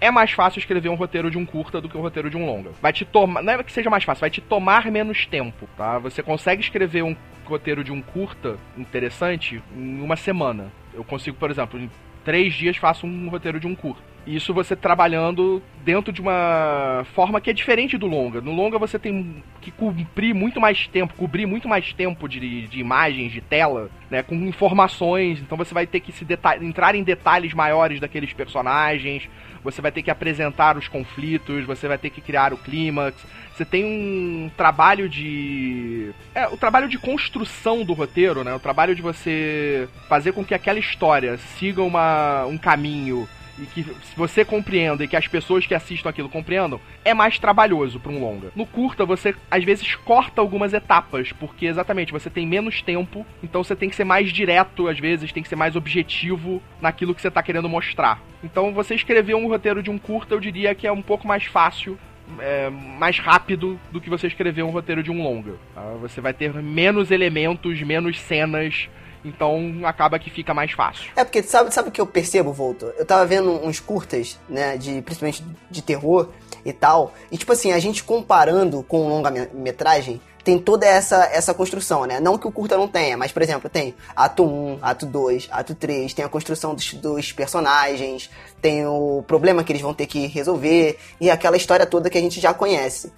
É 0.02 0.10
mais 0.10 0.32
fácil 0.32 0.58
escrever 0.58 0.88
um 0.88 0.96
roteiro 0.96 1.30
de 1.30 1.38
um 1.38 1.46
curta 1.46 1.80
do 1.80 1.88
que 1.88 1.96
um 1.96 2.00
roteiro 2.00 2.28
de 2.28 2.36
um 2.36 2.44
longa. 2.44 2.72
Vai 2.82 2.92
te 2.92 3.04
tomar. 3.04 3.40
Não 3.40 3.52
é 3.52 3.62
que 3.62 3.70
seja 3.70 3.88
mais 3.88 4.02
fácil, 4.02 4.22
vai 4.22 4.30
te 4.30 4.40
tomar 4.40 4.90
menos 4.90 5.26
tempo, 5.26 5.68
tá? 5.76 5.96
Você 6.00 6.24
consegue 6.24 6.60
escrever 6.60 7.04
um 7.04 7.14
roteiro 7.44 7.84
de 7.84 7.92
um 7.92 8.02
curta 8.02 8.56
interessante 8.76 9.62
em 9.76 10.00
uma 10.02 10.16
semana. 10.16 10.72
Eu 10.92 11.04
consigo, 11.04 11.36
por 11.36 11.52
exemplo, 11.52 11.80
três 12.24 12.52
dias 12.52 12.76
faço 12.76 13.06
um 13.06 13.28
roteiro 13.28 13.60
de 13.60 13.68
um 13.68 13.76
curto. 13.76 14.02
Isso 14.26 14.54
você 14.54 14.76
trabalhando 14.76 15.60
dentro 15.84 16.12
de 16.12 16.20
uma 16.20 17.04
forma 17.12 17.40
que 17.40 17.50
é 17.50 17.52
diferente 17.52 17.98
do 17.98 18.06
longa. 18.06 18.40
No 18.40 18.52
longa 18.52 18.78
você 18.78 18.96
tem 18.96 19.42
que 19.60 19.72
cumprir 19.72 20.32
muito 20.32 20.60
mais 20.60 20.86
tempo, 20.86 21.14
cobrir 21.14 21.44
muito 21.44 21.68
mais 21.68 21.92
tempo 21.92 22.28
de, 22.28 22.68
de 22.68 22.78
imagens, 22.78 23.32
de 23.32 23.40
tela, 23.40 23.90
né, 24.08 24.22
com 24.22 24.36
informações. 24.36 25.40
Então 25.40 25.58
você 25.58 25.74
vai 25.74 25.88
ter 25.88 25.98
que 25.98 26.12
se 26.12 26.24
entrar 26.60 26.94
em 26.94 27.02
detalhes 27.02 27.52
maiores 27.52 27.98
daqueles 27.98 28.32
personagens. 28.32 29.28
Você 29.62 29.80
vai 29.80 29.92
ter 29.92 30.02
que 30.02 30.10
apresentar 30.10 30.76
os 30.76 30.88
conflitos, 30.88 31.64
você 31.64 31.86
vai 31.86 31.98
ter 31.98 32.10
que 32.10 32.20
criar 32.20 32.52
o 32.52 32.56
clímax. 32.56 33.16
Você 33.54 33.64
tem 33.64 33.84
um 33.84 34.50
trabalho 34.56 35.08
de. 35.08 36.12
É, 36.34 36.48
o 36.48 36.56
trabalho 36.56 36.88
de 36.88 36.98
construção 36.98 37.84
do 37.84 37.92
roteiro, 37.92 38.42
né? 38.42 38.54
O 38.54 38.60
trabalho 38.60 38.94
de 38.94 39.02
você 39.02 39.88
fazer 40.08 40.32
com 40.32 40.44
que 40.44 40.54
aquela 40.54 40.78
história 40.78 41.36
siga 41.58 41.82
uma, 41.82 42.44
um 42.46 42.58
caminho 42.58 43.28
e 43.58 43.66
que 43.66 43.82
você 44.16 44.44
compreenda 44.44 45.04
e 45.04 45.08
que 45.08 45.16
as 45.16 45.26
pessoas 45.26 45.66
que 45.66 45.74
assistam 45.74 46.08
aquilo 46.08 46.28
compreendam, 46.28 46.80
é 47.04 47.12
mais 47.12 47.38
trabalhoso 47.38 48.00
para 48.00 48.12
um 48.12 48.20
longa. 48.20 48.50
No 48.54 48.66
curta, 48.66 49.04
você 49.04 49.34
às 49.50 49.64
vezes 49.64 49.94
corta 49.94 50.40
algumas 50.40 50.72
etapas, 50.72 51.32
porque 51.32 51.66
exatamente 51.66 52.12
você 52.12 52.30
tem 52.30 52.46
menos 52.46 52.82
tempo, 52.82 53.26
então 53.42 53.62
você 53.62 53.76
tem 53.76 53.88
que 53.88 53.96
ser 53.96 54.04
mais 54.04 54.32
direto, 54.32 54.88
às 54.88 54.98
vezes 54.98 55.32
tem 55.32 55.42
que 55.42 55.48
ser 55.48 55.56
mais 55.56 55.76
objetivo 55.76 56.62
naquilo 56.80 57.14
que 57.14 57.20
você 57.20 57.28
está 57.28 57.42
querendo 57.42 57.68
mostrar. 57.68 58.20
Então, 58.42 58.72
você 58.72 58.94
escrever 58.94 59.34
um 59.34 59.46
roteiro 59.46 59.82
de 59.82 59.90
um 59.90 59.98
curta, 59.98 60.34
eu 60.34 60.40
diria 60.40 60.74
que 60.74 60.86
é 60.86 60.92
um 60.92 61.02
pouco 61.02 61.28
mais 61.28 61.44
fácil 61.44 61.98
é, 62.40 62.70
mais 62.70 63.18
rápido 63.18 63.78
do 63.90 64.00
que 64.00 64.10
você 64.10 64.26
escrever 64.26 64.62
um 64.62 64.70
roteiro 64.70 65.02
de 65.02 65.10
um 65.10 65.22
longa. 65.22 65.54
Tá? 65.74 65.82
Você 66.00 66.20
vai 66.20 66.32
ter 66.32 66.52
menos 66.54 67.10
elementos, 67.10 67.80
menos 67.82 68.18
cenas, 68.20 68.88
então 69.24 69.80
acaba 69.84 70.18
que 70.18 70.30
fica 70.30 70.52
mais 70.52 70.72
fácil. 70.72 71.10
É 71.16 71.24
porque 71.24 71.42
sabe, 71.42 71.72
sabe 71.72 71.88
o 71.88 71.92
que 71.92 72.00
eu 72.00 72.06
percebo, 72.06 72.52
Volto? 72.52 72.92
Eu 72.96 73.06
tava 73.06 73.24
vendo 73.24 73.50
uns 73.50 73.80
curtas, 73.80 74.38
né, 74.48 74.76
de 74.76 75.02
principalmente 75.02 75.44
de 75.70 75.82
terror 75.82 76.28
e 76.64 76.72
tal, 76.72 77.12
e 77.30 77.36
tipo 77.36 77.52
assim, 77.52 77.72
a 77.72 77.78
gente 77.78 78.04
comparando 78.04 78.82
com 78.82 79.08
longa-metragem, 79.08 80.20
tem 80.44 80.58
toda 80.58 80.86
essa, 80.86 81.24
essa 81.26 81.54
construção, 81.54 82.04
né? 82.04 82.18
Não 82.18 82.36
que 82.36 82.46
o 82.46 82.52
curta 82.52 82.76
não 82.76 82.88
tenha, 82.88 83.16
mas, 83.16 83.30
por 83.30 83.42
exemplo, 83.42 83.70
tem 83.70 83.94
ato 84.14 84.44
1, 84.44 84.78
ato 84.82 85.06
2, 85.06 85.48
ato 85.50 85.74
3, 85.74 86.12
tem 86.12 86.24
a 86.24 86.28
construção 86.28 86.74
dos, 86.74 86.94
dos 86.94 87.32
personagens, 87.32 88.28
tem 88.60 88.84
o 88.86 89.22
problema 89.26 89.62
que 89.62 89.72
eles 89.72 89.82
vão 89.82 89.94
ter 89.94 90.06
que 90.06 90.26
resolver, 90.26 90.98
e 91.20 91.30
aquela 91.30 91.56
história 91.56 91.86
toda 91.86 92.10
que 92.10 92.18
a 92.18 92.20
gente 92.20 92.40
já 92.40 92.52
conhece. 92.52 93.12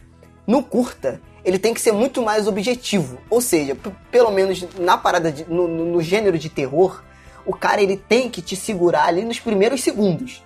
No 0.46 0.62
curta, 0.62 1.20
ele 1.44 1.58
tem 1.58 1.74
que 1.74 1.80
ser 1.80 1.92
muito 1.92 2.22
mais 2.22 2.48
objetivo. 2.48 3.20
Ou 3.28 3.40
seja, 3.40 3.76
pelo 4.10 4.30
menos 4.30 4.66
na 4.78 4.96
parada, 4.96 5.30
de, 5.30 5.44
no, 5.44 5.68
no, 5.68 6.00
gênero 6.00 6.38
de 6.38 6.48
terror, 6.48 7.02
o 7.44 7.52
cara 7.52 7.82
ele 7.82 7.96
tem 7.96 8.30
que 8.30 8.40
te 8.40 8.56
segurar 8.56 9.04
ali 9.04 9.22
nos 9.22 9.38
primeiros 9.38 9.82
segundos. 9.82 10.42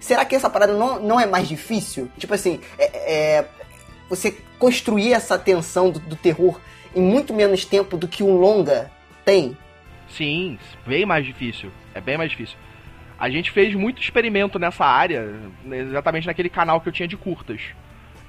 Será 0.00 0.24
que 0.24 0.34
essa 0.34 0.48
parada 0.48 0.72
não, 0.72 0.98
não 1.00 1.20
é 1.20 1.26
mais 1.26 1.46
difícil? 1.46 2.10
Tipo 2.16 2.34
assim, 2.34 2.58
é, 2.78 3.38
é 3.38 3.48
você 4.08 4.34
construir 4.58 5.12
essa 5.12 5.38
tensão 5.38 5.90
do, 5.90 6.00
do, 6.00 6.16
terror 6.16 6.58
em 6.96 7.02
muito 7.02 7.34
menos 7.34 7.64
tempo 7.64 7.98
do 7.98 8.08
que 8.08 8.22
um 8.22 8.36
longa 8.36 8.90
tem? 9.24 9.56
Sim, 10.08 10.58
bem 10.86 11.04
mais 11.04 11.24
difícil. 11.26 11.70
É 11.94 12.00
bem 12.00 12.16
mais 12.16 12.30
difícil. 12.30 12.56
A 13.18 13.28
gente 13.28 13.50
fez 13.50 13.74
muito 13.74 14.00
experimento 14.00 14.58
nessa 14.58 14.86
área, 14.86 15.38
exatamente 15.70 16.26
naquele 16.26 16.48
canal 16.48 16.80
que 16.80 16.88
eu 16.88 16.92
tinha 16.92 17.06
de 17.06 17.18
curtas 17.18 17.60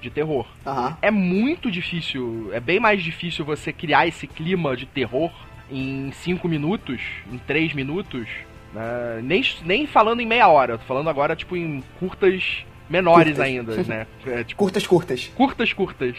de 0.01 0.09
terror. 0.09 0.45
Uhum. 0.65 0.93
É 1.01 1.11
muito 1.11 1.69
difícil, 1.69 2.49
é 2.51 2.59
bem 2.59 2.79
mais 2.79 3.03
difícil 3.03 3.45
você 3.45 3.71
criar 3.71 4.07
esse 4.07 4.27
clima 4.27 4.75
de 4.75 4.85
terror 4.85 5.31
em 5.69 6.11
5 6.11 6.47
minutos, 6.47 7.01
em 7.31 7.37
3 7.37 7.73
minutos. 7.73 8.27
Né? 8.73 9.21
nem, 9.23 9.43
nem 9.65 9.85
falando 9.85 10.21
em 10.21 10.25
meia 10.25 10.47
hora, 10.47 10.77
tô 10.77 10.85
falando 10.85 11.09
agora, 11.09 11.35
tipo, 11.35 11.57
em 11.57 11.83
curtas 11.99 12.65
menores 12.89 13.37
curtas. 13.37 13.45
ainda, 13.45 13.83
né? 13.83 14.07
É, 14.25 14.43
tipo, 14.43 14.59
curtas, 14.59 14.85
curtas. 14.85 15.31
Curtas, 15.35 15.73
curtas. 15.73 16.15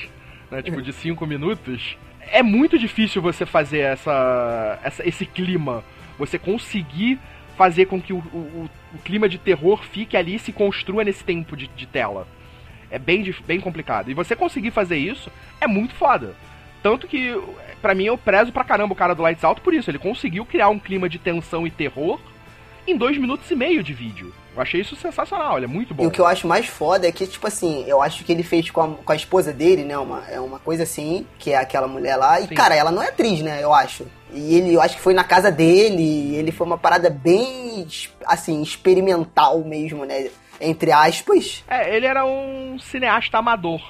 Né? 0.50 0.62
Tipo, 0.62 0.80
de 0.82 0.92
5 0.92 1.26
minutos. 1.26 1.96
É 2.30 2.42
muito 2.42 2.78
difícil 2.78 3.20
você 3.20 3.44
fazer 3.44 3.80
essa, 3.80 4.78
essa, 4.82 5.06
esse 5.06 5.26
clima. 5.26 5.84
Você 6.18 6.38
conseguir 6.38 7.18
fazer 7.56 7.86
com 7.86 8.00
que 8.00 8.12
o, 8.12 8.18
o, 8.18 8.70
o, 8.94 8.98
clima 9.04 9.28
de 9.28 9.38
terror 9.38 9.82
fique 9.84 10.16
ali 10.16 10.36
e 10.36 10.38
se 10.38 10.52
construa 10.52 11.04
nesse 11.04 11.22
tempo 11.22 11.56
de, 11.56 11.68
de 11.68 11.86
tela. 11.86 12.26
É 12.92 12.98
bem, 12.98 13.34
bem 13.46 13.58
complicado. 13.58 14.10
E 14.10 14.14
você 14.14 14.36
conseguir 14.36 14.70
fazer 14.70 14.98
isso 14.98 15.30
é 15.60 15.66
muito 15.66 15.94
foda. 15.94 16.34
Tanto 16.82 17.08
que, 17.08 17.40
para 17.80 17.94
mim, 17.94 18.04
eu 18.04 18.18
prezo 18.18 18.52
pra 18.52 18.64
caramba 18.64 18.92
o 18.92 18.96
cara 18.96 19.14
do 19.14 19.22
Lights 19.22 19.42
Out 19.42 19.60
por 19.60 19.72
isso. 19.72 19.90
Ele 19.90 19.98
conseguiu 19.98 20.44
criar 20.44 20.68
um 20.68 20.78
clima 20.78 21.08
de 21.08 21.18
tensão 21.18 21.66
e 21.66 21.70
terror 21.70 22.20
em 22.86 22.96
dois 22.96 23.16
minutos 23.16 23.50
e 23.50 23.54
meio 23.54 23.82
de 23.82 23.94
vídeo. 23.94 24.34
Eu 24.54 24.60
achei 24.60 24.80
isso 24.80 24.94
sensacional, 24.96 25.56
ele 25.56 25.64
é 25.64 25.68
muito 25.68 25.94
bom. 25.94 26.04
E 26.04 26.06
o 26.06 26.10
que 26.10 26.20
eu 26.20 26.26
acho 26.26 26.46
mais 26.46 26.66
foda 26.66 27.06
é 27.06 27.12
que, 27.12 27.26
tipo 27.26 27.46
assim, 27.46 27.84
eu 27.86 28.02
acho 28.02 28.22
que 28.22 28.32
ele 28.32 28.42
fez 28.42 28.70
com 28.70 28.80
a, 28.82 28.88
com 28.88 29.12
a 29.12 29.16
esposa 29.16 29.52
dele, 29.52 29.82
né? 29.82 29.96
Uma, 29.96 30.24
é 30.28 30.38
uma 30.38 30.58
coisa 30.58 30.82
assim, 30.82 31.26
que 31.38 31.52
é 31.52 31.56
aquela 31.56 31.88
mulher 31.88 32.16
lá. 32.16 32.38
E, 32.40 32.48
Sim. 32.48 32.54
cara, 32.54 32.74
ela 32.74 32.90
não 32.90 33.02
é 33.02 33.08
atriz, 33.08 33.40
né? 33.40 33.62
Eu 33.62 33.72
acho. 33.72 34.06
E 34.30 34.54
ele, 34.54 34.74
eu 34.74 34.82
acho 34.82 34.96
que 34.96 35.02
foi 35.02 35.14
na 35.14 35.24
casa 35.24 35.50
dele, 35.50 36.34
ele 36.36 36.52
foi 36.52 36.66
uma 36.66 36.76
parada 36.76 37.08
bem, 37.08 37.86
assim, 38.26 38.60
experimental 38.60 39.60
mesmo, 39.64 40.04
né? 40.04 40.28
Entre 40.62 40.92
aspas. 40.92 41.64
É, 41.68 41.94
ele 41.94 42.06
era 42.06 42.24
um 42.24 42.78
cineasta 42.78 43.38
amador. 43.38 43.80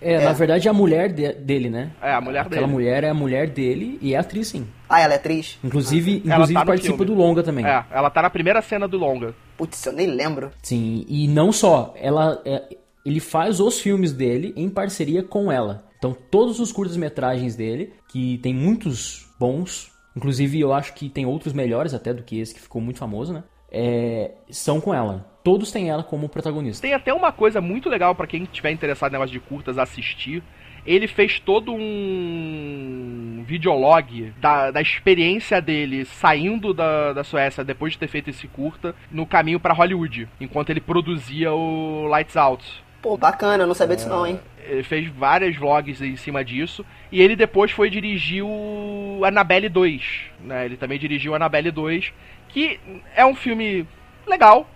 É, 0.00 0.14
é. 0.14 0.24
na 0.24 0.32
verdade 0.32 0.68
é 0.68 0.70
a 0.70 0.74
mulher 0.74 1.12
de, 1.12 1.32
dele, 1.32 1.70
né? 1.70 1.92
É, 2.02 2.12
a 2.12 2.20
mulher 2.20 2.40
Aquela 2.40 2.50
dele. 2.50 2.64
Aquela 2.64 2.72
mulher 2.72 3.04
é 3.04 3.08
a 3.08 3.14
mulher 3.14 3.48
dele 3.48 3.98
e 4.02 4.14
é 4.14 4.18
atriz, 4.18 4.48
sim. 4.48 4.66
Ah, 4.88 5.00
ela 5.00 5.14
é 5.14 5.16
atriz? 5.16 5.58
Inclusive, 5.64 6.22
ah. 6.26 6.32
inclusive 6.34 6.58
tá 6.58 6.66
participa 6.66 6.96
filme. 6.98 7.12
do 7.12 7.14
longa 7.14 7.42
também. 7.42 7.64
É, 7.64 7.84
ela 7.90 8.10
tá 8.10 8.20
na 8.20 8.30
primeira 8.30 8.60
cena 8.60 8.86
do 8.86 8.98
longa. 8.98 9.34
Putz, 9.56 9.86
eu 9.86 9.92
nem 9.92 10.06
lembro. 10.06 10.50
Sim, 10.62 11.06
e 11.08 11.26
não 11.26 11.50
só, 11.52 11.94
ela 11.96 12.40
é, 12.44 12.76
ele 13.04 13.20
faz 13.20 13.60
os 13.60 13.80
filmes 13.80 14.12
dele 14.12 14.52
em 14.56 14.68
parceria 14.68 15.22
com 15.22 15.50
ela. 15.50 15.86
Então, 15.98 16.14
todos 16.30 16.60
os 16.60 16.70
curtas-metragens 16.70 17.56
dele, 17.56 17.94
que 18.08 18.36
tem 18.38 18.52
muitos 18.52 19.26
bons, 19.40 19.90
inclusive 20.14 20.60
eu 20.60 20.74
acho 20.74 20.92
que 20.92 21.08
tem 21.08 21.24
outros 21.24 21.54
melhores 21.54 21.94
até 21.94 22.12
do 22.12 22.22
que 22.22 22.38
esse 22.38 22.54
que 22.54 22.60
ficou 22.60 22.82
muito 22.82 22.98
famoso, 22.98 23.32
né? 23.32 23.42
É, 23.70 24.32
são 24.50 24.80
com 24.80 24.92
ela 24.92 25.33
todos 25.44 25.70
têm 25.70 25.90
ela 25.90 26.02
como 26.02 26.28
protagonista. 26.28 26.82
Tem 26.82 26.94
até 26.94 27.12
uma 27.12 27.30
coisa 27.30 27.60
muito 27.60 27.90
legal 27.90 28.14
para 28.14 28.26
quem 28.26 28.46
tiver 28.46 28.70
interessado 28.70 29.10
em 29.10 29.12
negócio 29.12 29.32
de 29.32 29.38
curtas 29.38 29.76
assistir. 29.76 30.42
Ele 30.86 31.06
fez 31.06 31.38
todo 31.38 31.72
um 31.72 33.44
videolog 33.46 34.32
da, 34.38 34.70
da 34.70 34.80
experiência 34.80 35.60
dele 35.60 36.04
saindo 36.06 36.74
da, 36.74 37.12
da 37.12 37.22
Suécia 37.22 37.62
depois 37.62 37.92
de 37.92 37.98
ter 37.98 38.08
feito 38.08 38.30
esse 38.30 38.48
curta 38.48 38.94
no 39.10 39.26
caminho 39.26 39.60
para 39.60 39.74
Hollywood, 39.74 40.28
enquanto 40.40 40.70
ele 40.70 40.80
produzia 40.80 41.52
o 41.52 42.06
Lights 42.08 42.36
Out. 42.36 42.84
Pô, 43.00 43.16
bacana, 43.16 43.64
eu 43.64 43.66
não 43.66 43.74
sabia 43.74 43.94
é, 43.94 43.96
disso 43.96 44.08
não, 44.08 44.26
hein? 44.26 44.40
Ele 44.66 44.82
fez 44.82 45.06
vários 45.08 45.56
vlogs 45.56 46.00
em 46.00 46.16
cima 46.16 46.42
disso. 46.42 46.84
E 47.12 47.20
ele 47.20 47.36
depois 47.36 47.70
foi 47.70 47.90
dirigir 47.90 48.42
o 48.42 49.22
Annabelle 49.24 49.68
2. 49.68 50.02
Né? 50.40 50.64
Ele 50.64 50.76
também 50.78 50.98
dirigiu 50.98 51.34
Annabelle 51.34 51.70
2, 51.70 52.12
que 52.48 52.80
é 53.14 53.24
um 53.26 53.34
filme 53.34 53.86
legal, 54.26 54.66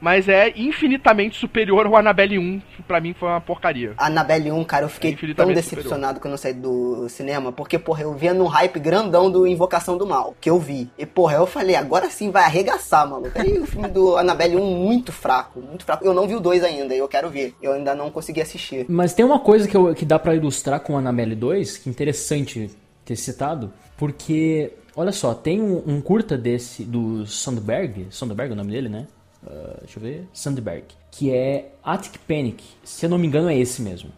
mas 0.00 0.28
é 0.28 0.52
infinitamente 0.56 1.38
superior 1.38 1.86
ao 1.86 1.96
Annabelle 1.96 2.38
1, 2.38 2.60
que 2.76 2.82
pra 2.82 3.00
mim 3.00 3.14
foi 3.14 3.28
uma 3.28 3.40
porcaria. 3.40 3.94
Annabelle 3.96 4.50
1, 4.50 4.64
cara, 4.64 4.84
eu 4.84 4.88
fiquei 4.88 5.12
é 5.12 5.34
tão 5.34 5.52
decepcionado 5.52 6.16
superior. 6.16 6.20
quando 6.20 6.32
eu 6.32 6.38
saí 6.38 6.54
do 6.54 7.08
cinema, 7.08 7.52
porque, 7.52 7.78
porra, 7.78 8.02
eu 8.02 8.14
via 8.14 8.34
no 8.34 8.46
hype 8.46 8.78
grandão 8.78 9.30
do 9.30 9.46
Invocação 9.46 9.96
do 9.96 10.06
Mal, 10.06 10.34
que 10.40 10.50
eu 10.50 10.58
vi. 10.58 10.90
E, 10.98 11.06
porra, 11.06 11.36
eu 11.36 11.46
falei, 11.46 11.76
agora 11.76 12.10
sim 12.10 12.30
vai 12.30 12.44
arregaçar, 12.44 13.08
maluco. 13.08 13.32
Aí 13.34 13.58
o 13.58 13.66
filme 13.66 13.88
do 13.88 14.16
Annabelle 14.16 14.56
1 14.56 14.60
muito 14.60 15.12
fraco, 15.12 15.60
muito 15.60 15.84
fraco. 15.84 16.04
Eu 16.04 16.14
não 16.14 16.26
vi 16.26 16.34
o 16.34 16.40
2 16.40 16.62
ainda, 16.64 16.94
eu 16.94 17.08
quero 17.08 17.30
ver. 17.30 17.54
Eu 17.62 17.72
ainda 17.72 17.94
não 17.94 18.10
consegui 18.10 18.40
assistir. 18.40 18.86
Mas 18.88 19.14
tem 19.14 19.24
uma 19.24 19.40
coisa 19.40 19.68
que, 19.68 19.76
eu, 19.76 19.94
que 19.94 20.04
dá 20.04 20.18
para 20.18 20.34
ilustrar 20.34 20.80
com 20.80 20.96
Annabelle 20.96 21.34
2, 21.34 21.78
que 21.78 21.88
é 21.88 21.92
interessante 21.92 22.70
ter 23.04 23.16
citado, 23.16 23.72
porque, 23.96 24.72
olha 24.94 25.12
só, 25.12 25.32
tem 25.32 25.62
um, 25.62 25.82
um 25.86 26.00
curta 26.00 26.36
desse, 26.36 26.84
do 26.84 27.24
Sandberg, 27.26 28.08
Sandberg 28.10 28.50
é 28.50 28.54
o 28.54 28.56
nome 28.56 28.72
dele, 28.72 28.88
né? 28.88 29.06
Uh, 29.44 29.80
deixa 29.80 29.98
eu 29.98 30.02
ver. 30.02 30.28
Sandberg. 30.32 30.84
Que 31.10 31.34
é 31.34 31.72
Attic 31.82 32.18
Panic. 32.26 32.64
Se 32.84 33.06
eu 33.06 33.10
não 33.10 33.18
me 33.18 33.26
engano, 33.26 33.48
é 33.48 33.56
esse 33.56 33.82
mesmo. 33.82 34.10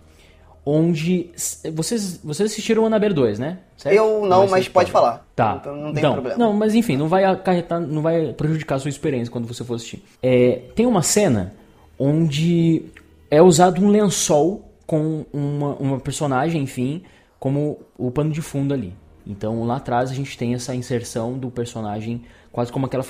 Onde. 0.65 1.31
Vocês, 1.75 2.21
vocês 2.23 2.51
assistiram 2.51 2.83
o 2.83 2.87
Annabelle 2.87 3.15
2, 3.15 3.39
né? 3.39 3.59
Certo? 3.77 3.95
Eu 3.95 4.27
não, 4.27 4.43
mas, 4.43 4.51
mas 4.51 4.69
pode 4.69 4.91
falar. 4.91 5.27
Tá. 5.35 5.59
Então 5.61 5.75
não 5.77 5.93
tem 5.93 6.01
então, 6.01 6.13
problema. 6.13 6.39
Não, 6.39 6.53
mas 6.53 6.75
enfim, 6.75 6.97
não 6.97 7.09
vai 7.09 7.25
acarretar, 7.25 7.81
não 7.81 8.03
vai 8.03 8.33
prejudicar 8.33 8.75
a 8.75 8.79
sua 8.79 8.89
experiência 8.89 9.31
quando 9.31 9.47
você 9.47 9.65
for 9.65 9.75
assistir. 9.75 10.05
É, 10.23 10.63
tem 10.75 10.85
uma 10.85 11.03
cena 11.03 11.55
onde 11.99 12.85
é 13.31 13.41
usado 13.41 13.83
um 13.83 13.89
lençol 13.89 14.69
com 14.87 15.25
uma, 15.33 15.75
uma 15.77 16.01
personagem, 16.01 16.63
enfim, 16.63 17.03
como 17.39 17.79
o 17.97 18.11
pano 18.11 18.31
de 18.31 18.43
fundo 18.43 18.75
ali. 18.75 18.95
Então 19.29 19.63
lá 19.65 19.77
atrás 19.77 20.11
a 20.11 20.15
gente 20.15 20.37
tem 20.39 20.55
essa 20.55 20.75
inserção 20.75 21.39
do 21.39 21.51
personagem 21.51 22.23
quase 22.51 22.73
como 22.73 22.87
aquela, 22.87 23.05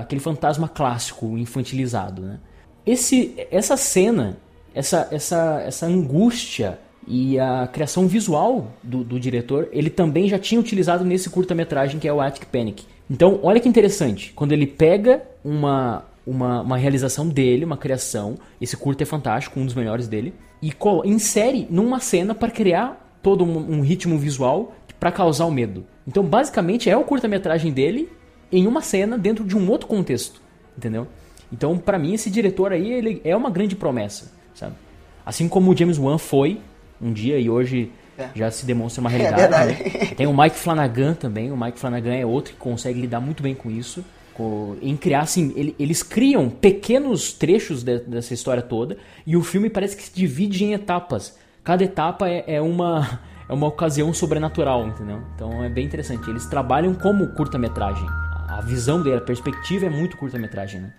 aquele 0.00 0.20
fantasma 0.20 0.68
clássico 0.68 1.38
infantilizado. 1.38 2.22
Né? 2.22 2.38
Esse, 2.84 3.34
essa 3.50 3.76
cena, 3.76 4.36
essa, 4.74 5.08
essa, 5.10 5.62
essa 5.66 5.86
angústia 5.86 6.78
e 7.06 7.38
a 7.38 7.66
criação 7.66 8.06
visual 8.06 8.68
do, 8.82 9.02
do 9.02 9.18
diretor, 9.18 9.68
ele 9.72 9.90
também 9.90 10.28
já 10.28 10.38
tinha 10.38 10.60
utilizado 10.60 11.04
nesse 11.04 11.30
curta-metragem 11.30 11.98
que 11.98 12.06
é 12.06 12.12
o 12.12 12.20
Attic 12.20 12.44
Panic. 12.46 12.84
Então, 13.10 13.40
olha 13.42 13.60
que 13.60 13.68
interessante. 13.68 14.32
Quando 14.34 14.52
ele 14.52 14.66
pega 14.66 15.22
uma, 15.44 16.04
uma, 16.26 16.62
uma 16.62 16.76
realização 16.76 17.28
dele, 17.28 17.64
uma 17.64 17.76
criação, 17.76 18.36
esse 18.60 18.76
curto 18.76 19.02
é 19.02 19.04
fantástico, 19.04 19.58
um 19.58 19.66
dos 19.66 19.74
melhores 19.74 20.06
dele, 20.06 20.34
e 20.62 20.72
insere 21.04 21.66
numa 21.68 21.98
cena 21.98 22.34
para 22.34 22.50
criar 22.50 23.18
todo 23.22 23.44
um, 23.44 23.78
um 23.78 23.80
ritmo 23.80 24.18
visual 24.18 24.72
para 25.02 25.10
causar 25.10 25.46
o 25.46 25.50
medo. 25.50 25.84
Então, 26.06 26.22
basicamente, 26.22 26.88
é 26.88 26.96
o 26.96 27.02
curta-metragem 27.02 27.72
dele 27.72 28.08
em 28.52 28.68
uma 28.68 28.80
cena 28.80 29.18
dentro 29.18 29.44
de 29.44 29.56
um 29.56 29.68
outro 29.68 29.88
contexto, 29.88 30.40
entendeu? 30.78 31.08
Então, 31.52 31.76
para 31.76 31.98
mim, 31.98 32.14
esse 32.14 32.30
diretor 32.30 32.70
aí, 32.70 32.92
ele 32.92 33.20
é 33.24 33.34
uma 33.34 33.50
grande 33.50 33.74
promessa, 33.74 34.32
sabe? 34.54 34.76
Assim 35.26 35.48
como 35.48 35.72
o 35.72 35.76
James 35.76 35.98
Wan 35.98 36.18
foi 36.18 36.60
um 37.00 37.12
dia 37.12 37.36
e 37.36 37.50
hoje 37.50 37.90
é. 38.16 38.28
já 38.32 38.48
se 38.52 38.64
demonstra 38.64 39.00
uma 39.00 39.10
é 39.12 39.16
realidade. 39.16 39.72
É 39.72 40.04
né? 40.04 40.14
Tem 40.16 40.28
o 40.28 40.40
Mike 40.40 40.54
Flanagan 40.54 41.14
também. 41.14 41.50
O 41.50 41.56
Mike 41.56 41.80
Flanagan 41.80 42.14
é 42.14 42.24
outro 42.24 42.52
que 42.52 42.58
consegue 42.60 43.00
lidar 43.00 43.18
muito 43.18 43.42
bem 43.42 43.56
com 43.56 43.72
isso. 43.72 44.04
Com, 44.34 44.76
em 44.80 44.96
criar, 44.96 45.22
assim, 45.22 45.52
ele, 45.56 45.74
eles 45.80 46.04
criam 46.04 46.48
pequenos 46.48 47.32
trechos 47.32 47.82
de, 47.82 47.98
dessa 47.98 48.32
história 48.32 48.62
toda 48.62 48.96
e 49.26 49.36
o 49.36 49.42
filme 49.42 49.68
parece 49.68 49.96
que 49.96 50.04
se 50.04 50.14
divide 50.14 50.62
em 50.62 50.74
etapas. 50.74 51.36
Cada 51.64 51.82
etapa 51.82 52.28
é, 52.28 52.44
é 52.46 52.60
uma 52.60 53.31
é 53.52 53.54
uma 53.54 53.66
ocasião 53.66 54.14
sobrenatural, 54.14 54.86
entendeu? 54.86 55.22
Então 55.34 55.62
é 55.62 55.68
bem 55.68 55.84
interessante. 55.84 56.28
Eles 56.30 56.46
trabalham 56.46 56.94
como 56.94 57.28
curta-metragem. 57.34 58.08
A 58.48 58.62
visão 58.62 59.02
dele, 59.02 59.18
a 59.18 59.20
perspectiva 59.20 59.84
é 59.84 59.90
muito 59.90 60.16
curta-metragem, 60.16 60.80
né? 60.80 60.92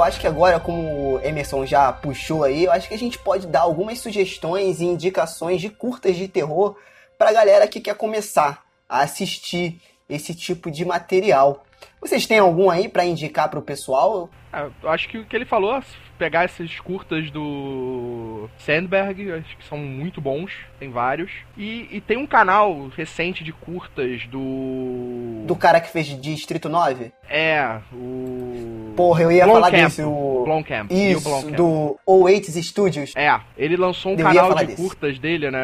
Eu 0.00 0.04
acho 0.04 0.18
que 0.18 0.26
agora, 0.26 0.58
como 0.58 1.14
o 1.14 1.20
Emerson 1.20 1.66
já 1.66 1.92
puxou 1.92 2.44
aí, 2.44 2.64
eu 2.64 2.72
acho 2.72 2.88
que 2.88 2.94
a 2.94 2.98
gente 2.98 3.18
pode 3.18 3.46
dar 3.46 3.60
algumas 3.60 3.98
sugestões 3.98 4.80
e 4.80 4.84
indicações 4.84 5.60
de 5.60 5.68
curtas 5.68 6.16
de 6.16 6.26
terror 6.26 6.74
pra 7.18 7.32
galera 7.32 7.68
que 7.68 7.80
quer 7.80 7.94
começar 7.94 8.64
a 8.88 9.02
assistir 9.02 9.78
esse 10.08 10.34
tipo 10.34 10.70
de 10.70 10.86
material. 10.86 11.64
Vocês 12.00 12.26
têm 12.26 12.38
algum 12.38 12.70
aí 12.70 12.88
para 12.88 13.04
indicar 13.04 13.50
pro 13.50 13.60
pessoal? 13.60 14.30
É, 14.50 14.66
eu 14.82 14.88
acho 14.88 15.06
que 15.06 15.18
o 15.18 15.26
que 15.26 15.36
ele 15.36 15.44
falou 15.44 15.74
pegar 16.20 16.44
esses 16.44 16.78
curtas 16.80 17.30
do 17.30 18.46
Sandberg, 18.58 19.32
acho 19.32 19.56
que 19.56 19.64
são 19.66 19.78
muito 19.78 20.20
bons, 20.20 20.52
tem 20.78 20.90
vários. 20.90 21.30
E, 21.56 21.88
e 21.90 21.98
tem 22.00 22.18
um 22.18 22.26
canal 22.26 22.88
recente 22.94 23.42
de 23.42 23.52
curtas 23.54 24.26
do. 24.26 25.42
Do 25.46 25.56
cara 25.56 25.80
que 25.80 25.90
fez 25.90 26.06
Distrito 26.20 26.68
9? 26.68 27.10
É, 27.28 27.78
o. 27.92 28.92
Porra, 28.96 29.22
eu 29.22 29.32
ia 29.32 29.44
Blomkamp, 29.44 29.64
falar 29.70 29.84
desse, 29.84 30.02
o. 30.02 30.42
Blomkamp. 30.44 30.90
Isso, 30.92 31.28
Blomkamp. 31.28 31.54
do 31.56 31.98
Oates 32.04 32.54
Studios. 32.66 33.14
É, 33.16 33.40
ele 33.56 33.76
lançou 33.76 34.12
um 34.12 34.16
Eu 34.18 34.26
canal 34.26 34.54
de 34.54 34.66
desse. 34.66 34.76
curtas 34.82 35.18
dele, 35.18 35.50
né? 35.50 35.58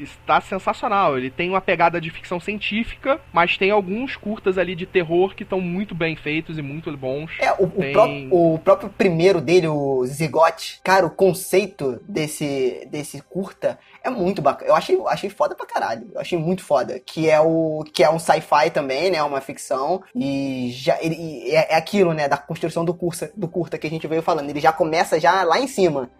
Está 0.00 0.40
sensacional. 0.40 1.18
Ele 1.18 1.28
tem 1.30 1.50
uma 1.50 1.60
pegada 1.60 2.00
de 2.00 2.08
ficção 2.08 2.40
científica, 2.40 3.20
mas 3.32 3.58
tem 3.58 3.70
alguns 3.70 4.16
curtas 4.16 4.56
ali 4.56 4.74
de 4.74 4.86
terror 4.86 5.34
que 5.34 5.42
estão 5.42 5.60
muito 5.60 5.94
bem 5.94 6.16
feitos 6.16 6.56
e 6.56 6.62
muito 6.62 6.90
bons. 6.96 7.30
É, 7.38 7.52
o, 7.52 7.64
o 7.64 7.68
Tem- 7.70 7.92
pró- 7.92 8.08
o 8.30 8.58
próprio 8.58 8.88
primeiro 8.90 9.40
dele, 9.40 9.66
o 9.66 9.72
Zigote, 10.06 10.80
cara, 10.82 11.06
o 11.06 11.10
conceito 11.10 12.00
desse, 12.08 12.86
desse 12.90 13.20
curta 13.20 13.78
é 14.02 14.10
muito 14.10 14.42
bacana. 14.42 14.70
Eu 14.70 14.74
achei, 14.74 15.00
achei 15.06 15.30
foda 15.30 15.54
pra 15.54 15.66
caralho. 15.66 16.10
Eu 16.14 16.20
achei 16.20 16.38
muito 16.38 16.64
foda. 16.64 16.98
Que 16.98 17.28
é 17.28 17.40
o 17.40 17.84
que 17.92 18.02
é 18.02 18.10
um 18.10 18.18
sci-fi 18.18 18.70
também, 18.72 19.10
né? 19.10 19.22
Uma 19.22 19.40
ficção. 19.40 20.02
E 20.14 20.70
já 20.72 20.98
ele, 21.00 21.14
e 21.14 21.50
é, 21.50 21.72
é 21.72 21.76
aquilo, 21.76 22.12
né? 22.12 22.28
Da 22.28 22.36
construção 22.36 22.84
do 22.84 22.94
curta, 22.94 23.30
do 23.36 23.48
curta 23.48 23.78
que 23.78 23.86
a 23.86 23.90
gente 23.90 24.06
veio 24.06 24.22
falando. 24.22 24.50
Ele 24.50 24.60
já 24.60 24.72
começa 24.72 25.20
já 25.20 25.42
lá 25.44 25.58
em 25.58 25.68
cima. 25.68 26.10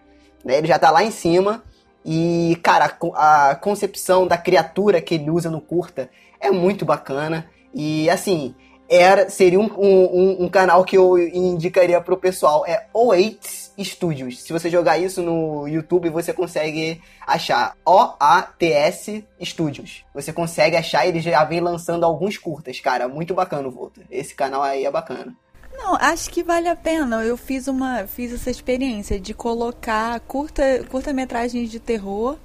Né? 0.45 0.59
Ele 0.59 0.67
já 0.67 0.79
tá 0.79 0.91
lá 0.91 1.03
em 1.03 1.11
cima. 1.11 1.63
E, 2.05 2.59
cara, 2.63 2.97
a 3.15 3.55
concepção 3.55 4.27
da 4.27 4.37
criatura 4.37 5.01
que 5.01 5.15
ele 5.15 5.31
usa 5.31 5.51
no 5.51 5.61
curta 5.61 6.11
é 6.41 6.51
muito 6.51 6.85
bacana. 6.85 7.47
E, 7.73 8.11
assim, 8.11 8.55
era, 8.95 9.31
seria 9.31 9.59
um, 9.59 9.71
um, 9.79 10.45
um- 10.45 10.49
canal 10.49 10.85
que 10.85 10.97
eu 10.97 11.19
indicaria 11.19 12.01
pro 12.01 12.17
pessoal. 12.17 12.65
É 12.67 12.87
O8 12.95 13.73
Studios. 13.83 14.43
Se 14.43 14.53
você 14.53 14.69
jogar 14.69 14.99
isso 14.99 15.23
no 15.23 15.67
YouTube, 15.67 16.11
você 16.11 16.33
consegue 16.33 17.01
achar 17.27 17.75
O-A-T-S 17.87 19.25
Studios. 19.43 20.05
Você 20.15 20.33
consegue 20.33 20.77
achar, 20.77 21.07
ele 21.07 21.21
já 21.21 21.43
vem 21.45 21.61
lançando 21.61 22.05
alguns 22.05 22.37
curtas, 22.37 22.81
cara. 22.81 23.09
Muito 23.09 23.33
bacana 23.33 23.67
o 23.67 23.71
Volta. 23.71 24.03
Esse 24.11 24.35
canal 24.35 24.63
aí 24.63 24.85
é 24.85 24.91
bacana. 24.91 25.35
Não, 25.75 25.95
acho 25.97 26.31
que 26.31 26.43
vale 26.43 26.69
a 26.69 26.77
pena. 26.77 27.25
Eu 27.25 27.37
fiz 27.37 27.67
uma, 27.67 28.07
fiz 28.07 28.33
essa 28.33 28.51
experiência 28.51 29.19
de 29.19 29.33
colocar 29.33 30.21
curta, 30.21 30.85
curta-metragens 30.91 31.71
de 31.71 31.81
terror 31.81 32.37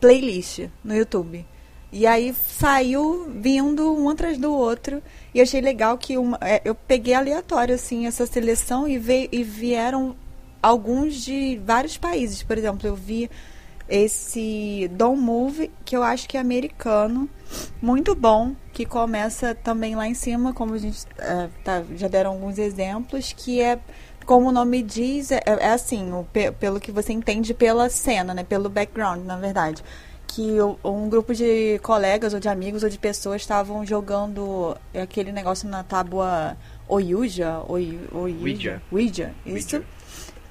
playlist 0.00 0.66
no 0.82 0.96
YouTube. 0.96 1.46
E 1.92 2.06
aí 2.06 2.34
saiu 2.34 3.30
vindo 3.30 3.94
um 3.94 4.08
atrás 4.08 4.36
do 4.38 4.52
outro. 4.52 5.02
E 5.34 5.40
achei 5.40 5.60
legal 5.60 5.96
que 5.96 6.18
uma, 6.18 6.38
é, 6.40 6.60
eu 6.64 6.74
peguei 6.74 7.14
aleatório 7.14 7.74
assim 7.74 8.06
essa 8.06 8.26
seleção 8.26 8.86
e, 8.86 8.98
veio, 8.98 9.28
e 9.32 9.42
vieram 9.42 10.14
alguns 10.62 11.14
de 11.24 11.58
vários 11.64 11.96
países. 11.96 12.42
Por 12.42 12.58
exemplo, 12.58 12.86
eu 12.86 12.94
vi 12.94 13.30
esse 13.88 14.88
Don't 14.92 15.20
Move, 15.20 15.70
que 15.84 15.96
eu 15.96 16.02
acho 16.02 16.28
que 16.28 16.36
é 16.36 16.40
americano, 16.40 17.28
muito 17.80 18.14
bom, 18.14 18.54
que 18.72 18.86
começa 18.86 19.54
também 19.54 19.94
lá 19.96 20.06
em 20.06 20.14
cima, 20.14 20.52
como 20.52 20.74
a 20.74 20.78
gente 20.78 21.04
eh, 21.18 21.48
tá- 21.64 21.82
já 21.96 22.08
deram 22.08 22.30
alguns 22.32 22.58
exemplos, 22.58 23.32
que 23.36 23.60
é, 23.60 23.78
como 24.24 24.48
o 24.48 24.52
nome 24.52 24.82
diz, 24.82 25.30
é, 25.32 25.42
é 25.44 25.70
assim, 25.72 26.12
o 26.12 26.24
pe- 26.32 26.52
pelo 26.52 26.80
que 26.80 26.92
você 26.92 27.12
entende 27.12 27.52
pela 27.52 27.88
cena, 27.90 28.32
né, 28.32 28.44
pelo 28.44 28.68
background, 28.70 29.24
na 29.26 29.36
verdade. 29.36 29.82
Que 30.34 30.56
um 30.82 31.08
grupo 31.08 31.34
de 31.34 31.78
colegas 31.82 32.32
ou 32.32 32.40
de 32.40 32.48
amigos 32.48 32.82
ou 32.82 32.88
de 32.88 32.98
pessoas 32.98 33.42
estavam 33.42 33.84
jogando 33.84 34.76
aquele 34.94 35.30
negócio 35.30 35.68
na 35.68 35.82
tábua 35.82 36.56
Oyuja, 36.88 37.62
Oy, 37.68 38.00
Oyuja, 38.12 38.40
Ouija. 38.40 38.82
Ouija, 38.90 39.34
isso. 39.44 39.76
Ouija. 39.76 39.84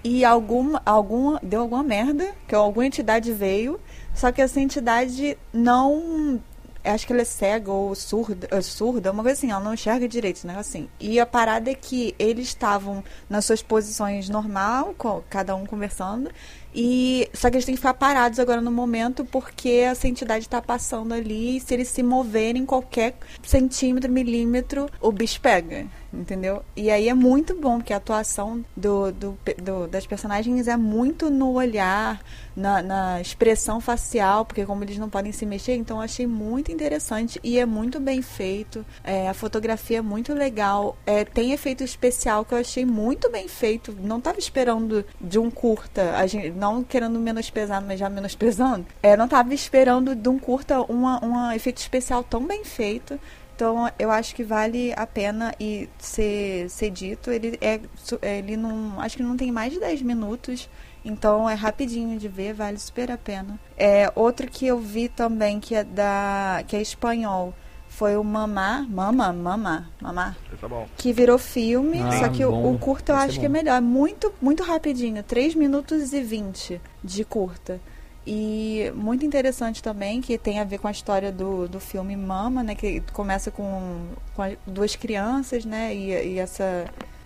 E 0.04 0.26
alguma, 0.26 0.82
alguma, 0.84 1.40
deu 1.44 1.62
alguma 1.62 1.84
merda, 1.84 2.34
que 2.48 2.56
alguma 2.56 2.86
entidade 2.86 3.32
veio, 3.32 3.80
só 4.16 4.32
que 4.32 4.42
essa 4.42 4.60
entidade 4.60 5.38
não. 5.54 6.42
Acho 6.84 7.06
que 7.06 7.14
ela 7.14 7.22
é 7.22 7.26
cega 7.26 7.72
ou 7.72 7.94
surda, 7.94 8.60
surda, 8.64 9.12
uma 9.12 9.22
coisa 9.22 9.38
assim, 9.38 9.52
ela 9.52 9.60
não 9.60 9.76
enxerga 9.76 10.08
direito, 10.08 10.48
né? 10.48 10.58
Assim. 10.58 10.90
E 11.00 11.20
a 11.20 11.28
parada 11.28 11.70
é 11.70 11.76
que 11.76 12.16
eles 12.18 12.48
estavam 12.48 13.04
nas 13.30 13.46
suas 13.46 13.62
posições 13.62 14.28
normal, 14.28 14.96
cada 15.30 15.56
um 15.56 15.64
conversando, 15.64 16.32
e 16.74 17.30
só 17.34 17.50
que 17.50 17.58
eles 17.58 17.66
têm 17.66 17.76
que 17.76 17.82
ficar 17.82 17.94
parados 17.94 18.40
agora 18.40 18.62
no 18.62 18.72
momento 18.72 19.26
porque 19.26 19.70
essa 19.70 20.08
entidade 20.08 20.46
está 20.46 20.62
passando 20.62 21.14
ali 21.14 21.58
e 21.58 21.60
se 21.60 21.74
eles 21.74 21.90
se 21.90 22.02
moverem 22.02 22.66
qualquer 22.66 23.16
centímetro, 23.44 24.12
milímetro, 24.12 24.90
o 25.00 25.12
bicho 25.12 25.42
pega, 25.42 25.88
entendeu? 26.14 26.64
E 26.76 26.90
aí 26.92 27.08
é 27.08 27.14
muito 27.14 27.56
bom 27.56 27.78
porque 27.78 27.94
a 27.94 27.98
atuação 27.98 28.64
do, 28.76 29.12
do, 29.12 29.38
do- 29.62 29.88
das 29.88 30.06
personagens 30.06 30.68
é 30.68 30.76
muito 30.78 31.30
no 31.30 31.52
olhar, 31.54 32.22
na, 32.56 32.82
na 32.82 33.22
expressão 33.22 33.80
facial, 33.80 34.44
porque 34.46 34.66
como 34.66 34.84
eles 34.84 34.98
não 34.98 35.10
podem 35.10 35.32
se 35.32 35.46
mexer, 35.46 35.76
então 35.76 35.98
eu 35.98 36.04
achei 36.04 36.28
muito 36.28 36.72
interessante 36.72 37.40
e 37.44 37.58
é 37.58 37.66
muito 37.66 38.00
bem 38.00 38.22
feito. 38.22 38.86
É, 39.04 39.30
a 39.30 39.34
fotografia 39.34 40.00
é 40.00 40.02
muito 40.02 40.34
legal. 40.34 40.98
É, 41.06 41.24
tem 41.24 41.54
efeito 41.54 41.84
especial 41.84 42.44
que 42.44 42.54
eu 42.54 42.58
achei 42.58 42.86
muito 42.86 43.30
bem 43.32 43.48
feito. 43.48 43.96
Não 44.02 44.18
estava 44.18 44.38
esperando 44.40 45.06
de 45.20 45.40
um 45.40 45.50
curta, 45.50 46.16
a 46.18 46.28
gente, 46.28 46.50
não 46.52 46.84
querendo 46.84 47.20
menosprezar, 47.20 47.82
mas 47.86 48.00
já 48.00 48.10
menosprezando. 48.10 48.86
É, 49.02 49.16
não 49.16 49.26
estava 49.26 49.54
esperando 49.54 50.16
de 50.16 50.28
um 50.30 50.38
curta 50.38 50.82
uma, 50.82 51.24
um 51.24 51.52
efeito 51.52 51.78
especial 51.78 52.24
tão 52.24 52.46
bem 52.46 52.64
feito. 52.66 53.20
Então 53.62 53.92
eu 54.00 54.10
acho 54.10 54.34
que 54.34 54.44
vale 54.44 54.92
a 54.98 55.06
pena 55.06 55.54
e 55.60 55.88
ser, 56.00 56.68
ser 56.68 56.90
dito. 56.90 57.30
Ele 57.30 57.60
é 57.62 57.80
ele 58.24 58.58
não 58.58 59.00
acho 59.00 59.16
que 59.16 59.22
não 59.22 59.38
tem 59.38 59.52
mais 59.52 59.72
de 59.72 59.80
10 59.80 60.02
minutos. 60.02 60.68
Então 61.06 61.48
é 61.48 61.54
rapidinho 61.54 62.18
de 62.18 62.28
ver, 62.28 62.54
vale 62.56 62.80
super 62.80 63.12
a 63.12 63.18
pena. 63.20 63.60
É, 63.78 64.12
outro 64.16 64.48
que 64.48 64.66
eu 64.66 64.80
vi 64.80 65.08
também 65.10 65.60
que 65.60 65.76
é 65.76 65.84
da 65.84 66.64
que 66.68 66.76
é 66.76 66.82
espanhol 66.82 67.54
foi 67.88 68.18
o 68.18 68.24
Mamá, 68.24 68.84
Mama, 68.90 69.32
Mama, 69.32 69.90
Mamá, 70.02 70.36
Tá 70.60 70.68
bom. 70.68 70.88
que 70.98 71.14
virou 71.14 71.38
filme, 71.38 72.00
Ah, 72.02 72.12
só 72.14 72.30
que 72.30 72.44
o- 72.44 72.50
bom. 72.50 72.74
o, 72.74 72.80
curta 72.80 73.12
eu 73.12 73.16
Esse 73.18 73.26
é 73.26 73.30
acho 73.30 73.40
que 73.42 73.46
é 73.46 73.50
melhor, 73.50 73.76
é 73.78 73.82
muito 73.82 74.34
muito 74.42 74.64
rapidinho, 74.64 75.22
3 75.22 75.54
minutos 75.54 76.14
e 76.14 76.22
20 76.24 76.82
de 77.04 77.24
curta. 77.26 77.80
E 78.26 78.92
muito 78.96 79.26
interessante 79.26 79.82
também, 79.82 80.22
que 80.22 80.38
tem 80.38 80.60
a 80.60 80.64
ver 80.64 80.78
com 80.78 80.88
a 80.88 80.92
história 80.92 81.32
do, 81.32 81.68
do 81.68 81.80
filme 81.80 82.16
Mama, 82.16 82.62
né? 82.64 82.76
Que 82.76 83.02
começa 83.14 83.50
com, 83.50 84.06
com 84.36 84.44
duas 84.68 84.96
crianças, 84.96 85.66
né? 85.66 85.94
E, 85.96 86.34
e 86.36 86.40
essa, 86.40 86.86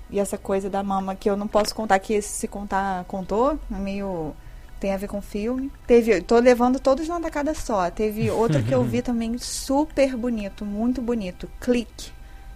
e 0.10 0.20
essa 0.20 0.38
coisa 0.38 0.70
da 0.70 0.82
mama 0.82 1.14
que 1.16 1.30
eu 1.30 1.36
não 1.36 1.48
posso 1.50 1.76
contar, 1.76 2.00
que 2.00 2.22
se 2.22 2.48
contar 2.48 3.04
contou, 3.06 3.60
é 3.74 3.76
meio. 3.78 4.34
Tem 4.80 4.94
a 4.94 4.98
ver 4.98 5.08
com 5.08 5.18
o 5.18 5.22
filme. 5.22 5.72
Teve. 5.88 6.22
Tô 6.22 6.38
levando 6.40 6.80
todos 6.80 7.08
numa 7.08 7.20
tacada 7.22 7.54
só. 7.54 7.90
Teve 7.90 8.30
outro 8.30 8.62
que 8.64 8.74
eu 8.74 8.84
vi 8.84 9.02
também 9.04 9.38
super 9.38 10.16
bonito, 10.16 10.64
muito 10.66 11.02
bonito. 11.02 11.50
Clique. 11.60 12.12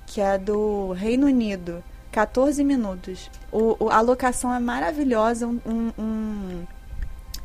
que 0.06 0.22
é 0.22 0.38
do 0.38 0.92
Reino 0.94 1.28
Unido. 1.28 1.84
14 2.12 2.64
minutos. 2.64 3.30
O, 3.52 3.86
o- 3.86 3.90
a 3.90 4.02
locação 4.02 4.54
é 4.54 4.60
maravilhosa, 4.60 5.46
um, 5.48 5.60
um, 5.98 6.64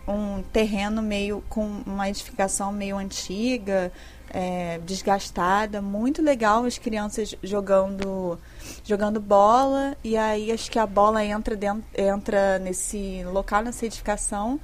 um- 0.06 0.42
terreno 0.52 1.00
meio 1.02 1.42
com 1.48 1.64
uma 1.86 2.08
edificação 2.08 2.70
meio 2.72 2.96
antiga, 2.96 3.90
é, 4.30 4.80
desgastada, 4.84 5.80
muito 5.80 6.20
legal 6.20 6.64
as 6.64 6.76
crianças 6.76 7.34
jogando 7.42 8.36
jogando 8.84 9.20
bola 9.20 9.96
e 10.02 10.16
aí 10.16 10.50
acho 10.50 10.68
que 10.70 10.78
a 10.78 10.86
bola 10.86 11.24
entra 11.24 11.54
dentro, 11.54 11.84
entra 11.96 12.58
nesse 12.58 13.22
local 13.32 13.62
nessa 13.62 13.86
edificação 13.86 14.58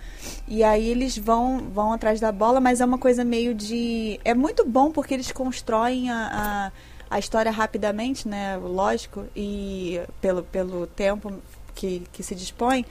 e 0.49 0.65
aí 0.65 0.89
eles 0.89 1.17
vão 1.17 1.59
vão 1.73 1.93
atrás 1.93 2.19
da 2.21 2.33
bola, 2.33 2.61
mas 2.61 2.81
é 2.81 2.85
uma 2.85 2.99
coisa 2.99 3.25
meio 3.25 3.55
de 3.55 4.19
é 4.25 4.35
muito 4.35 4.65
bom 4.67 4.91
porque 4.91 5.15
eles 5.15 5.31
constroem 5.31 6.11
a, 6.11 6.73
a, 7.11 7.17
a 7.17 7.19
história 7.21 7.51
rapidamente, 7.53 8.27
né? 8.27 8.57
Lógico 8.57 9.25
e 9.37 10.01
pelo 10.21 10.43
pelo 10.43 10.87
tempo 10.89 11.33
que, 11.77 12.03
que 12.13 12.23
se 12.25 12.35
dispõe. 12.35 12.85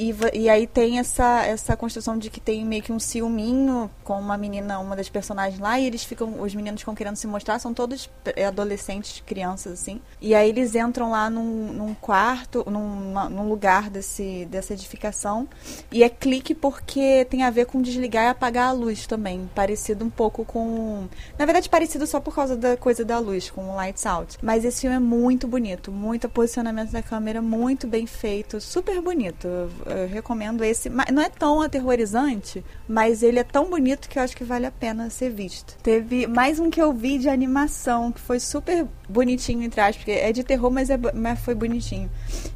E, 0.00 0.14
e 0.32 0.48
aí 0.48 0.66
tem 0.66 0.98
essa, 0.98 1.44
essa 1.44 1.76
construção 1.76 2.16
de 2.16 2.30
que 2.30 2.40
tem 2.40 2.64
meio 2.64 2.82
que 2.82 2.90
um 2.90 2.98
ciúminho 2.98 3.90
com 4.02 4.18
uma 4.18 4.38
menina, 4.38 4.78
uma 4.78 4.96
das 4.96 5.10
personagens 5.10 5.60
lá, 5.60 5.78
e 5.78 5.84
eles 5.86 6.02
ficam, 6.02 6.40
os 6.40 6.54
meninos 6.54 6.80
ficam 6.80 6.94
querendo 6.94 7.16
se 7.16 7.26
mostrar, 7.26 7.58
são 7.58 7.74
todos 7.74 8.08
é, 8.34 8.46
adolescentes, 8.46 9.22
crianças, 9.26 9.74
assim. 9.74 10.00
E 10.18 10.34
aí 10.34 10.48
eles 10.48 10.74
entram 10.74 11.10
lá 11.10 11.28
num, 11.28 11.70
num 11.74 11.92
quarto, 11.92 12.64
num, 12.70 13.12
num 13.28 13.46
lugar 13.46 13.90
desse, 13.90 14.46
dessa 14.46 14.72
edificação, 14.72 15.46
e 15.92 16.02
é 16.02 16.08
clique 16.08 16.54
porque 16.54 17.26
tem 17.28 17.42
a 17.42 17.50
ver 17.50 17.66
com 17.66 17.82
desligar 17.82 18.24
e 18.24 18.28
apagar 18.28 18.68
a 18.68 18.72
luz 18.72 19.06
também, 19.06 19.50
parecido 19.54 20.02
um 20.02 20.10
pouco 20.10 20.46
com... 20.46 21.08
Na 21.38 21.44
verdade, 21.44 21.68
parecido 21.68 22.06
só 22.06 22.20
por 22.20 22.34
causa 22.34 22.56
da 22.56 22.74
coisa 22.74 23.04
da 23.04 23.18
luz, 23.18 23.50
com 23.50 23.68
o 23.68 23.76
Lights 23.76 24.06
Out. 24.06 24.38
Mas 24.40 24.64
esse 24.64 24.80
filme 24.80 24.96
é 24.96 24.98
muito 24.98 25.46
bonito, 25.46 25.92
muito 25.92 26.26
posicionamento 26.26 26.90
da 26.90 27.02
câmera, 27.02 27.42
muito 27.42 27.86
bem 27.86 28.06
feito, 28.06 28.62
super 28.62 28.98
bonito. 29.02 29.46
Eu, 29.90 29.98
eu 29.98 30.08
recomendo 30.08 30.64
esse. 30.64 30.88
Não 30.88 31.22
é 31.22 31.28
tão 31.28 31.60
aterrorizante, 31.60 32.64
mas 32.88 33.22
ele 33.22 33.38
é 33.38 33.44
tão 33.44 33.68
bonito 33.68 34.08
que 34.08 34.18
eu 34.18 34.22
acho 34.22 34.36
que 34.36 34.44
vale 34.44 34.66
a 34.66 34.70
pena 34.70 35.10
ser 35.10 35.30
visto. 35.30 35.76
Teve 35.82 36.26
mais 36.26 36.58
um 36.58 36.70
que 36.70 36.80
eu 36.80 36.92
vi 36.92 37.18
de 37.18 37.28
animação, 37.28 38.12
que 38.12 38.20
foi 38.20 38.40
super 38.40 38.86
bonitinho, 39.08 39.62
entre 39.62 39.80
aspas, 39.80 39.96
porque 39.96 40.12
é 40.12 40.32
de 40.32 40.44
terror, 40.44 40.70
mas, 40.70 40.90
é, 40.90 40.98
mas 41.14 41.40
foi 41.40 41.54
bonitinho. 41.54 42.10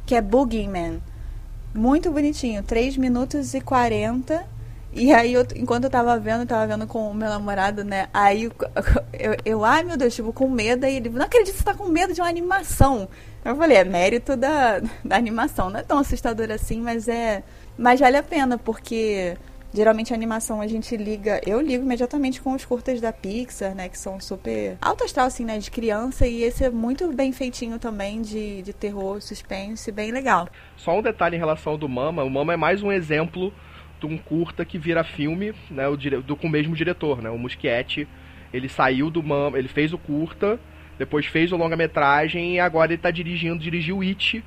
Que 0.05 0.15
é 0.15 0.21
Boogeyman. 0.21 1.01
Muito 1.73 2.09
bonitinho, 2.09 2.63
3 2.63 2.95
minutos 2.95 3.53
e 3.53 3.59
40. 3.59 4.54
E 4.95 5.13
aí, 5.13 5.33
eu, 5.33 5.45
enquanto 5.57 5.83
eu 5.83 5.89
tava 5.89 6.17
vendo, 6.17 6.47
tava 6.47 6.65
vendo 6.65 6.87
com 6.87 7.11
o 7.11 7.13
meu 7.13 7.27
namorado, 7.27 7.83
né? 7.83 8.07
Aí 8.13 8.45
eu, 8.45 9.35
eu, 9.43 9.65
ai 9.65 9.83
meu 9.83 9.97
Deus, 9.97 10.15
tipo, 10.15 10.31
com 10.31 10.49
medo. 10.49 10.85
Aí 10.85 10.95
ele, 10.95 11.09
não 11.09 11.25
acredito 11.25 11.51
que 11.51 11.59
você 11.59 11.65
tá 11.65 11.73
com 11.73 11.89
medo 11.89 12.13
de 12.13 12.21
uma 12.21 12.29
animação. 12.29 13.09
Eu 13.43 13.57
falei, 13.57 13.77
é 13.77 13.83
mérito 13.83 14.37
da, 14.37 14.79
da 15.03 15.17
animação. 15.17 15.69
Não 15.69 15.81
é 15.81 15.83
tão 15.83 15.97
assustador 15.97 16.49
assim, 16.49 16.79
mas 16.79 17.09
é. 17.09 17.43
Mas 17.77 17.99
vale 17.99 18.15
a 18.15 18.23
pena, 18.23 18.57
porque 18.57 19.35
geralmente 19.73 20.13
a 20.13 20.15
animação 20.15 20.61
a 20.61 20.67
gente 20.67 20.95
liga. 20.95 21.41
Eu 21.45 21.59
ligo 21.59 21.83
imediatamente 21.83 22.41
com 22.41 22.53
os 22.53 22.63
curtas 22.63 23.01
da 23.01 23.11
Pixar, 23.11 23.75
né? 23.75 23.89
Que 23.89 23.99
são 23.99 24.17
super 24.21 24.77
alto 24.81 25.03
astral, 25.03 25.27
assim, 25.27 25.43
né? 25.43 25.57
De 25.57 25.69
criança. 25.69 26.25
E 26.25 26.41
esse 26.41 26.63
é 26.63 26.69
muito 26.69 27.11
bem 27.11 27.33
feitinho 27.33 27.77
também, 27.79 28.21
de, 28.21 28.61
de 28.61 28.71
terror, 28.71 29.21
suspense, 29.21 29.91
bem 29.91 30.13
legal. 30.13 30.47
Só 30.77 30.97
um 30.97 31.01
detalhe 31.01 31.35
em 31.35 31.39
relação 31.39 31.73
ao 31.73 31.77
do 31.77 31.89
Mama, 31.89 32.23
o 32.23 32.29
Mama 32.29 32.53
é 32.53 32.57
mais 32.57 32.81
um 32.81 32.93
exemplo 32.93 33.51
de 33.99 34.05
um 34.05 34.17
curta 34.17 34.65
que 34.65 34.77
vira 34.77 35.03
filme, 35.03 35.53
né, 35.69 35.87
o 35.87 35.95
dire... 35.95 36.17
do, 36.17 36.35
com 36.35 36.47
o 36.47 36.49
mesmo 36.49 36.75
diretor, 36.75 37.21
né, 37.21 37.29
o 37.29 37.37
Muschietti. 37.37 38.07
Ele 38.53 38.69
saiu 38.69 39.09
do 39.09 39.21
Mama, 39.21 39.57
ele 39.57 39.67
fez 39.67 39.91
o 39.93 39.97
curta, 39.97 40.59
depois 40.97 41.25
fez 41.25 41.51
o 41.51 41.57
longa-metragem 41.57 42.55
e 42.55 42.59
agora 42.59 42.93
ele 42.93 43.01
tá 43.01 43.11
dirigindo, 43.11 43.59
dirigiu 43.59 44.01
It, 44.01 44.43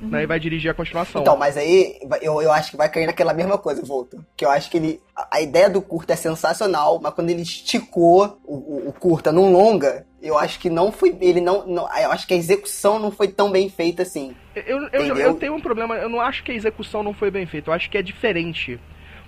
né, 0.00 0.22
e 0.22 0.26
vai 0.26 0.38
dirigir 0.38 0.70
a 0.70 0.74
continuação. 0.74 1.22
Então, 1.22 1.36
mas 1.36 1.56
aí 1.56 1.98
eu, 2.22 2.40
eu 2.40 2.52
acho 2.52 2.70
que 2.70 2.76
vai 2.76 2.88
cair 2.88 3.06
naquela 3.06 3.32
mesma 3.34 3.58
coisa, 3.58 3.84
Volta. 3.84 4.18
Que 4.36 4.44
eu 4.44 4.50
acho 4.50 4.70
que 4.70 4.76
ele. 4.76 5.00
A, 5.14 5.36
a 5.36 5.40
ideia 5.40 5.68
do 5.68 5.82
curta 5.82 6.12
é 6.12 6.16
sensacional, 6.16 7.00
mas 7.02 7.12
quando 7.14 7.30
ele 7.30 7.42
esticou 7.42 8.38
o, 8.44 8.54
o, 8.54 8.88
o 8.88 8.92
curta 8.92 9.32
num 9.32 9.52
longa, 9.52 10.06
eu 10.22 10.38
acho 10.38 10.58
que 10.58 10.70
não 10.70 10.92
foi. 10.92 11.16
Ele 11.20 11.40
não, 11.40 11.66
não. 11.66 11.88
Eu 11.96 12.12
acho 12.12 12.26
que 12.26 12.34
a 12.34 12.36
execução 12.36 12.98
não 12.98 13.10
foi 13.10 13.28
tão 13.28 13.50
bem 13.50 13.68
feita 13.68 14.02
assim. 14.02 14.34
Eu, 14.54 14.88
eu, 14.92 15.16
eu 15.16 15.34
tenho 15.34 15.54
um 15.54 15.60
problema, 15.60 15.96
eu 15.96 16.08
não 16.08 16.20
acho 16.20 16.42
que 16.42 16.50
a 16.50 16.54
execução 16.54 17.02
não 17.02 17.14
foi 17.14 17.30
bem 17.30 17.46
feita, 17.46 17.70
eu 17.70 17.74
acho 17.74 17.90
que 17.90 17.98
é 17.98 18.02
diferente. 18.02 18.80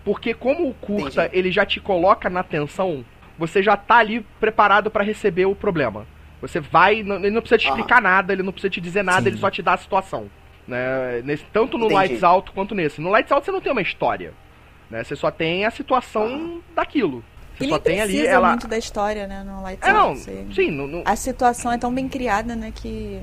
Porque 0.05 0.33
como 0.33 0.69
o 0.69 0.75
curta, 0.75 1.27
Entendi. 1.27 1.39
ele 1.39 1.53
já 1.53 1.65
te 1.67 1.79
coloca 1.79 2.31
na 2.31 2.43
tensão, 2.43 3.05
você 3.39 3.63
já 3.63 3.77
tá 3.77 3.99
ali 3.99 4.25
preparado 4.41 4.91
pra 4.91 5.05
receber 5.05 5.47
o 5.47 5.55
problema. 5.55 6.07
Você 6.41 6.59
vai, 6.59 7.01
ele 7.01 7.31
não 7.31 7.43
precisa 7.43 7.59
te 7.59 7.69
explicar 7.69 8.01
nada, 8.01 8.33
ele 8.33 8.43
não 8.43 8.53
precisa 8.53 8.71
te 8.71 8.81
dizer 8.81 9.03
nada, 9.03 9.23
Sim. 9.23 9.29
ele 9.29 9.39
só 9.39 9.51
te 9.51 9.61
dá 9.63 9.75
a 9.75 9.79
situação. 9.79 10.31
Né? 10.71 11.21
Nesse, 11.25 11.45
tanto 11.53 11.77
no 11.77 11.87
Entendi. 11.87 11.95
Lights 11.95 12.23
Out 12.23 12.53
quanto 12.53 12.75
nesse. 12.75 13.01
No 13.01 13.11
Lights 13.11 13.33
Out 13.33 13.45
você 13.45 13.51
não 13.51 13.61
tem 13.61 13.73
uma 13.73 13.83
história. 13.83 14.33
Né? 14.89 15.03
Você 15.03 15.17
só 15.17 15.31
tem 15.31 15.65
a 15.67 15.71
situação 15.71 16.61
daquilo. 16.75 17.25
Você 17.59 17.65
E 17.65 17.69
só 17.69 17.79
tem 17.79 18.01
ali 18.01 18.25
ela. 18.27 18.51
muito 18.51 18.69
da 18.69 18.79
história, 18.79 19.27
né? 19.27 19.43
No 19.43 19.63
Lights 19.63 19.87
É, 19.87 19.93
não, 19.93 20.01
Out. 20.11 20.21
Você- 20.21 20.47
sim, 20.55 20.71
não, 20.71 20.87
não- 20.87 21.03
A 21.05 21.17
situação 21.17 21.73
é 21.73 21.77
tão 21.79 21.93
bem 21.93 22.09
criada, 22.09 22.55
né? 22.57 22.73
Que. 22.75 23.21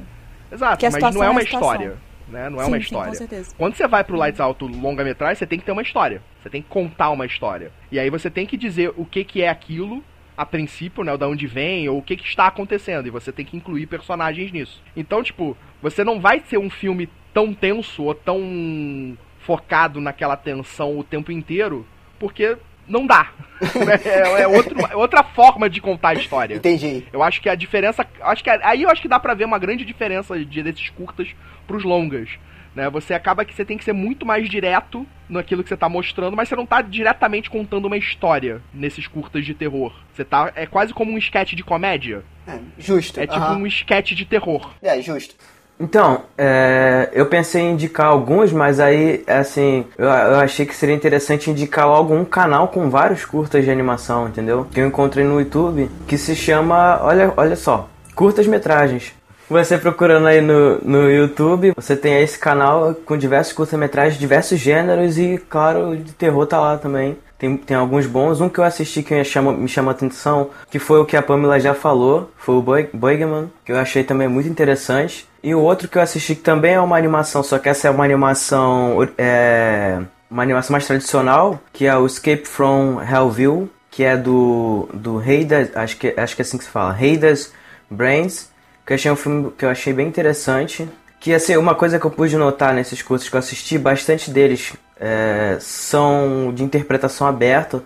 exato, 0.51 0.77
que 0.77 0.85
a 0.85 0.91
mas 0.91 1.15
não 1.15 1.23
é 1.23 1.27
é 1.27 1.29
uma 1.29 1.41
história. 1.41 1.97
Né? 2.27 2.49
Não 2.49 2.59
é 2.59 2.65
Sim, 2.65 2.71
uma 2.71 2.77
sim, 2.77 2.83
história. 2.83 3.07
com 3.09 3.15
certeza. 3.17 3.55
Quando 3.57 3.75
você 3.75 3.87
vai 3.87 4.03
pro 4.03 4.17
Lights 4.17 4.41
Out 4.41 4.61
longa-metragem, 4.65 5.35
você 5.35 5.47
tem 5.47 5.57
que 5.57 5.63
ter 5.65 5.71
uma 5.71 5.81
história. 5.81 6.21
Você 6.43 6.49
tem 6.49 6.61
que 6.61 6.67
contar 6.67 7.09
uma 7.09 7.25
história. 7.25 7.71
E 7.89 7.97
aí 7.97 8.09
você 8.09 8.29
tem 8.29 8.45
que 8.45 8.57
dizer 8.57 8.91
o 8.97 9.05
que, 9.05 9.23
que 9.23 9.41
é 9.41 9.47
aquilo, 9.47 10.03
a 10.37 10.45
princípio, 10.45 11.03
né? 11.03 11.17
Da 11.17 11.27
onde 11.27 11.47
vem, 11.47 11.89
ou 11.89 11.97
o 11.97 12.01
que, 12.01 12.15
que 12.15 12.25
está 12.27 12.45
acontecendo. 12.47 13.07
E 13.07 13.11
você 13.11 13.31
tem 13.31 13.43
que 13.43 13.57
incluir 13.57 13.87
personagens 13.87 14.51
nisso. 14.51 14.81
Então, 14.95 15.23
tipo, 15.23 15.57
você 15.81 16.03
não 16.03 16.19
vai 16.21 16.41
ser 16.47 16.57
um 16.59 16.69
filme 16.69 17.09
tão 17.33 17.53
tenso 17.53 18.03
ou 18.03 18.13
tão 18.13 19.17
focado 19.39 19.99
naquela 20.01 20.35
tensão 20.37 20.97
o 20.97 21.03
tempo 21.03 21.31
inteiro, 21.31 21.85
porque 22.19 22.57
não 22.87 23.05
dá. 23.05 23.31
é 24.05 24.41
é 24.43 24.47
outro- 24.47 24.79
é 24.91 24.95
outra 24.95 25.23
forma 25.23 25.69
de 25.69 25.81
contar 25.81 26.09
a 26.09 26.13
história. 26.13 26.55
Entendi. 26.55 27.03
Eu 27.11 27.23
acho 27.23 27.41
que 27.41 27.49
a 27.49 27.55
diferença. 27.55 28.05
Acho 28.21 28.43
que 28.43 28.49
aí 28.49 28.83
eu 28.83 28.89
acho 28.89 29.01
que 29.01 29.07
dá 29.07 29.19
pra 29.19 29.33
ver 29.33 29.45
uma 29.45 29.57
grande 29.59 29.83
diferença 29.85 30.37
de, 30.43 30.63
desses 30.63 30.89
curtas 30.89 31.27
pros 31.65 31.83
longas. 31.83 32.29
Né? 32.77 32.87
Você 32.91 33.15
acaba 33.15 33.43
que 33.43 33.55
você 33.55 33.65
tem 33.65 33.75
que 33.75 33.83
ser 33.83 33.91
muito 33.91 34.23
mais 34.23 34.47
direto 34.47 35.03
naquilo 35.27 35.63
que 35.63 35.69
você 35.69 35.75
tá 35.75 35.89
mostrando, 35.89 36.37
mas 36.37 36.47
você 36.47 36.55
não 36.55 36.65
tá 36.65 36.79
diretamente 36.79 37.49
contando 37.49 37.85
uma 37.85 37.97
história 37.97 38.61
nesses 38.71 39.07
curtas 39.07 39.43
de 39.43 39.55
terror. 39.55 39.91
Você 40.13 40.23
tá. 40.23 40.51
É 40.55 40.67
quase 40.67 40.93
como 40.93 41.11
um 41.11 41.17
sketch 41.17 41.53
de 41.53 41.63
comédia. 41.63 42.23
É, 42.47 42.59
justo. 42.77 43.19
É 43.19 43.25
tipo 43.25 43.39
aham. 43.39 43.57
um 43.57 43.65
sketch 43.65 44.11
de 44.11 44.25
terror. 44.25 44.75
É, 44.79 45.01
justo. 45.01 45.33
Então, 45.79 46.25
é, 46.37 47.09
eu 47.13 47.25
pensei 47.25 47.63
em 47.63 47.71
indicar 47.71 48.07
alguns, 48.07 48.51
mas 48.51 48.79
aí, 48.79 49.23
assim, 49.25 49.83
eu, 49.97 50.05
eu 50.05 50.39
achei 50.39 50.65
que 50.65 50.75
seria 50.75 50.95
interessante 50.95 51.49
indicar 51.49 51.87
logo 51.87 52.13
um 52.13 52.25
canal 52.25 52.67
com 52.67 52.91
vários 52.91 53.25
curtas 53.25 53.65
de 53.65 53.71
animação, 53.71 54.27
entendeu? 54.27 54.67
Que 54.71 54.81
eu 54.81 54.87
encontrei 54.87 55.25
no 55.25 55.39
YouTube, 55.39 55.89
que 56.07 56.17
se 56.17 56.35
chama, 56.35 56.99
olha, 57.03 57.33
olha 57.35 57.55
só, 57.55 57.89
Curtas 58.13 58.47
Metragens. 58.47 59.16
Você 59.49 59.77
procurando 59.77 60.27
aí 60.27 60.41
no, 60.41 60.79
no 60.79 61.09
YouTube, 61.09 61.73
você 61.75 61.95
tem 61.95 62.21
esse 62.21 62.37
canal 62.37 62.93
com 62.93 63.17
diversos 63.17 63.53
curtas-metragens, 63.53 64.19
diversos 64.19 64.59
gêneros 64.59 65.17
e, 65.17 65.37
claro, 65.49 65.95
de 65.95 66.11
terror 66.11 66.45
tá 66.45 66.59
lá 66.59 66.77
também. 66.77 67.17
Tem, 67.37 67.55
tem 67.55 67.77
alguns 67.77 68.05
bons. 68.05 68.41
Um 68.41 68.49
que 68.49 68.59
eu 68.59 68.63
assisti 68.63 69.03
que 69.03 69.13
me 69.13 69.23
chamou, 69.23 69.53
me 69.53 69.69
atenção, 69.89 70.49
que 70.69 70.79
foi 70.79 70.99
o 70.99 71.05
que 71.05 71.15
a 71.15 71.21
Pamela 71.21 71.59
já 71.59 71.73
falou, 71.73 72.31
foi 72.35 72.55
o 72.55 72.61
Boygaman, 72.93 73.49
que 73.63 73.71
eu 73.71 73.77
achei 73.77 74.03
também 74.03 74.27
muito 74.27 74.49
interessante. 74.49 75.27
E 75.41 75.53
o 75.55 75.61
outro 75.61 75.87
que 75.87 75.97
eu 75.97 76.01
assisti 76.01 76.35
que 76.35 76.41
também 76.41 76.73
é 76.73 76.79
uma 76.81 76.97
animação, 76.97 77.41
só 77.43 77.57
que 77.59 77.69
essa 77.69 77.87
é 77.87 77.91
uma 77.91 78.03
animação 78.03 79.07
é, 79.17 79.99
uma 80.29 80.43
animação 80.43 80.73
mais 80.73 80.85
tradicional, 80.85 81.59
que 81.71 81.85
é 81.85 81.95
o 81.95 82.05
Escape 82.05 82.45
from 82.45 83.01
Hellville, 83.01 83.69
que 83.89 84.03
é 84.03 84.17
do 84.17 84.89
do 84.93 85.17
Rei 85.17 85.45
das, 85.45 85.73
acho 85.75 85.95
que 85.97 86.13
acho 86.17 86.35
que 86.35 86.41
é 86.41 86.43
assim 86.43 86.57
que 86.57 86.63
se 86.63 86.69
fala, 86.69 86.91
Rei 86.91 87.17
das 87.17 87.53
Brains, 87.89 88.49
que 88.87 88.93
eu 88.93 88.95
achei 88.95 89.11
um 89.11 89.17
filme 89.17 89.51
que 89.51 89.65
eu 89.65 89.69
achei 89.69 89.91
bem 89.91 90.07
interessante. 90.07 90.87
Que 91.19 91.33
assim, 91.33 91.57
uma 91.57 91.75
coisa 91.75 91.99
que 91.99 92.05
eu 92.05 92.11
pude 92.11 92.37
notar 92.37 92.73
nesses 92.73 93.01
cursos 93.01 93.27
que 93.27 93.35
eu 93.35 93.39
assisti, 93.39 93.77
bastante 93.77 94.31
deles 94.31 94.73
é, 94.97 95.57
são 95.59 96.53
de 96.55 96.63
interpretação 96.63 97.27
aberta. 97.27 97.83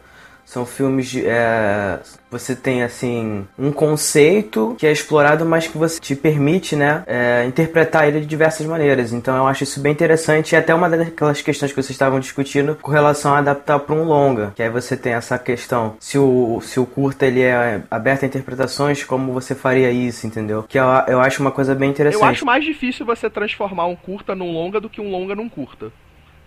São 0.51 0.65
filmes 0.65 1.07
de. 1.07 1.25
é, 1.25 1.97
você 2.29 2.53
tem 2.53 2.83
assim 2.83 3.47
um 3.57 3.71
conceito 3.71 4.75
que 4.77 4.85
é 4.85 4.91
explorado, 4.91 5.45
mas 5.45 5.65
que 5.65 5.77
você 5.77 5.97
te 5.97 6.13
permite, 6.13 6.75
né, 6.75 7.05
é, 7.07 7.45
interpretar 7.45 8.05
ele 8.05 8.19
de 8.19 8.25
diversas 8.25 8.67
maneiras. 8.67 9.13
Então 9.13 9.33
eu 9.37 9.47
acho 9.47 9.63
isso 9.63 9.79
bem 9.79 9.93
interessante. 9.93 10.51
E 10.51 10.57
até 10.57 10.75
uma 10.75 10.89
daquelas 10.89 11.41
questões 11.41 11.71
que 11.71 11.81
vocês 11.81 11.91
estavam 11.91 12.19
discutindo 12.19 12.77
com 12.81 12.91
relação 12.91 13.33
a 13.33 13.37
adaptar 13.37 13.79
para 13.79 13.95
um 13.95 14.03
longa. 14.03 14.51
Que 14.53 14.61
aí 14.61 14.69
você 14.69 14.97
tem 14.97 15.13
essa 15.13 15.39
questão: 15.39 15.95
se 16.01 16.17
o, 16.17 16.59
se 16.59 16.81
o 16.81 16.85
curta 16.85 17.25
ele 17.25 17.43
é 17.43 17.83
aberto 17.89 18.23
a 18.23 18.25
interpretações, 18.25 19.05
como 19.05 19.31
você 19.31 19.55
faria 19.55 19.89
isso, 19.89 20.27
entendeu? 20.27 20.63
Que 20.67 20.77
eu, 20.77 20.83
eu 21.07 21.21
acho 21.21 21.41
uma 21.41 21.51
coisa 21.51 21.73
bem 21.73 21.91
interessante. 21.91 22.21
Eu 22.21 22.27
acho 22.27 22.45
mais 22.45 22.65
difícil 22.65 23.05
você 23.05 23.29
transformar 23.29 23.85
um 23.85 23.95
curta 23.95 24.35
num 24.35 24.51
longa 24.51 24.81
do 24.81 24.89
que 24.89 24.99
um 24.99 25.09
longa 25.09 25.33
num 25.33 25.47
curta. 25.47 25.93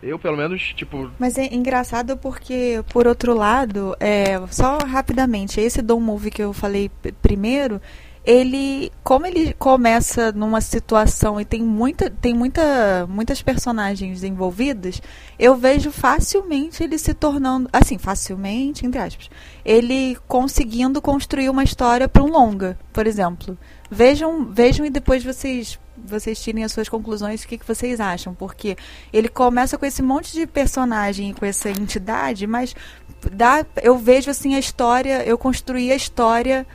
Eu, 0.05 0.19
pelo 0.19 0.37
menos, 0.37 0.75
tipo. 0.75 1.11
Mas 1.19 1.39
é 1.39 1.53
engraçado 1.53 2.17
porque, 2.19 2.85
por 2.93 3.07
outro 3.07 3.35
lado, 3.35 3.97
é, 3.99 4.39
só 4.51 4.77
rapidamente, 4.79 5.61
esse 5.61 5.81
Dom 5.81 5.99
Movie 5.99 6.31
que 6.31 6.43
eu 6.43 6.53
falei 6.53 6.91
primeiro, 7.23 7.81
ele, 8.25 8.91
como 9.03 9.27
ele 9.27 9.53
começa 9.55 10.33
numa 10.33 10.61
situação 10.61 11.39
e 11.39 11.45
tem 11.45 11.63
muita, 11.63 12.09
tem 12.09 12.33
muita, 12.33 13.07
muitas 13.07 13.43
personagens 13.43 14.25
envolvidas, 14.25 15.03
eu 15.39 15.55
vejo 15.55 15.93
facilmente 15.93 16.83
ele 16.83 16.97
se 16.97 17.13
tornando, 17.13 17.69
assim, 17.71 17.99
facilmente, 17.99 18.87
entre 18.87 18.99
aspas, 18.99 19.29
ele 19.63 20.17
conseguindo 20.27 21.03
construir 21.03 21.51
uma 21.51 21.63
história 21.63 22.09
para 22.09 22.23
um 22.23 22.29
longa, 22.29 22.79
por 22.95 23.07
exemplo. 23.07 23.59
Vejam, 23.91 24.47
vejam 24.47 24.87
e 24.87 24.91
depois 24.91 25.23
vocês 25.23 25.79
vocês 25.97 26.43
tirem 26.43 26.65
as 26.65 26.73
suas 26.73 26.89
conclusões, 26.89 27.45
o 27.45 27.49
que, 27.49 27.57
que 27.57 27.67
vocês 27.67 28.01
acham, 28.01 28.35
porque 28.35 28.77
ele 29.13 29.29
começa 29.29 29.79
com 29.79 29.87
esse 29.87 30.03
monte 30.03 30.33
de 30.33 30.45
personagem, 30.45 31.33
com 31.33 31.47
essa 31.47 31.71
entidade, 31.71 32.47
mas 32.49 32.75
dá, 33.33 33.65
eu 33.81 33.97
vejo 33.97 34.29
assim 34.29 34.57
a 34.57 34.59
história, 34.59 35.25
eu 35.25 35.39
construí 35.39 35.93
a 35.93 35.95
história 35.95 36.67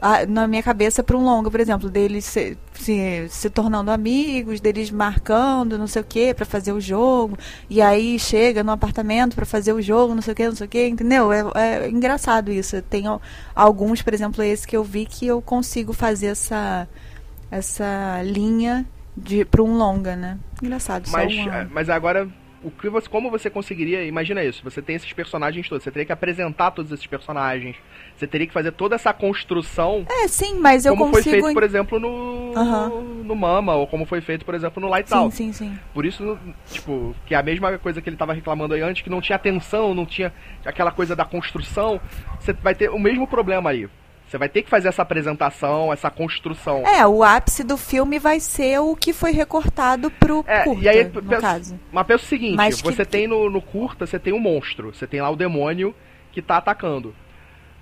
a, 0.00 0.24
na 0.26 0.46
minha 0.46 0.62
cabeça 0.62 1.02
para 1.02 1.16
um 1.16 1.24
longo, 1.24 1.50
por 1.50 1.60
exemplo, 1.60 1.90
deles 1.90 2.24
se, 2.24 2.56
se, 2.72 3.26
se, 3.28 3.50
tornando 3.50 3.90
amigos, 3.90 4.60
deles 4.60 4.90
marcando, 4.90 5.76
não 5.76 5.86
sei 5.86 6.02
o 6.02 6.04
que, 6.04 6.32
para 6.32 6.44
fazer 6.44 6.72
o 6.72 6.80
jogo, 6.80 7.36
e 7.68 7.82
aí 7.82 8.18
chega 8.18 8.62
no 8.62 8.70
apartamento 8.70 9.34
para 9.34 9.44
fazer 9.44 9.72
o 9.72 9.82
jogo, 9.82 10.14
não 10.14 10.22
sei 10.22 10.32
o 10.32 10.36
que, 10.36 10.44
não 10.46 10.54
sei 10.54 10.66
o 10.66 10.70
que, 10.70 10.86
entendeu? 10.86 11.32
É, 11.32 11.84
é 11.84 11.90
engraçado 11.90 12.52
isso. 12.52 12.80
Tem 12.82 13.04
alguns, 13.54 14.02
por 14.02 14.14
exemplo, 14.14 14.42
esse 14.42 14.66
que 14.66 14.76
eu 14.76 14.84
vi 14.84 15.04
que 15.04 15.26
eu 15.26 15.42
consigo 15.42 15.92
fazer 15.92 16.28
essa, 16.28 16.88
essa 17.50 18.22
linha 18.22 18.86
para 19.50 19.62
um 19.62 19.76
longa, 19.76 20.14
né? 20.14 20.38
Engraçado. 20.62 21.08
Mas, 21.10 21.34
uma... 21.34 21.68
mas 21.72 21.90
agora 21.90 22.28
o 22.62 22.70
que 22.70 22.88
você, 22.88 23.08
como 23.08 23.30
você 23.30 23.48
conseguiria, 23.48 24.04
imagina 24.04 24.42
isso, 24.42 24.62
você 24.64 24.82
tem 24.82 24.96
esses 24.96 25.12
personagens 25.12 25.68
todos, 25.68 25.84
você 25.84 25.90
teria 25.90 26.06
que 26.06 26.12
apresentar 26.12 26.70
todos 26.72 26.90
esses 26.90 27.06
personagens, 27.06 27.76
você 28.18 28.26
teria 28.26 28.46
que 28.46 28.52
fazer 28.52 28.72
toda 28.72 28.96
essa 28.96 29.12
construção. 29.12 30.04
É, 30.10 30.26
sim, 30.26 30.58
mas 30.58 30.84
eu 30.84 30.96
como 30.96 31.12
consigo... 31.12 31.30
foi 31.30 31.40
feito, 31.40 31.54
por 31.54 31.62
exemplo, 31.62 32.00
no, 32.00 32.52
uhum. 32.52 33.22
no 33.24 33.36
Mama, 33.36 33.76
ou 33.76 33.86
como 33.86 34.04
foi 34.04 34.20
feito, 34.20 34.44
por 34.44 34.54
exemplo, 34.54 34.80
no 34.80 34.88
Lighthouse. 34.88 35.36
Sim, 35.36 35.52
sim, 35.52 35.70
sim. 35.70 35.78
Por 35.94 36.04
isso, 36.04 36.36
tipo, 36.68 37.14
que 37.24 37.34
é 37.34 37.38
a 37.38 37.42
mesma 37.42 37.78
coisa 37.78 38.02
que 38.02 38.08
ele 38.08 38.16
estava 38.16 38.32
reclamando 38.32 38.74
aí 38.74 38.82
antes, 38.82 39.02
que 39.02 39.10
não 39.10 39.20
tinha 39.20 39.36
atenção, 39.36 39.94
não 39.94 40.04
tinha 40.04 40.32
aquela 40.64 40.90
coisa 40.90 41.14
da 41.14 41.24
construção, 41.24 42.00
você 42.40 42.52
vai 42.52 42.74
ter 42.74 42.90
o 42.90 42.98
mesmo 42.98 43.26
problema 43.26 43.70
aí. 43.70 43.88
Você 44.26 44.36
vai 44.36 44.48
ter 44.48 44.62
que 44.62 44.68
fazer 44.68 44.88
essa 44.88 45.00
apresentação, 45.00 45.90
essa 45.90 46.10
construção. 46.10 46.86
É, 46.86 47.06
o 47.06 47.22
ápice 47.22 47.64
do 47.64 47.78
filme 47.78 48.18
vai 48.18 48.40
ser 48.40 48.78
o 48.78 48.94
que 48.94 49.12
foi 49.14 49.30
recortado 49.30 50.10
pro 50.10 50.44
é, 50.46 50.64
curta, 50.64 50.84
e 50.84 50.88
aí, 50.88 51.04
no 51.04 51.22
penso, 51.22 51.40
caso. 51.40 51.80
Mas 51.90 52.06
pensa 52.06 52.24
o 52.24 52.26
seguinte, 52.26 52.56
Mas 52.56 52.80
você 52.80 53.06
que... 53.06 53.10
tem 53.10 53.26
no, 53.26 53.48
no 53.48 53.62
curta, 53.62 54.06
você 54.06 54.18
tem 54.18 54.34
um 54.34 54.38
monstro, 54.38 54.92
você 54.92 55.06
tem 55.06 55.22
lá 55.22 55.30
o 55.30 55.36
demônio 55.36 55.94
que 56.30 56.42
tá 56.42 56.58
atacando. 56.58 57.14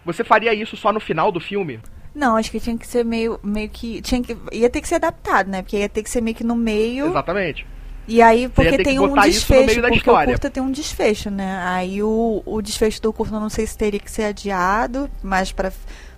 Você 0.07 0.23
faria 0.23 0.55
isso 0.55 0.77
só 0.77 0.93
no 0.93 1.01
final 1.01 1.33
do 1.33 1.41
filme? 1.41 1.81
Não, 2.15 2.37
acho 2.37 2.51
que 2.51 2.61
tinha 2.61 2.79
que 2.79 2.87
ser 2.87 3.05
meio, 3.05 3.39
meio 3.43 3.69
que. 3.69 4.01
Tinha 4.01 4.23
que, 4.23 4.37
ia 4.53 4.71
ter 4.71 4.81
que 4.81 4.89
ser 4.89 4.95
adaptado, 4.95 5.51
né? 5.51 5.61
Porque 5.61 5.77
ia 5.77 5.89
ter 5.89 6.03
que 6.03 6.09
ser 6.09 6.23
meio 6.23 6.35
que 6.35 6.45
no 6.45 6.55
meio. 6.55 7.09
Exatamente. 7.09 7.67
E 8.09 8.23
aí, 8.23 8.49
porque 8.49 8.79
tem 8.79 9.01
um 9.01 9.13
desfecho, 9.15 9.81
porque 9.81 9.97
história. 9.97 10.29
o 10.29 10.33
curta 10.33 10.49
tem 10.49 10.63
um 10.63 10.71
desfecho, 10.71 11.29
né? 11.29 11.61
Aí 11.65 12.03
o, 12.05 12.41
o 12.47 12.63
desfecho 12.63 13.03
do 13.03 13.13
curta 13.13 13.41
não 13.41 13.51
sei 13.51 13.67
se 13.67 13.77
teria 13.77 13.99
que 13.99 14.11
ser 14.11 14.25
adiado 14.25 15.11
mais 15.21 15.51
pra, 15.51 15.73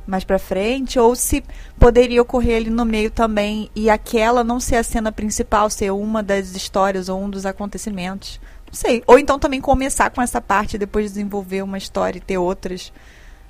mais 0.06 0.22
pra 0.22 0.38
frente, 0.38 0.98
ou 0.98 1.16
se 1.16 1.42
poderia 1.78 2.20
ocorrer 2.20 2.58
ali 2.58 2.70
no 2.70 2.84
meio 2.84 3.10
também, 3.10 3.70
e 3.74 3.88
aquela 3.88 4.44
não 4.44 4.60
ser 4.60 4.76
a 4.76 4.82
cena 4.82 5.10
principal, 5.10 5.70
ser 5.70 5.90
uma 5.90 6.22
das 6.22 6.54
histórias 6.54 7.08
ou 7.08 7.22
um 7.22 7.30
dos 7.30 7.46
acontecimentos. 7.46 8.38
Não 8.66 8.74
sei. 8.74 9.02
Ou 9.06 9.18
então 9.18 9.38
também 9.38 9.60
começar 9.62 10.10
com 10.10 10.20
essa 10.20 10.42
parte 10.42 10.74
e 10.74 10.78
depois 10.78 11.12
desenvolver 11.12 11.62
uma 11.62 11.78
história 11.78 12.18
e 12.18 12.20
ter 12.20 12.36
outras 12.36 12.92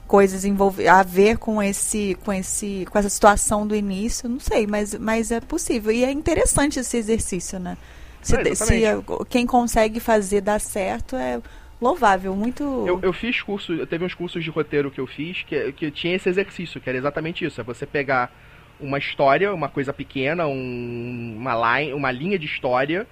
coisas 0.09 0.45
envolver, 0.45 0.89
a 0.89 1.03
ver 1.03 1.37
com 1.37 1.63
esse 1.63 2.17
com 2.25 2.33
esse 2.33 2.87
com 2.91 2.99
essa 2.99 3.11
situação 3.11 3.67
do 3.67 3.77
início 3.77 4.29
não 4.29 4.41
sei 4.41 4.67
mas 4.67 4.95
mas 4.95 5.31
é 5.31 5.41
possível. 5.41 5.93
E 5.93 6.03
é 6.03 6.11
interessante 6.11 6.81
esse 6.81 6.97
exercício 6.97 7.61
né? 7.61 7.77
Se, 8.23 8.35
é, 8.35 8.55
se 8.55 8.83
quem 9.29 9.47
consegue 9.47 10.01
fazer 10.01 10.41
dar 10.41 10.61
certo 10.61 11.15
é 11.15 11.41
louvável 11.81 12.35
muito 12.35 12.65
eu, 12.87 12.99
eu 13.03 13.13
fiz 13.13 13.41
curso 13.43 13.73
eu 13.75 13.87
teve 13.87 14.05
uns 14.05 14.15
cursos 14.15 14.43
de 14.43 14.51
roteiro 14.51 14.91
que 14.91 15.01
eu 15.01 15.07
fiz 15.07 15.43
que, 15.43 15.73
que 15.73 15.91
tinha 15.91 16.17
esse 16.17 16.29
exercício 16.29 16.81
que 16.81 16.89
era 16.89 16.99
exatamente 16.99 17.45
isso 17.45 17.61
é 17.61 17.65
você 17.65 17.87
pegar 17.87 18.33
uma 18.81 18.99
história 18.99 19.55
uma 19.55 19.69
coisa 19.69 19.93
pequena 19.93 20.47
um, 20.47 21.37
uma 21.39 21.79
line, 21.79 21.93
uma 21.93 22.11
linha 22.11 22.39
de 22.39 22.47
história 22.47 23.07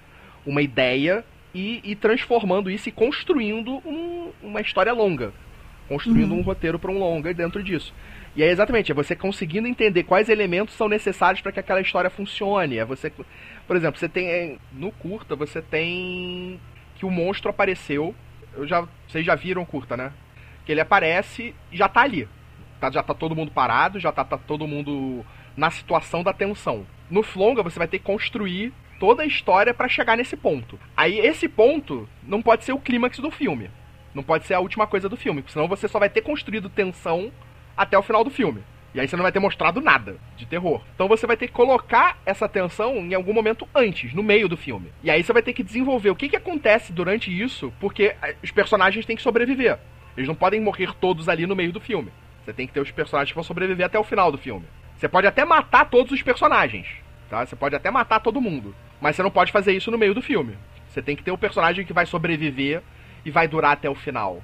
uma 0.45 0.63
ideia 0.63 1.25
e, 1.55 1.81
e 1.85 1.95
transformando 1.95 2.71
isso 2.71 2.89
e 2.89 2.93
construindo 2.93 3.77
um, 3.87 4.31
uma 4.43 4.61
história 4.61 4.93
longa 4.93 5.33
construindo 5.89 6.33
uhum. 6.33 6.39
um 6.39 6.43
roteiro 6.43 6.79
para 6.79 6.91
um 6.91 6.99
longa 6.99 7.33
dentro 7.33 7.63
disso. 7.63 7.93
E 8.35 8.43
é 8.43 8.51
exatamente, 8.51 8.93
é 8.93 8.95
você 8.95 9.17
conseguindo 9.17 9.67
entender 9.67 10.03
quais 10.03 10.29
elementos 10.29 10.75
são 10.75 10.89
necessários 10.89 11.41
para 11.41 11.53
que 11.53 11.61
aquela 11.61 11.81
história 11.81 12.11
funcione. 12.11 12.79
É 12.79 12.85
você, 12.85 13.11
por 13.67 13.77
exemplo, 13.77 13.99
você 13.99 14.09
tem 14.09 14.59
no 14.73 14.93
curta, 14.93 15.35
você 15.35 15.63
tem 15.63 16.61
que 16.97 17.07
o 17.07 17.11
monstro 17.11 17.51
apareceu. 17.51 18.15
Eu 18.55 18.67
já, 18.67 18.87
vocês 19.09 19.25
já 19.25 19.35
viram 19.35 19.63
o 19.63 19.67
curta, 19.67 19.97
né? 19.97 20.13
Que 20.65 20.73
ele 20.73 20.81
aparece 20.81 21.55
e 21.73 21.77
já 21.77 21.89
tá 21.89 22.03
ali. 22.03 22.29
Tá, 22.81 22.91
já 22.91 23.03
tá 23.03 23.15
todo 23.15 23.35
mundo 23.35 23.51
parado, 23.51 23.99
já 23.99 24.13
tá, 24.13 24.23
tá 24.23 24.37
todo 24.37 24.67
mundo 24.67 25.25
na 25.57 25.71
situação 25.71 26.23
da 26.23 26.33
tensão. 26.33 26.87
No 27.11 27.25
longa 27.35 27.63
você 27.63 27.79
vai 27.79 27.89
ter 27.89 27.99
que 27.99 28.05
construir 28.05 28.73
toda 28.99 29.23
a 29.23 29.27
história 29.27 29.73
para 29.73 29.89
chegar 29.89 30.17
nesse 30.17 30.37
ponto. 30.37 30.79
Aí 30.97 31.19
esse 31.19 31.49
ponto 31.49 32.09
não 32.23 32.43
pode 32.43 32.65
ser 32.65 32.73
o 32.73 32.79
clímax 32.79 33.19
do 33.19 33.31
filme. 33.31 33.71
Não 34.17 34.23
pode 34.23 34.47
ser 34.47 34.55
a 34.55 34.61
última 34.61 34.87
coisa 34.87 35.11
do 35.11 35.17
filme, 35.17 35.45
senão 35.47 35.69
você 35.69 35.87
só 35.87 35.99
vai 35.99 36.09
ter 36.09 36.23
construído 36.23 36.71
tensão 36.71 37.31
até 37.77 37.99
o 37.99 38.03
final 38.03 38.25
do 38.25 38.31
filme. 38.31 38.63
E 38.95 38.99
aí 38.99 39.07
você 39.07 39.15
não 39.15 39.23
vai 39.23 39.31
ter 39.31 39.41
mostrado 39.41 39.79
nada 39.79 40.17
de 40.39 40.47
terror. 40.47 40.81
Então 40.95 41.07
você 41.07 41.27
vai 41.27 41.37
ter 41.37 41.49
que 41.49 41.53
colocar 41.53 42.17
essa 42.25 42.49
tensão 42.49 42.97
em 42.97 43.13
algum 43.13 43.35
momento 43.35 43.69
antes, 43.75 44.15
no 44.15 44.23
meio 44.23 44.49
do 44.49 44.57
filme. 44.57 44.91
E 45.05 45.11
aí 45.11 45.23
você 45.23 45.35
vai 45.35 45.43
ter 45.43 45.53
que 45.53 45.63
desenvolver 45.63 46.09
o 46.09 46.17
que, 46.17 46.31
que 46.31 46.37
acontece 46.37 46.95
durante 46.95 47.31
isso, 47.31 47.71
porque 47.79 48.17
eh, 48.23 48.37
os 48.43 48.51
personagens 48.51 49.05
têm 49.05 49.17
que 49.17 49.23
sobreviver. 49.23 49.79
Eles 50.17 50.27
não 50.27 50.35
podem 50.35 50.63
morrer 50.63 50.95
todos 50.95 51.29
ali 51.29 51.47
no 51.47 51.55
meio 51.55 51.71
do 51.71 51.79
filme. 51.79 52.11
Você 52.43 52.55
tem 52.55 52.67
que 52.67 52.73
ter 52.73 52.81
os 52.81 52.91
personagens 52.91 53.33
que 53.33 53.35
vão 53.35 53.45
sobreviver 53.45 53.85
até 53.85 53.99
o 53.99 54.05
final 54.05 54.33
do 54.33 54.39
filme. 54.39 54.65
Você 54.97 55.11
pode 55.11 55.27
até 55.27 55.45
matar 55.45 55.91
todos 55.91 56.11
os 56.11 56.23
personagens, 56.23 56.89
tá? 57.29 57.45
Você 57.45 57.55
pode 57.55 57.77
até 57.77 57.91
matar 57.91 58.21
todo 58.21 58.41
mundo, 58.41 58.75
mas 58.99 59.15
você 59.15 59.23
não 59.23 59.31
pode 59.31 59.53
fazer 59.53 59.75
isso 59.75 59.91
no 59.91 59.99
meio 59.99 60.15
do 60.15 60.23
filme. 60.23 60.57
Você 60.89 61.03
tem 61.03 61.15
que 61.15 61.23
ter 61.23 61.33
o 61.33 61.37
personagem 61.37 61.85
que 61.85 61.93
vai 61.93 62.07
sobreviver 62.07 62.83
e 63.27 63.31
vai 63.31 63.49
durar 63.49 63.73
até 63.73 63.91
o 63.91 63.95
final. 63.95 64.41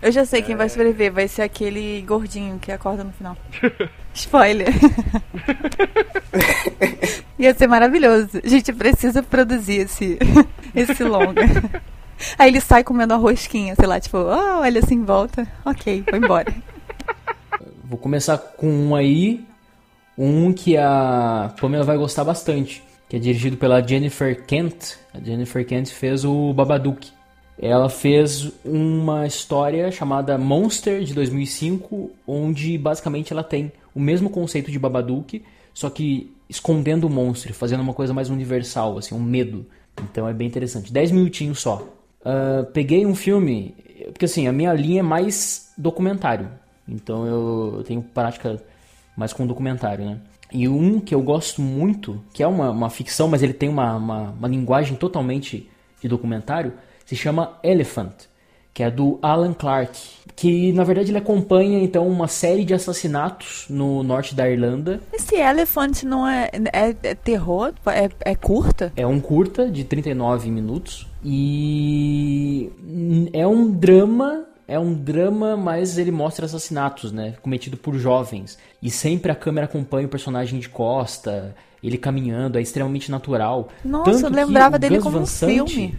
Eu 0.00 0.10
já 0.10 0.24
sei 0.24 0.40
quem 0.40 0.54
é... 0.54 0.56
vai 0.56 0.68
sobreviver, 0.70 1.12
vai 1.12 1.28
ser 1.28 1.42
aquele 1.42 2.00
gordinho 2.02 2.58
que 2.58 2.72
acorda 2.72 3.04
no 3.04 3.12
final. 3.12 3.36
Spoiler. 4.14 4.68
Ia 7.38 7.52
ser 7.52 7.66
maravilhoso. 7.66 8.40
A 8.42 8.48
gente 8.48 8.72
precisa 8.72 9.22
produzir 9.22 9.82
esse, 9.82 10.18
esse 10.74 11.04
longa. 11.04 11.42
Aí 12.38 12.48
ele 12.48 12.60
sai 12.60 12.82
comendo 12.82 13.12
a 13.12 13.18
rosquinha, 13.18 13.74
sei 13.74 13.86
lá, 13.86 14.00
tipo, 14.00 14.16
oh, 14.16 14.60
olha 14.60 14.80
assim 14.80 14.94
em 14.94 15.04
volta. 15.04 15.46
Ok, 15.64 16.02
vou 16.10 16.18
embora. 16.18 16.54
Vou 17.84 17.98
começar 17.98 18.38
com 18.38 18.66
um 18.66 18.94
aí, 18.94 19.44
um 20.16 20.50
que 20.50 20.78
a 20.78 21.52
Pamela 21.60 21.84
vai 21.84 21.98
gostar 21.98 22.24
bastante, 22.24 22.82
que 23.06 23.16
é 23.16 23.18
dirigido 23.18 23.58
pela 23.58 23.86
Jennifer 23.86 24.46
Kent. 24.46 24.94
A 25.12 25.20
Jennifer 25.20 25.66
Kent 25.66 25.90
fez 25.90 26.24
o 26.24 26.54
Babadook. 26.54 27.12
Ela 27.58 27.88
fez 27.88 28.52
uma 28.64 29.26
história 29.26 29.90
chamada 29.90 30.36
Monster 30.36 31.02
de 31.04 31.14
2005, 31.14 32.10
onde 32.26 32.76
basicamente 32.76 33.32
ela 33.32 33.44
tem 33.44 33.72
o 33.94 34.00
mesmo 34.00 34.28
conceito 34.28 34.70
de 34.70 34.78
Babadook, 34.78 35.42
só 35.72 35.88
que 35.88 36.34
escondendo 36.48 37.06
o 37.06 37.10
monstro, 37.10 37.54
fazendo 37.54 37.80
uma 37.80 37.94
coisa 37.94 38.12
mais 38.12 38.28
universal, 38.28 38.98
assim, 38.98 39.14
um 39.14 39.22
medo. 39.22 39.64
Então 40.02 40.28
é 40.28 40.32
bem 40.32 40.46
interessante. 40.46 40.92
10 40.92 41.12
minutinhos 41.12 41.60
só. 41.60 41.88
Uh, 42.20 42.64
peguei 42.72 43.06
um 43.06 43.14
filme, 43.14 43.74
porque 44.06 44.24
assim, 44.24 44.46
a 44.48 44.52
minha 44.52 44.72
linha 44.72 45.00
é 45.00 45.02
mais 45.02 45.72
documentário. 45.78 46.48
Então 46.88 47.26
eu 47.26 47.84
tenho 47.86 48.02
prática 48.02 48.62
mais 49.16 49.32
com 49.32 49.46
documentário, 49.46 50.04
né? 50.04 50.20
E 50.52 50.68
um 50.68 51.00
que 51.00 51.14
eu 51.14 51.22
gosto 51.22 51.60
muito, 51.62 52.22
que 52.32 52.42
é 52.42 52.46
uma, 52.46 52.70
uma 52.70 52.90
ficção, 52.90 53.26
mas 53.26 53.42
ele 53.42 53.52
tem 53.52 53.68
uma, 53.68 53.96
uma, 53.96 54.30
uma 54.30 54.48
linguagem 54.48 54.96
totalmente 54.96 55.68
de 56.00 56.08
documentário, 56.08 56.72
se 57.04 57.16
chama 57.16 57.58
Elephant, 57.62 58.12
que 58.72 58.82
é 58.82 58.90
do 58.90 59.18
Alan 59.22 59.52
Clark, 59.52 59.98
que 60.34 60.72
na 60.72 60.82
verdade 60.82 61.10
ele 61.10 61.18
acompanha 61.18 61.78
então 61.78 62.08
uma 62.08 62.26
série 62.26 62.64
de 62.64 62.74
assassinatos 62.74 63.66
no 63.68 64.02
norte 64.02 64.34
da 64.34 64.50
Irlanda. 64.50 65.00
Esse 65.12 65.36
Elephant 65.36 66.02
não 66.02 66.26
é, 66.26 66.50
é, 66.72 66.94
é 67.02 67.14
terror? 67.14 67.72
É, 67.86 68.32
é 68.32 68.34
curta? 68.34 68.92
É 68.96 69.06
um 69.06 69.20
curta 69.20 69.70
de 69.70 69.84
39 69.84 70.50
minutos 70.50 71.06
e 71.24 72.70
é 73.32 73.46
um 73.46 73.70
drama 73.70 74.46
é 74.66 74.78
um 74.78 74.94
drama, 74.94 75.56
mas 75.56 75.98
ele 75.98 76.10
mostra 76.10 76.46
assassinatos, 76.46 77.12
né? 77.12 77.34
Cometido 77.42 77.76
por 77.76 77.94
jovens. 77.96 78.58
E 78.82 78.90
sempre 78.90 79.30
a 79.30 79.34
câmera 79.34 79.66
acompanha 79.66 80.06
o 80.06 80.10
personagem 80.10 80.58
de 80.58 80.70
costa, 80.70 81.54
ele 81.82 81.98
caminhando, 81.98 82.58
é 82.58 82.62
extremamente 82.62 83.10
natural. 83.10 83.68
Nossa, 83.84 84.10
Tanto 84.10 84.26
eu 84.26 84.46
lembrava 84.46 84.78
dele 84.78 85.00
como 85.00 85.18
um 85.18 85.26
filme. 85.26 85.94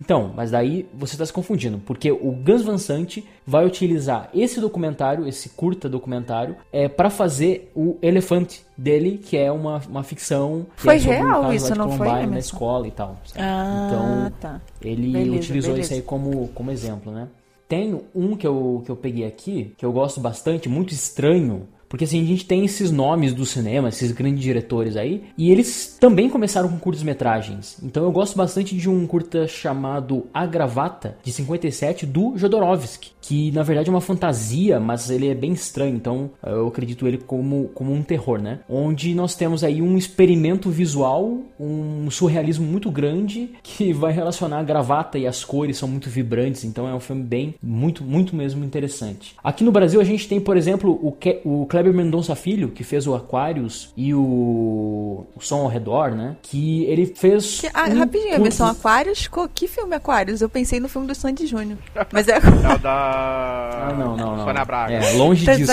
Então, 0.00 0.32
mas 0.34 0.50
daí 0.50 0.88
você 0.94 1.14
está 1.14 1.26
se 1.26 1.32
confundindo, 1.32 1.78
porque 1.78 2.10
o 2.10 2.32
Gus 2.32 2.62
Van 2.62 2.78
Sant 2.78 3.18
vai 3.46 3.66
utilizar 3.66 4.30
esse 4.34 4.58
documentário, 4.60 5.28
esse 5.28 5.50
curta 5.50 5.88
documentário, 5.88 6.56
é, 6.72 6.88
para 6.88 7.10
fazer 7.10 7.70
o 7.74 7.98
Elefante 8.00 8.64
dele, 8.76 9.18
que 9.18 9.36
é 9.36 9.52
uma, 9.52 9.80
uma 9.88 10.02
ficção. 10.02 10.66
Foi 10.76 10.96
é 10.96 10.98
um 10.98 11.02
real 11.02 11.42
lá 11.42 11.54
isso, 11.54 11.74
não 11.74 11.92
foi, 11.92 12.26
na 12.26 12.38
escola 12.38 12.88
e 12.88 12.90
tal. 12.90 13.18
sabe? 13.24 13.44
Ah, 13.44 13.86
então, 13.86 14.32
tá. 14.40 14.60
ele 14.80 15.12
Beleza, 15.12 15.36
utilizou 15.36 15.72
beleza. 15.72 15.92
isso 15.92 16.00
aí 16.00 16.02
como, 16.02 16.48
como 16.48 16.70
exemplo, 16.70 17.12
né? 17.12 17.28
Tem 17.68 18.00
um 18.14 18.34
que 18.34 18.46
eu, 18.46 18.82
que 18.84 18.90
eu 18.90 18.96
peguei 18.96 19.26
aqui, 19.26 19.74
que 19.76 19.84
eu 19.84 19.92
gosto 19.92 20.18
bastante, 20.18 20.68
muito 20.68 20.92
estranho, 20.92 21.68
porque 21.90 22.04
assim, 22.04 22.22
a 22.22 22.24
gente 22.24 22.46
tem 22.46 22.64
esses 22.64 22.92
nomes 22.92 23.34
do 23.34 23.44
cinema, 23.44 23.88
esses 23.88 24.12
grandes 24.12 24.40
diretores 24.40 24.96
aí, 24.96 25.24
e 25.36 25.50
eles 25.50 25.96
também 25.98 26.30
começaram 26.30 26.68
com 26.68 26.78
curtas-metragens. 26.78 27.78
Então 27.82 28.04
eu 28.04 28.12
gosto 28.12 28.36
bastante 28.36 28.76
de 28.76 28.88
um 28.88 29.04
curta 29.08 29.48
chamado 29.48 30.28
A 30.32 30.46
Gravata, 30.46 31.18
de 31.20 31.32
57, 31.32 32.06
do 32.06 32.38
Jodorowsky, 32.38 33.10
que 33.20 33.50
na 33.50 33.64
verdade 33.64 33.88
é 33.88 33.92
uma 33.92 34.00
fantasia, 34.00 34.78
mas 34.78 35.10
ele 35.10 35.28
é 35.28 35.34
bem 35.34 35.52
estranho, 35.52 35.96
então 35.96 36.30
eu 36.46 36.68
acredito 36.68 37.08
ele 37.08 37.18
como, 37.18 37.68
como 37.74 37.92
um 37.92 38.02
terror, 38.02 38.40
né? 38.40 38.60
Onde 38.68 39.12
nós 39.12 39.34
temos 39.34 39.64
aí 39.64 39.82
um 39.82 39.98
experimento 39.98 40.70
visual, 40.70 41.40
um 41.58 42.08
surrealismo 42.08 42.64
muito 42.64 42.88
grande, 42.88 43.50
que 43.64 43.92
vai 43.92 44.12
relacionar 44.12 44.60
a 44.60 44.62
gravata 44.62 45.18
e 45.18 45.26
as 45.26 45.44
cores 45.44 45.76
são 45.76 45.88
muito 45.88 46.08
vibrantes, 46.08 46.62
então 46.62 46.88
é 46.88 46.94
um 46.94 47.00
filme 47.00 47.24
bem, 47.24 47.54
muito, 47.60 48.04
muito 48.04 48.36
mesmo 48.36 48.64
interessante. 48.64 49.34
Aqui 49.42 49.64
no 49.64 49.72
Brasil 49.72 50.00
a 50.00 50.04
gente 50.04 50.28
tem, 50.28 50.40
por 50.40 50.56
exemplo, 50.56 50.96
o, 51.02 51.10
Ke 51.10 51.40
o 51.44 51.66
Kleber 51.80 51.94
Mendonça 51.94 52.34
Filho, 52.36 52.68
que 52.68 52.84
fez 52.84 53.06
o 53.06 53.14
Aquarius 53.14 53.90
e 53.96 54.12
o, 54.14 55.26
o 55.34 55.40
Som 55.40 55.60
ao 55.62 55.68
Redor, 55.68 56.10
né? 56.14 56.36
Que 56.42 56.84
ele 56.84 57.06
fez. 57.06 57.60
Que- 57.62 57.70
ah, 57.72 57.88
um 57.88 57.98
rapidinho, 57.98 58.28
curto- 58.30 58.40
Emerson, 58.42 58.66
Aquários? 58.66 59.26
Co- 59.28 59.48
Que 59.48 59.66
filme 59.66 59.94
Aquários? 59.96 60.42
Eu 60.42 60.48
pensei 60.48 60.78
no 60.78 60.88
filme 60.88 61.06
do 61.06 61.14
Sandy 61.14 61.46
Júnior. 61.46 61.78
Mas 62.12 62.28
é. 62.28 62.34
É 62.36 62.74
o 62.74 62.78
da. 62.78 63.88
Ah, 63.90 63.94
não, 63.98 64.16
não, 64.16 64.36
não. 64.36 64.44
Sônia 64.44 64.64
Braga. 64.64 64.92
É, 64.94 65.12
longe 65.14 65.46
Tá 65.46 65.54
disso. 65.54 65.72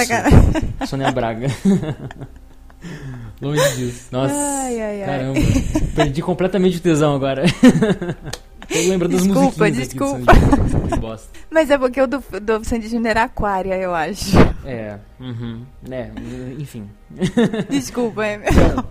Sônia 0.88 1.12
Braga. 1.12 1.48
longe 3.42 3.76
disso. 3.76 4.08
Nossa. 4.12 4.34
Ai, 4.34 4.82
ai, 4.82 5.04
ai. 5.04 5.06
Caramba. 5.08 5.40
Perdi 5.96 6.22
completamente 6.22 6.78
o 6.78 6.82
tesão 6.82 7.16
agora. 7.16 7.44
Tô 8.68 8.76
lembrando 8.90 9.12
das 9.14 9.24
Desculpa, 9.24 9.66
musiquinhas 9.66 9.90
aqui 9.90 9.98
do 9.98 10.06
desculpa. 10.06 10.34
Sandy 10.34 10.72
Júnior, 10.72 10.90
que 10.90 11.00
bosta. 11.00 11.40
Mas 11.50 11.70
é 11.72 11.78
porque 11.78 12.02
o 12.02 12.08
do, 12.08 12.24
do 12.42 12.64
Sandy 12.66 12.88
Júnior 12.88 13.08
era 13.08 13.24
Aquária, 13.24 13.76
eu 13.76 13.96
acho. 13.96 14.38
É, 14.66 15.00
uhum. 15.20 15.66
É, 15.90 16.12
enfim. 16.60 16.90
Desculpa, 17.70 18.26
Emerson. 18.28 18.84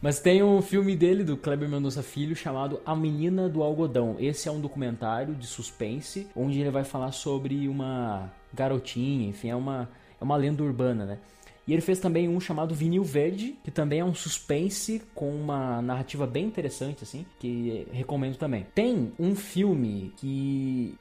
Mas 0.00 0.20
tem 0.20 0.42
um 0.42 0.60
filme 0.60 0.94
dele, 0.94 1.24
do 1.24 1.36
Kleber 1.36 1.68
Mendonça 1.68 2.02
Filho, 2.02 2.36
chamado 2.36 2.78
A 2.84 2.94
Menina 2.94 3.48
do 3.48 3.62
Algodão. 3.62 4.16
Esse 4.18 4.48
é 4.48 4.52
um 4.52 4.60
documentário 4.60 5.34
de 5.34 5.46
suspense, 5.46 6.28
onde 6.36 6.60
ele 6.60 6.70
vai 6.70 6.84
falar 6.84 7.10
sobre 7.10 7.66
uma 7.68 8.30
garotinha, 8.52 9.28
enfim, 9.28 9.48
é 9.48 9.56
uma, 9.56 9.88
é 10.20 10.22
uma 10.22 10.36
lenda 10.36 10.62
urbana, 10.62 11.06
né? 11.06 11.18
E 11.66 11.72
ele 11.72 11.82
fez 11.82 11.98
também 11.98 12.28
um 12.28 12.40
chamado 12.40 12.74
Vinil 12.74 13.04
Verde, 13.04 13.56
que 13.64 13.70
também 13.70 14.00
é 14.00 14.04
um 14.04 14.14
suspense 14.14 15.02
com 15.14 15.30
uma 15.30 15.80
narrativa 15.80 16.26
bem 16.26 16.44
interessante, 16.44 17.02
assim, 17.02 17.24
que 17.38 17.86
recomendo 17.92 18.36
também. 18.36 18.66
Tem 18.74 19.12
um 19.18 19.34
filme 19.34 20.12
que. 20.16 20.94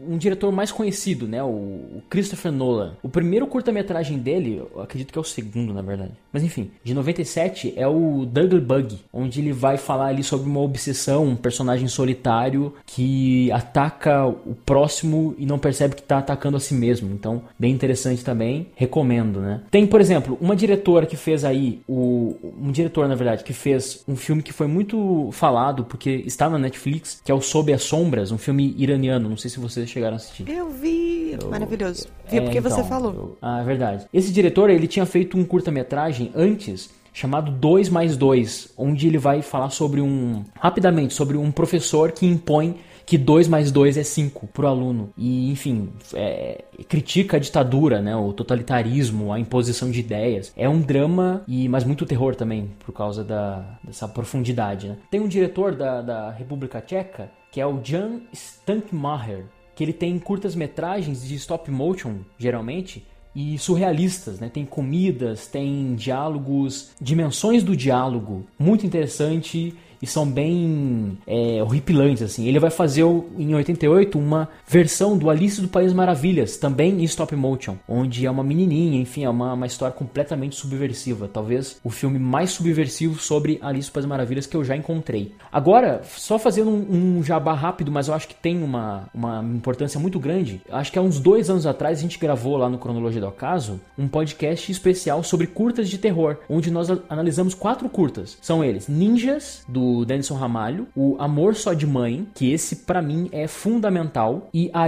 Um 0.00 0.16
diretor 0.16 0.52
mais 0.52 0.70
conhecido, 0.70 1.26
né? 1.26 1.42
O, 1.42 2.02
Christopher 2.08 2.52
Nolan. 2.52 2.96
O 3.02 3.08
primeiro 3.08 3.46
curta-metragem 3.46 4.18
dele, 4.18 4.62
acredito 4.76 5.12
que 5.12 5.18
é 5.18 5.20
o 5.20 5.24
segundo, 5.24 5.72
na 5.72 5.82
verdade. 5.82 6.12
Mas 6.32 6.42
enfim, 6.42 6.70
de 6.82 6.94
97 6.94 7.74
é 7.76 7.86
o 7.86 8.24
Dougle 8.24 8.60
Bug, 8.60 8.98
onde 9.12 9.40
ele 9.40 9.52
vai 9.52 9.76
falar 9.76 10.06
ali 10.06 10.22
sobre 10.22 10.48
uma 10.48 10.60
obsessão, 10.60 11.24
um 11.24 11.36
personagem 11.36 11.88
solitário 11.88 12.74
que 12.86 13.50
ataca 13.52 14.26
o 14.26 14.54
próximo 14.54 15.34
e 15.38 15.46
não 15.46 15.58
percebe 15.58 15.96
que 15.96 16.02
tá 16.02 16.18
atacando 16.18 16.56
a 16.56 16.60
si 16.60 16.74
mesmo. 16.74 17.12
Então, 17.12 17.42
bem 17.58 17.72
interessante 17.72 18.24
também, 18.24 18.68
recomendo, 18.74 19.40
né? 19.40 19.62
Tem, 19.70 19.86
por 19.86 20.00
exemplo, 20.04 20.38
uma 20.40 20.54
diretora 20.54 21.06
que 21.06 21.16
fez 21.16 21.44
aí 21.44 21.80
o 21.88 22.36
um 22.60 22.70
diretor, 22.70 23.08
na 23.08 23.14
verdade, 23.14 23.42
que 23.44 23.52
fez 23.52 24.04
um 24.06 24.14
filme 24.16 24.42
que 24.42 24.52
foi 24.52 24.66
muito 24.66 25.28
falado 25.32 25.84
porque 25.84 26.22
está 26.26 26.48
na 26.48 26.58
Netflix, 26.58 27.20
que 27.24 27.32
é 27.32 27.34
o 27.34 27.40
Sob 27.40 27.72
as 27.72 27.82
Sombras, 27.82 28.30
um 28.30 28.38
filme 28.38 28.74
iraniano, 28.78 29.28
não 29.28 29.36
sei 29.36 29.50
se 29.50 29.58
vocês 29.58 29.88
chegaram 29.90 30.14
a 30.14 30.16
assistir. 30.16 30.48
Eu 30.48 30.70
vi. 30.70 31.36
Maravilhoso. 31.50 32.06
Vi 32.30 32.38
É, 32.38 32.40
porque 32.40 32.60
você 32.60 32.76
então, 32.76 32.88
falou. 32.88 33.12
eu- 33.12 33.38
Ah, 33.42 33.60
é 33.60 33.64
verdade. 33.64 34.06
Esse 34.12 34.32
diretor, 34.32 34.70
ele 34.70 34.86
tinha 34.86 35.06
feito 35.06 35.36
um 35.36 35.44
curta-metragem 35.44 36.30
antes 36.34 36.90
chamado 37.12 37.50
2 37.50 37.88
mais 37.88 38.16
2, 38.16 38.72
onde 38.76 39.06
ele 39.06 39.18
vai 39.18 39.40
falar 39.40 39.70
sobre 39.70 40.00
um 40.00 40.42
rapidamente 40.58 41.14
sobre 41.14 41.36
um 41.36 41.50
professor 41.52 42.10
que 42.12 42.26
impõe 42.26 42.76
que 43.06 43.18
2 43.18 43.48
mais 43.48 43.70
2 43.70 43.96
é 43.96 44.02
5 44.02 44.46
pro 44.48 44.66
aluno. 44.66 45.10
E, 45.16 45.50
enfim, 45.50 45.90
é, 46.14 46.64
critica 46.88 47.36
a 47.36 47.40
ditadura, 47.40 48.00
né, 48.00 48.16
o 48.16 48.32
totalitarismo, 48.32 49.32
a 49.32 49.38
imposição 49.38 49.90
de 49.90 50.00
ideias. 50.00 50.52
É 50.56 50.68
um 50.68 50.80
drama, 50.80 51.42
e 51.46 51.68
mas 51.68 51.84
muito 51.84 52.06
terror 52.06 52.34
também, 52.34 52.70
por 52.84 52.92
causa 52.92 53.22
da, 53.24 53.78
dessa 53.82 54.08
profundidade. 54.08 54.88
Né? 54.88 54.96
Tem 55.10 55.20
um 55.20 55.28
diretor 55.28 55.74
da, 55.74 56.00
da 56.00 56.30
República 56.30 56.80
Tcheca, 56.80 57.30
que 57.50 57.60
é 57.60 57.66
o 57.66 57.80
Jan 57.82 58.20
Stankmacher, 58.32 59.44
que 59.74 59.84
ele 59.84 59.92
tem 59.92 60.18
curtas 60.18 60.54
metragens 60.54 61.26
de 61.26 61.34
stop 61.34 61.70
motion, 61.70 62.18
geralmente, 62.38 63.06
e 63.34 63.58
surrealistas, 63.58 64.38
né? 64.38 64.48
Tem 64.48 64.64
comidas, 64.64 65.48
tem 65.48 65.94
diálogos, 65.96 66.90
dimensões 67.00 67.64
do 67.64 67.76
diálogo, 67.76 68.46
muito 68.56 68.86
interessante 68.86 69.74
e 70.04 70.06
são 70.06 70.26
bem 70.26 71.16
é, 71.26 71.62
horripilantes, 71.62 72.22
assim. 72.22 72.46
Ele 72.46 72.58
vai 72.58 72.70
fazer 72.70 73.02
em 73.38 73.54
88 73.54 74.18
uma 74.18 74.50
versão 74.68 75.16
do 75.16 75.30
Alice 75.30 75.62
do 75.62 75.68
País 75.68 75.94
Maravilhas, 75.94 76.58
também 76.58 77.00
em 77.00 77.04
stop 77.04 77.34
motion, 77.34 77.76
onde 77.88 78.26
é 78.26 78.30
uma 78.30 78.44
menininha, 78.44 79.00
enfim, 79.00 79.24
é 79.24 79.30
uma, 79.30 79.54
uma 79.54 79.66
história 79.66 79.94
completamente 79.94 80.56
subversiva. 80.56 81.26
Talvez 81.26 81.80
o 81.82 81.88
filme 81.88 82.18
mais 82.18 82.50
subversivo 82.50 83.18
sobre 83.18 83.58
Alice 83.62 83.88
do 83.88 83.92
País 83.92 84.04
Maravilhas 84.04 84.46
que 84.46 84.54
eu 84.54 84.62
já 84.62 84.76
encontrei. 84.76 85.34
Agora, 85.50 86.02
só 86.04 86.38
fazendo 86.38 86.70
um, 86.70 87.18
um 87.18 87.24
jabá 87.24 87.54
rápido, 87.54 87.90
mas 87.90 88.08
eu 88.08 88.14
acho 88.14 88.28
que 88.28 88.34
tem 88.34 88.62
uma, 88.62 89.08
uma 89.14 89.42
importância 89.42 89.98
muito 89.98 90.20
grande. 90.20 90.60
Acho 90.70 90.92
que 90.92 90.98
há 90.98 91.02
uns 91.02 91.18
dois 91.18 91.48
anos 91.48 91.66
atrás 91.66 91.98
a 91.98 92.02
gente 92.02 92.18
gravou 92.18 92.58
lá 92.58 92.68
no 92.68 92.76
Cronologia 92.76 93.22
do 93.22 93.26
Acaso 93.26 93.80
um 93.96 94.06
podcast 94.06 94.70
especial 94.70 95.22
sobre 95.22 95.46
curtas 95.46 95.88
de 95.88 95.96
terror, 95.96 96.36
onde 96.46 96.70
nós 96.70 96.88
analisamos 97.08 97.54
quatro 97.54 97.88
curtas. 97.88 98.36
São 98.42 98.62
eles 98.62 98.86
Ninjas, 98.86 99.64
do 99.66 99.93
Denison 100.02 100.34
Ramalho, 100.34 100.86
o 100.96 101.14
Amor 101.18 101.54
Só 101.54 101.74
de 101.74 101.86
Mãe, 101.86 102.26
que 102.34 102.50
esse 102.50 102.76
pra 102.76 103.02
mim 103.02 103.28
é 103.32 103.46
fundamental, 103.46 104.48
e 104.54 104.70
a, 104.72 104.86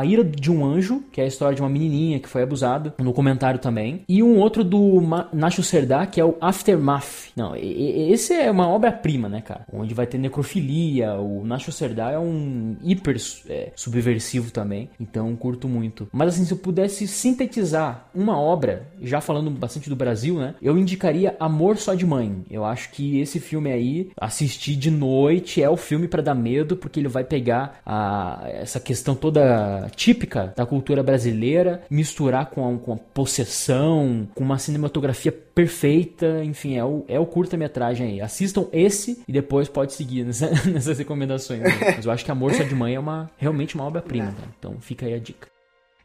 a 0.00 0.04
Ira 0.04 0.22
de 0.22 0.50
um 0.52 0.62
Anjo, 0.66 1.02
que 1.10 1.18
é 1.18 1.24
a 1.24 1.26
história 1.26 1.54
de 1.56 1.62
uma 1.62 1.70
menininha 1.70 2.20
que 2.20 2.28
foi 2.28 2.42
abusada, 2.42 2.94
no 2.98 3.14
comentário 3.14 3.58
também, 3.58 4.02
e 4.06 4.22
um 4.22 4.36
outro 4.36 4.62
do 4.62 5.00
Nacho 5.32 5.62
Serdar, 5.62 6.10
que 6.10 6.20
é 6.20 6.24
o 6.24 6.36
Aftermath. 6.42 7.30
Não, 7.34 7.56
e- 7.56 7.60
e- 7.62 8.12
esse 8.12 8.34
é 8.34 8.50
uma 8.50 8.68
obra-prima, 8.68 9.28
né, 9.30 9.40
cara? 9.40 9.64
Onde 9.72 9.94
vai 9.94 10.06
ter 10.06 10.18
necrofilia, 10.18 11.14
o 11.14 11.44
Nacho 11.46 11.72
Serdar 11.72 12.12
é 12.12 12.18
um 12.18 12.76
hiper 12.82 13.16
é, 13.48 13.72
subversivo 13.74 14.50
também, 14.50 14.90
então 15.00 15.34
curto 15.36 15.68
muito. 15.68 16.06
Mas 16.12 16.34
assim, 16.34 16.44
se 16.44 16.52
eu 16.52 16.58
pudesse 16.58 17.06
sintetizar 17.08 18.06
uma 18.14 18.38
obra, 18.38 18.88
já 19.00 19.20
falando 19.20 19.50
bastante 19.50 19.88
do 19.88 19.96
Brasil, 19.96 20.36
né, 20.36 20.54
eu 20.60 20.76
indicaria 20.76 21.36
Amor 21.38 21.76
Só 21.78 21.94
de 21.94 22.04
Mãe. 22.04 22.44
Eu 22.50 22.64
acho 22.64 22.90
que 22.90 23.20
esse 23.20 23.38
filme 23.40 23.70
aí, 23.70 24.10
assistir 24.44 24.76
de 24.76 24.90
noite, 24.90 25.62
é 25.62 25.68
o 25.68 25.76
filme 25.76 26.06
pra 26.06 26.22
dar 26.22 26.34
medo, 26.34 26.76
porque 26.76 27.00
ele 27.00 27.08
vai 27.08 27.24
pegar 27.24 27.80
a, 27.84 28.42
essa 28.52 28.78
questão 28.78 29.14
toda 29.14 29.88
típica 29.96 30.52
da 30.56 30.66
cultura 30.66 31.02
brasileira, 31.02 31.82
misturar 31.90 32.46
com 32.50 32.74
a, 32.74 32.78
com 32.78 32.92
a 32.92 32.96
possessão, 32.96 34.28
com 34.34 34.44
uma 34.44 34.58
cinematografia 34.58 35.32
perfeita, 35.32 36.42
enfim, 36.44 36.76
é 36.76 36.84
o, 36.84 37.04
é 37.08 37.18
o 37.18 37.26
curta-metragem 37.26 38.06
aí. 38.08 38.20
Assistam 38.20 38.66
esse 38.72 39.22
e 39.26 39.32
depois 39.32 39.68
pode 39.68 39.92
seguir 39.92 40.24
nessa- 40.26 40.50
nessas 40.68 40.98
recomendações. 40.98 41.60
Mas 41.62 42.04
eu 42.04 42.12
acho 42.12 42.24
que 42.24 42.30
Amor 42.30 42.52
Só 42.54 42.62
de 42.64 42.74
Mãe 42.74 42.94
é 42.94 43.00
uma, 43.00 43.30
realmente 43.38 43.74
uma 43.74 43.84
obra-prima, 43.84 44.26
tá? 44.32 44.46
então 44.58 44.74
fica 44.80 45.06
aí 45.06 45.14
a 45.14 45.18
dica. 45.18 45.53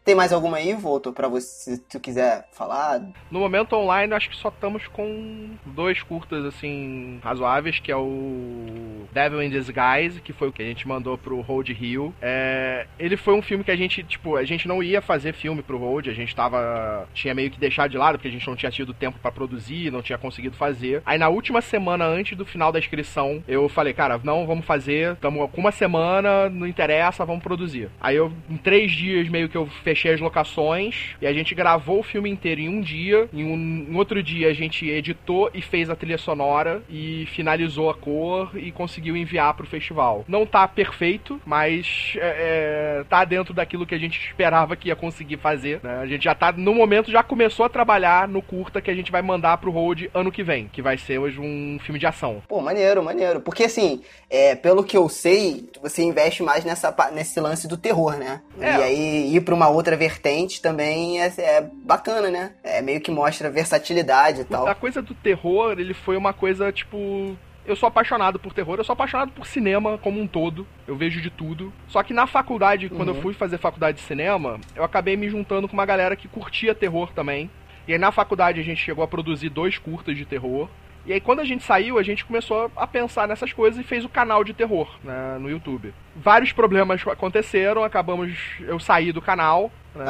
Tem 0.09 0.15
mais 0.15 0.33
alguma 0.33 0.57
aí, 0.57 0.73
Volto, 0.73 1.13
pra 1.13 1.27
você, 1.27 1.75
se 1.75 1.81
tu 1.83 1.99
quiser 1.99 2.47
falar? 2.51 2.99
No 3.29 3.39
momento 3.39 3.73
online, 3.73 4.11
acho 4.11 4.27
que 4.27 4.35
só 4.35 4.49
estamos 4.49 4.87
com 4.87 5.51
dois 5.67 6.01
curtas, 6.01 6.43
assim, 6.45 7.19
razoáveis, 7.21 7.77
que 7.77 7.91
é 7.91 7.95
o 7.95 9.05
Devil 9.11 9.43
in 9.43 9.51
Disguise, 9.51 10.19
que 10.19 10.33
foi 10.33 10.47
o 10.47 10.51
que 10.51 10.63
a 10.63 10.65
gente 10.65 10.87
mandou 10.87 11.15
pro 11.15 11.39
Road 11.41 11.71
Rio. 11.73 12.11
É, 12.19 12.87
ele 12.97 13.17
foi 13.17 13.35
um 13.35 13.41
filme 13.43 13.63
que 13.63 13.69
a 13.69 13.75
gente, 13.75 14.01
tipo, 14.01 14.35
a 14.35 14.43
gente 14.43 14.67
não 14.67 14.81
ia 14.81 14.99
fazer 14.99 15.31
filme 15.31 15.61
pro 15.61 15.77
Road, 15.77 16.09
a 16.09 16.13
gente 16.13 16.35
tava... 16.35 17.07
tinha 17.13 17.35
meio 17.35 17.51
que 17.51 17.59
deixado 17.59 17.91
de 17.91 17.97
lado, 17.99 18.17
porque 18.17 18.29
a 18.29 18.31
gente 18.31 18.47
não 18.47 18.55
tinha 18.55 18.71
tido 18.71 18.95
tempo 18.95 19.19
pra 19.19 19.31
produzir, 19.31 19.91
não 19.91 20.01
tinha 20.01 20.17
conseguido 20.17 20.55
fazer. 20.57 21.03
Aí 21.05 21.19
na 21.19 21.29
última 21.29 21.61
semana, 21.61 22.05
antes 22.05 22.35
do 22.35 22.47
final 22.47 22.71
da 22.71 22.79
inscrição, 22.79 23.43
eu 23.47 23.69
falei, 23.69 23.93
cara, 23.93 24.19
não, 24.23 24.47
vamos 24.47 24.65
fazer, 24.65 25.13
estamos 25.13 25.51
com 25.51 25.61
uma 25.61 25.71
semana, 25.71 26.49
não 26.49 26.65
interessa, 26.65 27.23
vamos 27.23 27.43
produzir. 27.43 27.91
Aí 28.01 28.15
eu, 28.15 28.33
em 28.49 28.57
três 28.57 28.91
dias, 28.91 29.29
meio 29.29 29.47
que 29.47 29.55
eu 29.55 29.67
fechei 29.83 29.98
fechei 29.99 30.13
as 30.13 30.21
locações 30.21 31.15
e 31.21 31.27
a 31.27 31.33
gente 31.33 31.53
gravou 31.53 31.99
o 31.99 32.03
filme 32.03 32.29
inteiro 32.29 32.61
em 32.61 32.69
um 32.69 32.79
dia. 32.79 33.27
Em 33.33 33.43
um 33.43 33.59
em 33.89 33.95
outro 33.95 34.23
dia 34.23 34.49
a 34.49 34.53
gente 34.53 34.87
editou 34.87 35.49
e 35.53 35.61
fez 35.61 35.89
a 35.89 35.95
trilha 35.95 36.17
sonora 36.17 36.81
e 36.89 37.27
finalizou 37.33 37.89
a 37.89 37.93
cor 37.93 38.51
e 38.55 38.71
conseguiu 38.71 39.17
enviar 39.17 39.53
pro 39.53 39.67
festival. 39.67 40.23
Não 40.27 40.45
tá 40.45 40.67
perfeito, 40.67 41.41
mas 41.45 42.13
é, 42.15 42.99
é, 42.99 43.03
tá 43.09 43.25
dentro 43.25 43.53
daquilo 43.53 43.85
que 43.85 43.95
a 43.95 43.99
gente 43.99 44.19
esperava 44.19 44.75
que 44.75 44.87
ia 44.87 44.95
conseguir 44.95 45.37
fazer. 45.37 45.81
Né? 45.83 45.99
A 46.01 46.05
gente 46.05 46.23
já 46.23 46.33
tá, 46.33 46.51
no 46.51 46.73
momento, 46.73 47.11
já 47.11 47.21
começou 47.21 47.65
a 47.65 47.69
trabalhar 47.69 48.27
no 48.27 48.41
curta 48.41 48.81
que 48.81 48.89
a 48.89 48.95
gente 48.95 49.11
vai 49.11 49.21
mandar 49.21 49.57
pro 49.57 49.71
Road 49.71 50.09
ano 50.13 50.31
que 50.31 50.43
vem, 50.43 50.69
que 50.71 50.81
vai 50.81 50.97
ser 50.97 51.19
hoje 51.19 51.39
um 51.39 51.77
filme 51.81 51.99
de 51.99 52.07
ação. 52.07 52.41
Pô, 52.47 52.61
maneiro, 52.61 53.03
maneiro. 53.03 53.41
Porque 53.41 53.63
assim, 53.63 54.01
é, 54.29 54.55
pelo 54.55 54.83
que 54.83 54.95
eu 54.95 55.09
sei, 55.09 55.69
você 55.81 56.03
investe 56.03 56.41
mais 56.43 56.63
nessa, 56.63 56.95
nesse 57.13 57.39
lance 57.39 57.67
do 57.67 57.77
terror, 57.77 58.15
né? 58.17 58.41
É. 58.59 58.77
E 58.77 58.83
aí 58.83 59.35
ir 59.35 59.41
pra 59.41 59.55
uma 59.55 59.67
outra 59.67 59.88
vertente 59.95 60.61
também 60.61 61.21
é, 61.21 61.27
é 61.37 61.69
bacana, 61.83 62.29
né? 62.29 62.53
É 62.63 62.81
meio 62.81 63.01
que 63.01 63.11
mostra 63.11 63.49
versatilidade 63.49 64.41
e 64.41 64.45
tal. 64.45 64.67
A 64.67 64.75
coisa 64.75 65.01
do 65.01 65.13
terror, 65.13 65.79
ele 65.79 65.93
foi 65.93 66.17
uma 66.17 66.33
coisa, 66.33 66.71
tipo. 66.71 67.35
Eu 67.65 67.75
sou 67.75 67.87
apaixonado 67.87 68.39
por 68.39 68.51
terror, 68.51 68.79
eu 68.79 68.83
sou 68.83 68.93
apaixonado 68.93 69.31
por 69.31 69.45
cinema 69.45 69.99
como 69.99 70.19
um 70.19 70.25
todo. 70.25 70.65
Eu 70.87 70.95
vejo 70.95 71.21
de 71.21 71.29
tudo. 71.29 71.71
Só 71.87 72.01
que 72.01 72.13
na 72.13 72.25
faculdade, 72.25 72.89
quando 72.89 73.09
eu 73.09 73.21
fui 73.21 73.33
fazer 73.33 73.59
faculdade 73.59 73.97
de 73.97 74.03
cinema, 74.03 74.59
eu 74.75 74.83
acabei 74.83 75.15
me 75.15 75.29
juntando 75.29 75.67
com 75.67 75.73
uma 75.75 75.85
galera 75.85 76.15
que 76.15 76.27
curtia 76.27 76.73
terror 76.73 77.11
também. 77.13 77.49
E 77.87 77.93
aí 77.93 77.99
na 77.99 78.11
faculdade 78.11 78.59
a 78.59 78.63
gente 78.63 78.81
chegou 78.81 79.03
a 79.03 79.07
produzir 79.07 79.49
dois 79.49 79.77
curtas 79.77 80.17
de 80.17 80.25
terror. 80.25 80.67
E 81.09 81.13
aí 81.13 81.19
quando 81.19 81.39
a 81.39 81.43
gente 81.43 81.63
saiu, 81.63 81.97
a 81.97 82.03
gente 82.03 82.23
começou 82.23 82.71
a 82.75 82.85
pensar 82.85 83.27
nessas 83.27 83.51
coisas 83.51 83.83
e 83.83 83.83
fez 83.83 84.05
o 84.05 84.09
canal 84.09 84.43
de 84.43 84.53
terror 84.53 84.87
né, 85.03 85.39
no 85.39 85.49
YouTube. 85.49 85.91
Vários 86.15 86.51
problemas 86.51 87.01
aconteceram, 87.07 87.83
acabamos. 87.83 88.37
Eu 88.59 88.79
saí 88.79 89.11
do 89.11 89.19
canal, 89.19 89.71
né, 89.95 90.05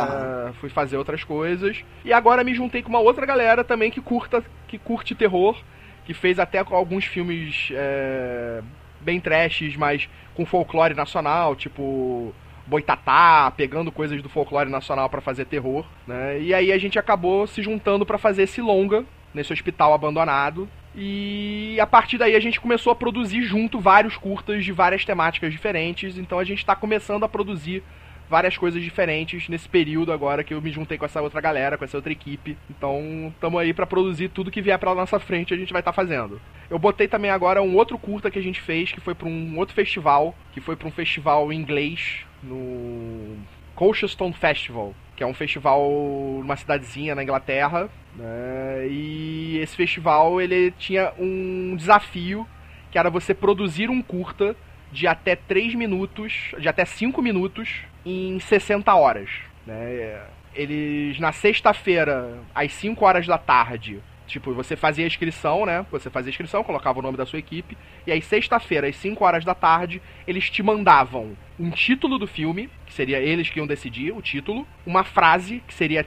fui 0.59 0.69
fazer 0.69 0.97
outras 0.97 1.23
coisas. 1.23 1.85
E 2.03 2.11
agora 2.11 2.43
me 2.43 2.53
juntei 2.53 2.83
com 2.83 2.89
uma 2.89 2.99
outra 2.99 3.25
galera 3.25 3.63
também 3.63 3.89
que 3.89 4.01
curta, 4.01 4.43
que 4.67 4.77
curte 4.77 5.15
terror, 5.15 5.57
que 6.03 6.13
fez 6.13 6.37
até 6.37 6.59
alguns 6.59 7.05
filmes 7.05 7.69
é, 7.71 8.61
bem 8.99 9.21
trashes, 9.21 9.77
mas 9.77 10.09
com 10.35 10.45
folclore 10.45 10.95
nacional, 10.95 11.55
tipo 11.55 12.35
Boitatá, 12.67 13.53
pegando 13.55 13.89
coisas 13.89 14.21
do 14.21 14.27
folclore 14.27 14.69
nacional 14.69 15.09
pra 15.09 15.21
fazer 15.21 15.45
terror, 15.45 15.85
né? 16.05 16.41
E 16.41 16.53
aí 16.53 16.73
a 16.73 16.77
gente 16.77 16.99
acabou 16.99 17.47
se 17.47 17.61
juntando 17.61 18.05
pra 18.05 18.17
fazer 18.17 18.43
esse 18.43 18.61
longa 18.61 19.05
nesse 19.33 19.53
hospital 19.53 19.93
abandonado. 19.93 20.67
E 20.95 21.77
a 21.79 21.87
partir 21.87 22.17
daí 22.17 22.35
a 22.35 22.39
gente 22.39 22.59
começou 22.59 22.91
a 22.91 22.95
produzir 22.95 23.43
junto 23.43 23.79
vários 23.79 24.17
curtas 24.17 24.65
de 24.65 24.71
várias 24.71 25.05
temáticas 25.05 25.51
diferentes. 25.51 26.17
Então 26.17 26.39
a 26.39 26.43
gente 26.43 26.65
tá 26.65 26.75
começando 26.75 27.23
a 27.23 27.29
produzir 27.29 27.83
várias 28.29 28.55
coisas 28.57 28.81
diferentes 28.83 29.49
nesse 29.49 29.67
período 29.67 30.13
agora 30.13 30.43
que 30.43 30.53
eu 30.53 30.61
me 30.61 30.69
juntei 30.69 30.97
com 30.97 31.05
essa 31.05 31.21
outra 31.21 31.41
galera, 31.41 31.77
com 31.77 31.83
essa 31.83 31.97
outra 31.97 32.11
equipe. 32.11 32.55
Então, 32.69 33.31
estamos 33.33 33.59
aí 33.59 33.73
pra 33.73 33.87
produzir 33.87 34.29
tudo 34.29 34.51
que 34.51 34.61
vier 34.61 34.77
pela 34.77 34.93
nossa 34.93 35.19
frente, 35.19 35.53
a 35.53 35.57
gente 35.57 35.73
vai 35.73 35.81
estar 35.81 35.93
fazendo. 35.93 36.39
Eu 36.69 36.77
botei 36.77 37.07
também 37.07 37.31
agora 37.31 37.61
um 37.61 37.75
outro 37.75 37.97
curta 37.97 38.29
que 38.29 38.37
a 38.37 38.43
gente 38.43 38.61
fez, 38.61 38.91
que 38.91 39.01
foi 39.01 39.15
pra 39.15 39.27
um 39.27 39.57
outro 39.57 39.73
festival, 39.73 40.35
que 40.53 40.61
foi 40.61 40.75
pra 40.75 40.87
um 40.87 40.91
festival 40.91 41.51
inglês 41.51 42.23
no 42.43 43.35
Colchester 43.79 44.33
Festival, 44.33 44.93
que 45.15 45.23
é 45.23 45.25
um 45.25 45.33
festival 45.33 45.89
numa 46.41 46.57
cidadezinha 46.57 47.15
na 47.15 47.23
Inglaterra, 47.23 47.89
né? 48.13 48.85
E 48.89 49.57
esse 49.59 49.73
festival 49.73 50.41
ele 50.41 50.71
tinha 50.71 51.13
um 51.17 51.77
desafio 51.77 52.45
que 52.91 52.99
era 52.99 53.09
você 53.09 53.33
produzir 53.33 53.89
um 53.89 54.01
curta 54.01 54.53
de 54.91 55.07
até 55.07 55.33
3 55.33 55.75
minutos, 55.75 56.51
de 56.59 56.67
até 56.67 56.83
5 56.83 57.21
minutos 57.21 57.85
em 58.05 58.37
60 58.41 58.93
horas. 58.93 59.29
Né? 59.65 60.23
Eles, 60.53 61.17
na 61.17 61.31
sexta-feira, 61.31 62.37
às 62.53 62.73
5 62.73 63.05
horas 63.05 63.25
da 63.25 63.37
tarde, 63.37 64.01
tipo, 64.29 64.53
você 64.53 64.75
fazia 64.75 65.03
a 65.03 65.07
inscrição, 65.07 65.65
né? 65.65 65.85
Você 65.91 66.09
fazia 66.09 66.29
a 66.29 66.31
inscrição, 66.31 66.63
colocava 66.63 66.99
o 66.99 67.01
nome 67.01 67.17
da 67.17 67.25
sua 67.25 67.39
equipe, 67.39 67.77
e 68.07 68.11
aí, 68.11 68.21
sexta-feira, 68.21 68.87
às 68.87 68.95
5 68.95 69.23
horas 69.25 69.43
da 69.43 69.53
tarde, 69.53 70.01
eles 70.25 70.49
te 70.49 70.63
mandavam 70.63 71.35
um 71.59 71.69
título 71.71 72.17
do 72.17 72.25
filme, 72.27 72.69
que 72.85 72.93
seria 72.93 73.17
eles 73.19 73.49
que 73.49 73.59
iam 73.59 73.67
decidir 73.67 74.11
o 74.13 74.21
título, 74.21 74.65
uma 74.85 75.03
frase, 75.03 75.61
que 75.67 75.73
seria 75.73 76.05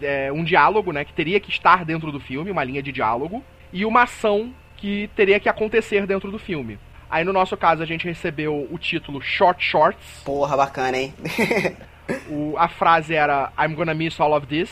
é, 0.00 0.30
um 0.32 0.44
diálogo, 0.44 0.92
né? 0.92 1.04
Que 1.04 1.12
teria 1.12 1.40
que 1.40 1.50
estar 1.50 1.84
dentro 1.84 2.12
do 2.12 2.20
filme, 2.20 2.50
uma 2.50 2.62
linha 2.62 2.82
de 2.82 2.92
diálogo, 2.92 3.42
e 3.72 3.84
uma 3.84 4.02
ação 4.02 4.54
que 4.76 5.10
teria 5.16 5.40
que 5.40 5.48
acontecer 5.48 6.06
dentro 6.06 6.30
do 6.30 6.38
filme. 6.38 6.78
Aí 7.10 7.24
no 7.24 7.32
nosso 7.32 7.56
caso 7.56 7.82
a 7.82 7.86
gente 7.86 8.04
recebeu 8.06 8.66
o 8.70 8.78
título 8.78 9.20
Short 9.20 9.62
Shorts. 9.64 10.22
Porra, 10.24 10.56
bacana, 10.56 10.96
hein? 10.98 11.14
O- 12.28 12.54
a 12.58 12.68
frase 12.68 13.14
era 13.14 13.50
I'm 13.58 13.74
gonna 13.74 13.94
miss 13.94 14.20
all 14.20 14.34
of 14.36 14.46
this. 14.46 14.70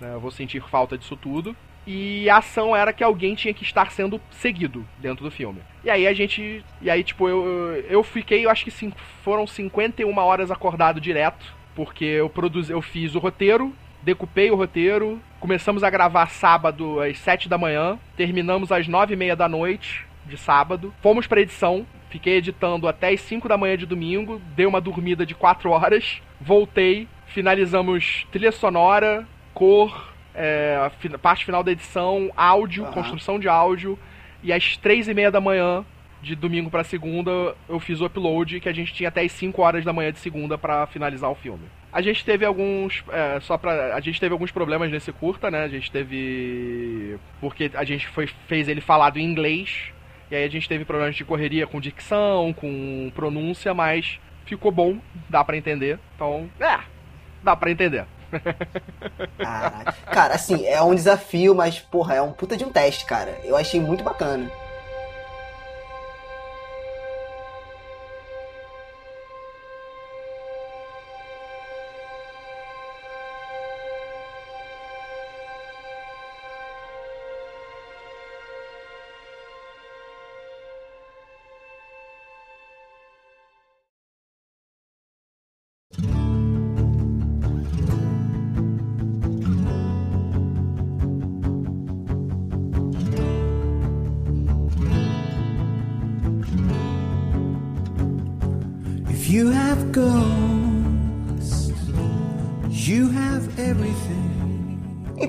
né, 0.00 0.14
eu 0.14 0.20
vou 0.20 0.30
sentir 0.30 0.62
falta 0.70 0.96
disso 0.96 1.16
tudo. 1.16 1.56
E 1.90 2.28
a 2.28 2.36
ação 2.36 2.76
era 2.76 2.92
que 2.92 3.02
alguém 3.02 3.34
tinha 3.34 3.54
que 3.54 3.62
estar 3.64 3.90
sendo 3.90 4.20
seguido 4.30 4.86
dentro 4.98 5.24
do 5.24 5.30
filme. 5.30 5.60
E 5.82 5.88
aí 5.88 6.06
a 6.06 6.12
gente. 6.12 6.62
E 6.82 6.90
aí, 6.90 7.02
tipo, 7.02 7.26
eu, 7.26 7.82
eu 7.88 8.02
fiquei, 8.02 8.44
eu 8.44 8.50
acho 8.50 8.62
que 8.62 8.70
cin- 8.70 8.92
foram 9.24 9.46
51 9.46 10.14
horas 10.18 10.50
acordado 10.50 11.00
direto. 11.00 11.46
Porque 11.74 12.04
eu 12.04 12.28
produzi, 12.28 12.70
eu 12.72 12.82
fiz 12.82 13.14
o 13.14 13.18
roteiro, 13.18 13.72
decupei 14.02 14.50
o 14.50 14.56
roteiro, 14.56 15.18
começamos 15.40 15.82
a 15.82 15.88
gravar 15.88 16.26
sábado 16.28 17.00
às 17.00 17.16
7 17.18 17.48
da 17.48 17.56
manhã, 17.56 17.98
terminamos 18.16 18.70
às 18.70 18.86
9 18.86 19.14
e 19.14 19.16
meia 19.16 19.34
da 19.36 19.48
noite 19.48 20.04
de 20.26 20.36
sábado, 20.36 20.92
fomos 21.00 21.26
pra 21.26 21.40
edição, 21.40 21.86
fiquei 22.10 22.34
editando 22.36 22.86
até 22.88 23.10
as 23.10 23.20
5 23.20 23.48
da 23.48 23.56
manhã 23.56 23.78
de 23.78 23.86
domingo, 23.86 24.42
dei 24.56 24.66
uma 24.66 24.80
dormida 24.80 25.24
de 25.24 25.34
4 25.36 25.70
horas, 25.70 26.20
voltei, 26.40 27.06
finalizamos 27.28 28.26
trilha 28.32 28.50
sonora, 28.52 29.26
cor, 29.54 30.07
é, 30.38 30.78
a 30.86 30.90
fi- 30.90 31.08
parte 31.18 31.44
final 31.44 31.62
da 31.62 31.72
edição, 31.72 32.30
áudio, 32.36 32.84
Aham. 32.84 32.92
construção 32.92 33.38
de 33.38 33.48
áudio, 33.48 33.98
e 34.42 34.52
às 34.52 34.76
3 34.76 35.08
e 35.08 35.14
meia 35.14 35.30
da 35.30 35.40
manhã 35.40 35.84
de 36.22 36.34
domingo 36.34 36.70
pra 36.70 36.82
segunda, 36.84 37.54
eu 37.68 37.78
fiz 37.78 38.00
o 38.00 38.06
upload, 38.06 38.60
que 38.60 38.68
a 38.68 38.72
gente 38.72 38.92
tinha 38.94 39.08
até 39.08 39.20
as 39.22 39.32
5 39.32 39.60
horas 39.62 39.84
da 39.84 39.92
manhã 39.92 40.12
de 40.12 40.18
segunda 40.18 40.56
pra 40.56 40.86
finalizar 40.86 41.30
o 41.30 41.34
filme. 41.34 41.64
A 41.92 42.00
gente 42.02 42.24
teve 42.24 42.44
alguns. 42.44 43.02
é, 43.10 43.40
só 43.40 43.56
pra. 43.56 43.94
A 43.94 44.00
gente 44.00 44.20
teve 44.20 44.32
alguns 44.32 44.50
problemas 44.52 44.90
nesse 44.90 45.10
curta, 45.10 45.50
né? 45.50 45.62
A 45.64 45.68
gente 45.68 45.90
teve. 45.90 47.16
Porque 47.40 47.70
a 47.74 47.82
gente 47.84 48.06
foi, 48.08 48.26
fez 48.46 48.68
ele 48.68 48.80
falado 48.80 49.18
em 49.18 49.24
inglês. 49.24 49.90
E 50.30 50.36
aí 50.36 50.44
a 50.44 50.48
gente 50.50 50.68
teve 50.68 50.84
problemas 50.84 51.16
de 51.16 51.24
correria 51.24 51.66
com 51.66 51.80
dicção, 51.80 52.52
com 52.52 53.10
pronúncia, 53.14 53.72
mas 53.72 54.20
ficou 54.44 54.70
bom, 54.70 54.98
dá 55.30 55.42
pra 55.42 55.56
entender. 55.56 55.98
Então, 56.14 56.50
é, 56.60 56.78
dá 57.42 57.56
pra 57.56 57.70
entender. 57.70 58.04
Caraca. 59.38 59.94
Cara, 60.10 60.34
assim, 60.34 60.66
é 60.66 60.80
um 60.82 60.94
desafio, 60.94 61.54
mas, 61.54 61.78
porra, 61.78 62.14
é 62.16 62.22
um 62.22 62.32
puta 62.32 62.56
de 62.56 62.64
um 62.64 62.70
teste, 62.70 63.04
cara. 63.04 63.38
Eu 63.44 63.56
achei 63.56 63.80
muito 63.80 64.04
bacana. 64.04 64.50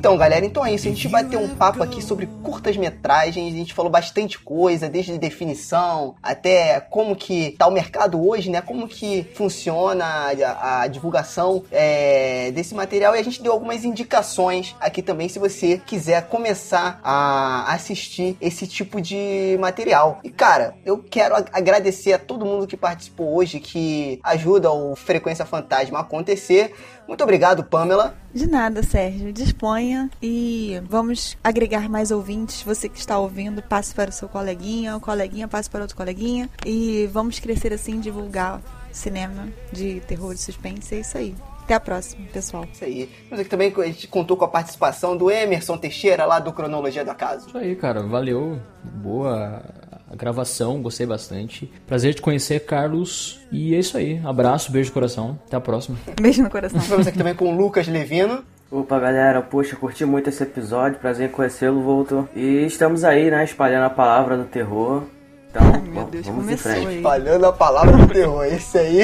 Então, 0.10 0.18
galera, 0.18 0.44
então 0.44 0.66
é 0.66 0.74
isso. 0.74 0.88
A 0.88 0.92
gente 0.92 1.08
vai 1.08 1.24
ter 1.24 1.38
um 1.38 1.50
papo 1.50 1.84
aqui 1.84 2.02
sobre 2.02 2.26
curtas-metragens. 2.42 3.54
A 3.54 3.58
gente 3.58 3.76
falou 3.76 3.92
bastante 3.92 4.40
coisa, 4.40 4.90
desde 4.90 5.16
definição 5.20 6.16
até 6.24 6.80
como 6.80 7.16
que 7.16 7.52
tá 7.60 7.68
o 7.68 7.72
mercado 7.72 8.28
hoje, 8.28 8.50
né? 8.50 8.60
Como 8.60 8.88
que 8.88 9.28
funciona 9.36 10.04
a, 10.04 10.82
a 10.82 10.88
divulgação 10.88 11.64
é, 11.72 12.50
desse 12.50 12.74
material. 12.74 13.16
E 13.16 13.20
a 13.20 13.24
gente 13.24 13.40
deu 13.44 13.52
algumas 13.52 13.84
indicações 13.84 14.76
aqui 14.80 15.04
também, 15.04 15.30
se 15.30 15.38
você 15.38 15.80
quiser 15.86 16.28
começar 16.28 17.00
a 17.04 17.72
assistir 17.72 18.36
esse 18.42 18.66
tipo 18.66 19.00
de 19.00 19.58
material. 19.60 20.22
E, 20.24 20.32
cara, 20.32 20.74
eu 20.84 20.98
quero 20.98 21.36
ag- 21.36 21.52
agradecer 21.54 22.14
a 22.14 22.18
todo 22.18 22.48
mundo 22.48 22.66
que 22.66 22.76
participou 22.76 23.36
hoje, 23.36 23.60
que 23.60 24.20
ajuda 24.24 24.72
o 24.72 24.96
Frequência 24.96 25.46
Fantasma 25.46 26.00
a 26.00 26.02
acontecer. 26.02 26.74
Muito 27.10 27.24
obrigado, 27.24 27.64
Pamela. 27.64 28.16
De 28.32 28.46
nada, 28.46 28.84
Sérgio. 28.84 29.34
Disponha 29.34 30.12
e 30.22 30.80
vamos 30.88 31.36
agregar 31.44 31.90
mais 31.90 32.12
ouvintes. 32.12 32.62
Você 32.62 32.88
que 32.88 33.00
está 33.00 33.18
ouvindo, 33.18 33.64
passe 33.64 33.96
para 33.96 34.12
o 34.12 34.14
seu 34.14 34.30
coleguinha, 34.30 34.96
o 34.96 35.00
coleguinha 35.00 35.48
passe 35.48 35.68
para 35.68 35.82
outro 35.82 35.98
coleguinha 35.98 36.48
e 36.64 37.10
vamos 37.12 37.40
crescer 37.40 37.74
assim, 37.74 38.00
divulgar 38.00 38.62
cinema 38.92 39.48
de 39.74 40.02
terror 40.02 40.34
e 40.34 40.38
suspense. 40.38 40.94
É 40.94 41.00
isso 41.00 41.18
aí. 41.18 41.36
Até 41.64 41.74
a 41.74 41.80
próxima, 41.80 42.28
pessoal. 42.32 42.68
Isso 42.72 42.84
aí. 42.84 43.10
Mas 43.30 43.40
aqui 43.40 43.50
também 43.50 43.74
a 43.76 43.86
gente 43.86 44.08
contou 44.08 44.38
com 44.38 44.46
a 44.46 44.48
participação 44.48 45.18
do 45.18 45.32
Emerson 45.32 45.80
Teixeira, 45.80 46.28
lá 46.28 46.38
do 46.38 46.54
Cronologia 46.54 47.04
do 47.04 47.10
Acaso. 47.10 47.48
Isso 47.48 47.58
aí, 47.58 47.76
cara. 47.76 48.04
Valeu. 48.04 48.60
Boa 48.84 49.64
a 50.12 50.16
gravação, 50.16 50.82
gostei 50.82 51.06
bastante. 51.06 51.72
Prazer 51.86 52.16
te 52.16 52.22
conhecer, 52.22 52.66
Carlos. 52.66 53.40
E 53.52 53.76
é 53.76 53.80
isso 53.80 53.98
aí. 53.98 54.20
Abraço, 54.26 54.72
beijo 54.72 54.90
no 54.90 54.94
coração. 54.94 55.40
Até 55.46 55.56
a 55.58 55.62
próxima. 55.62 55.98
Beijo 56.20 56.42
no 56.42 56.50
coração. 56.50 56.80
Tivemos 56.82 57.06
aqui 57.08 57.18
também 57.18 57.36
com 57.36 57.54
o 57.54 57.56
Lucas 57.56 57.88
Levino. 57.88 58.44
Opa, 58.72 59.00
galera, 59.00 59.42
poxa, 59.42 59.76
curti 59.76 60.06
muito 60.06 60.30
esse 60.30 60.44
episódio, 60.44 61.00
prazer 61.00 61.28
em 61.30 61.32
conhecê-lo, 61.32 61.82
voltou. 61.82 62.30
E 62.36 62.66
estamos 62.66 63.04
aí, 63.04 63.32
né, 63.32 63.44
espalhando 63.44 63.86
a 63.86 63.90
palavra 63.90 64.38
do 64.38 64.44
terror. 64.44 65.04
Então, 65.50 65.82
Meu 65.82 66.04
bom, 66.04 66.10
Deus, 66.10 66.26
vamos 66.28 66.44
em 66.44 66.46
começou 66.46 66.72
frente. 66.72 66.88
aí. 66.88 66.96
Espalhando 66.98 67.46
a 67.48 67.54
palavra 67.54 67.98
do 67.98 68.08
terror. 68.08 68.46
Esse 68.46 68.78
aí 68.78 69.02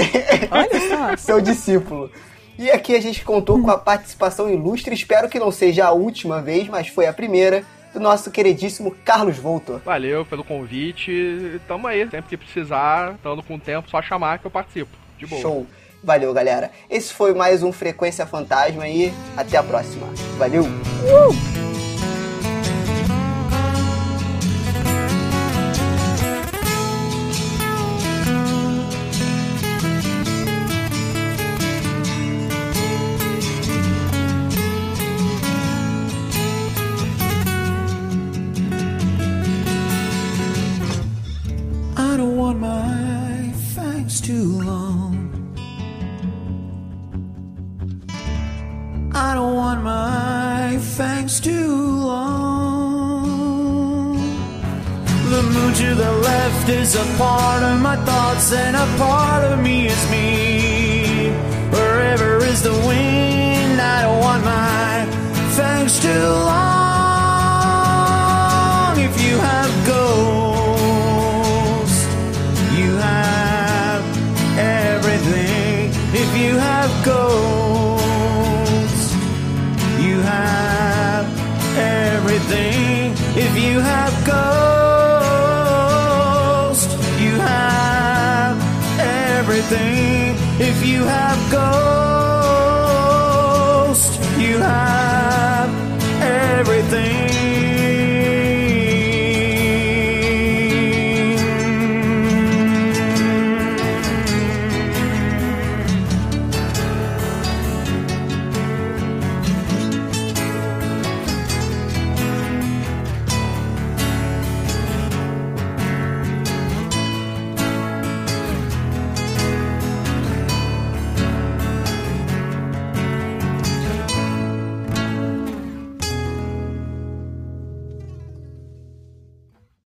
Olha 0.52 0.90
só. 0.90 1.18
seu 1.18 1.42
discípulo. 1.42 2.12
E 2.60 2.70
aqui 2.70 2.96
a 2.96 3.02
gente 3.02 3.24
contou 3.26 3.60
com 3.62 3.70
a 3.72 3.78
participação 3.78 4.50
ilustre, 4.50 4.94
espero 4.94 5.28
que 5.28 5.40
não 5.40 5.52
seja 5.52 5.86
a 5.88 5.92
última 5.92 6.42
vez, 6.42 6.70
mas 6.70 6.88
foi 6.88 7.06
a 7.08 7.12
primeira, 7.14 7.64
do 7.96 8.00
nosso 8.02 8.30
queridíssimo 8.30 8.96
Carlos 9.04 9.38
Voltor. 9.38 9.80
Valeu 9.84 10.26
pelo 10.26 10.44
convite. 10.44 11.60
Tamo 11.68 11.88
aí. 11.88 12.02
Sempre 12.10 12.30
que 12.30 12.38
precisar, 12.38 13.14
estando 13.16 13.42
com 13.42 13.58
tempo, 13.58 13.90
só 13.90 14.02
chamar 14.02 14.40
que 14.40 14.46
eu 14.46 14.52
participo. 14.52 14.92
De 15.18 15.26
boa. 15.26 15.42
Show. 15.42 15.66
Valeu, 16.04 16.34
galera. 16.34 16.72
Esse 16.90 17.14
foi 17.14 17.34
mais 17.34 17.64
um 17.64 17.72
Frequência 17.72 18.28
Fantasma 18.28 18.88
e 18.88 19.12
até 19.36 19.58
a 19.58 19.64
próxima. 19.64 20.08
Valeu! 20.38 20.66
I 20.66 21.55
messing 58.48 58.76
apart. 58.76 59.35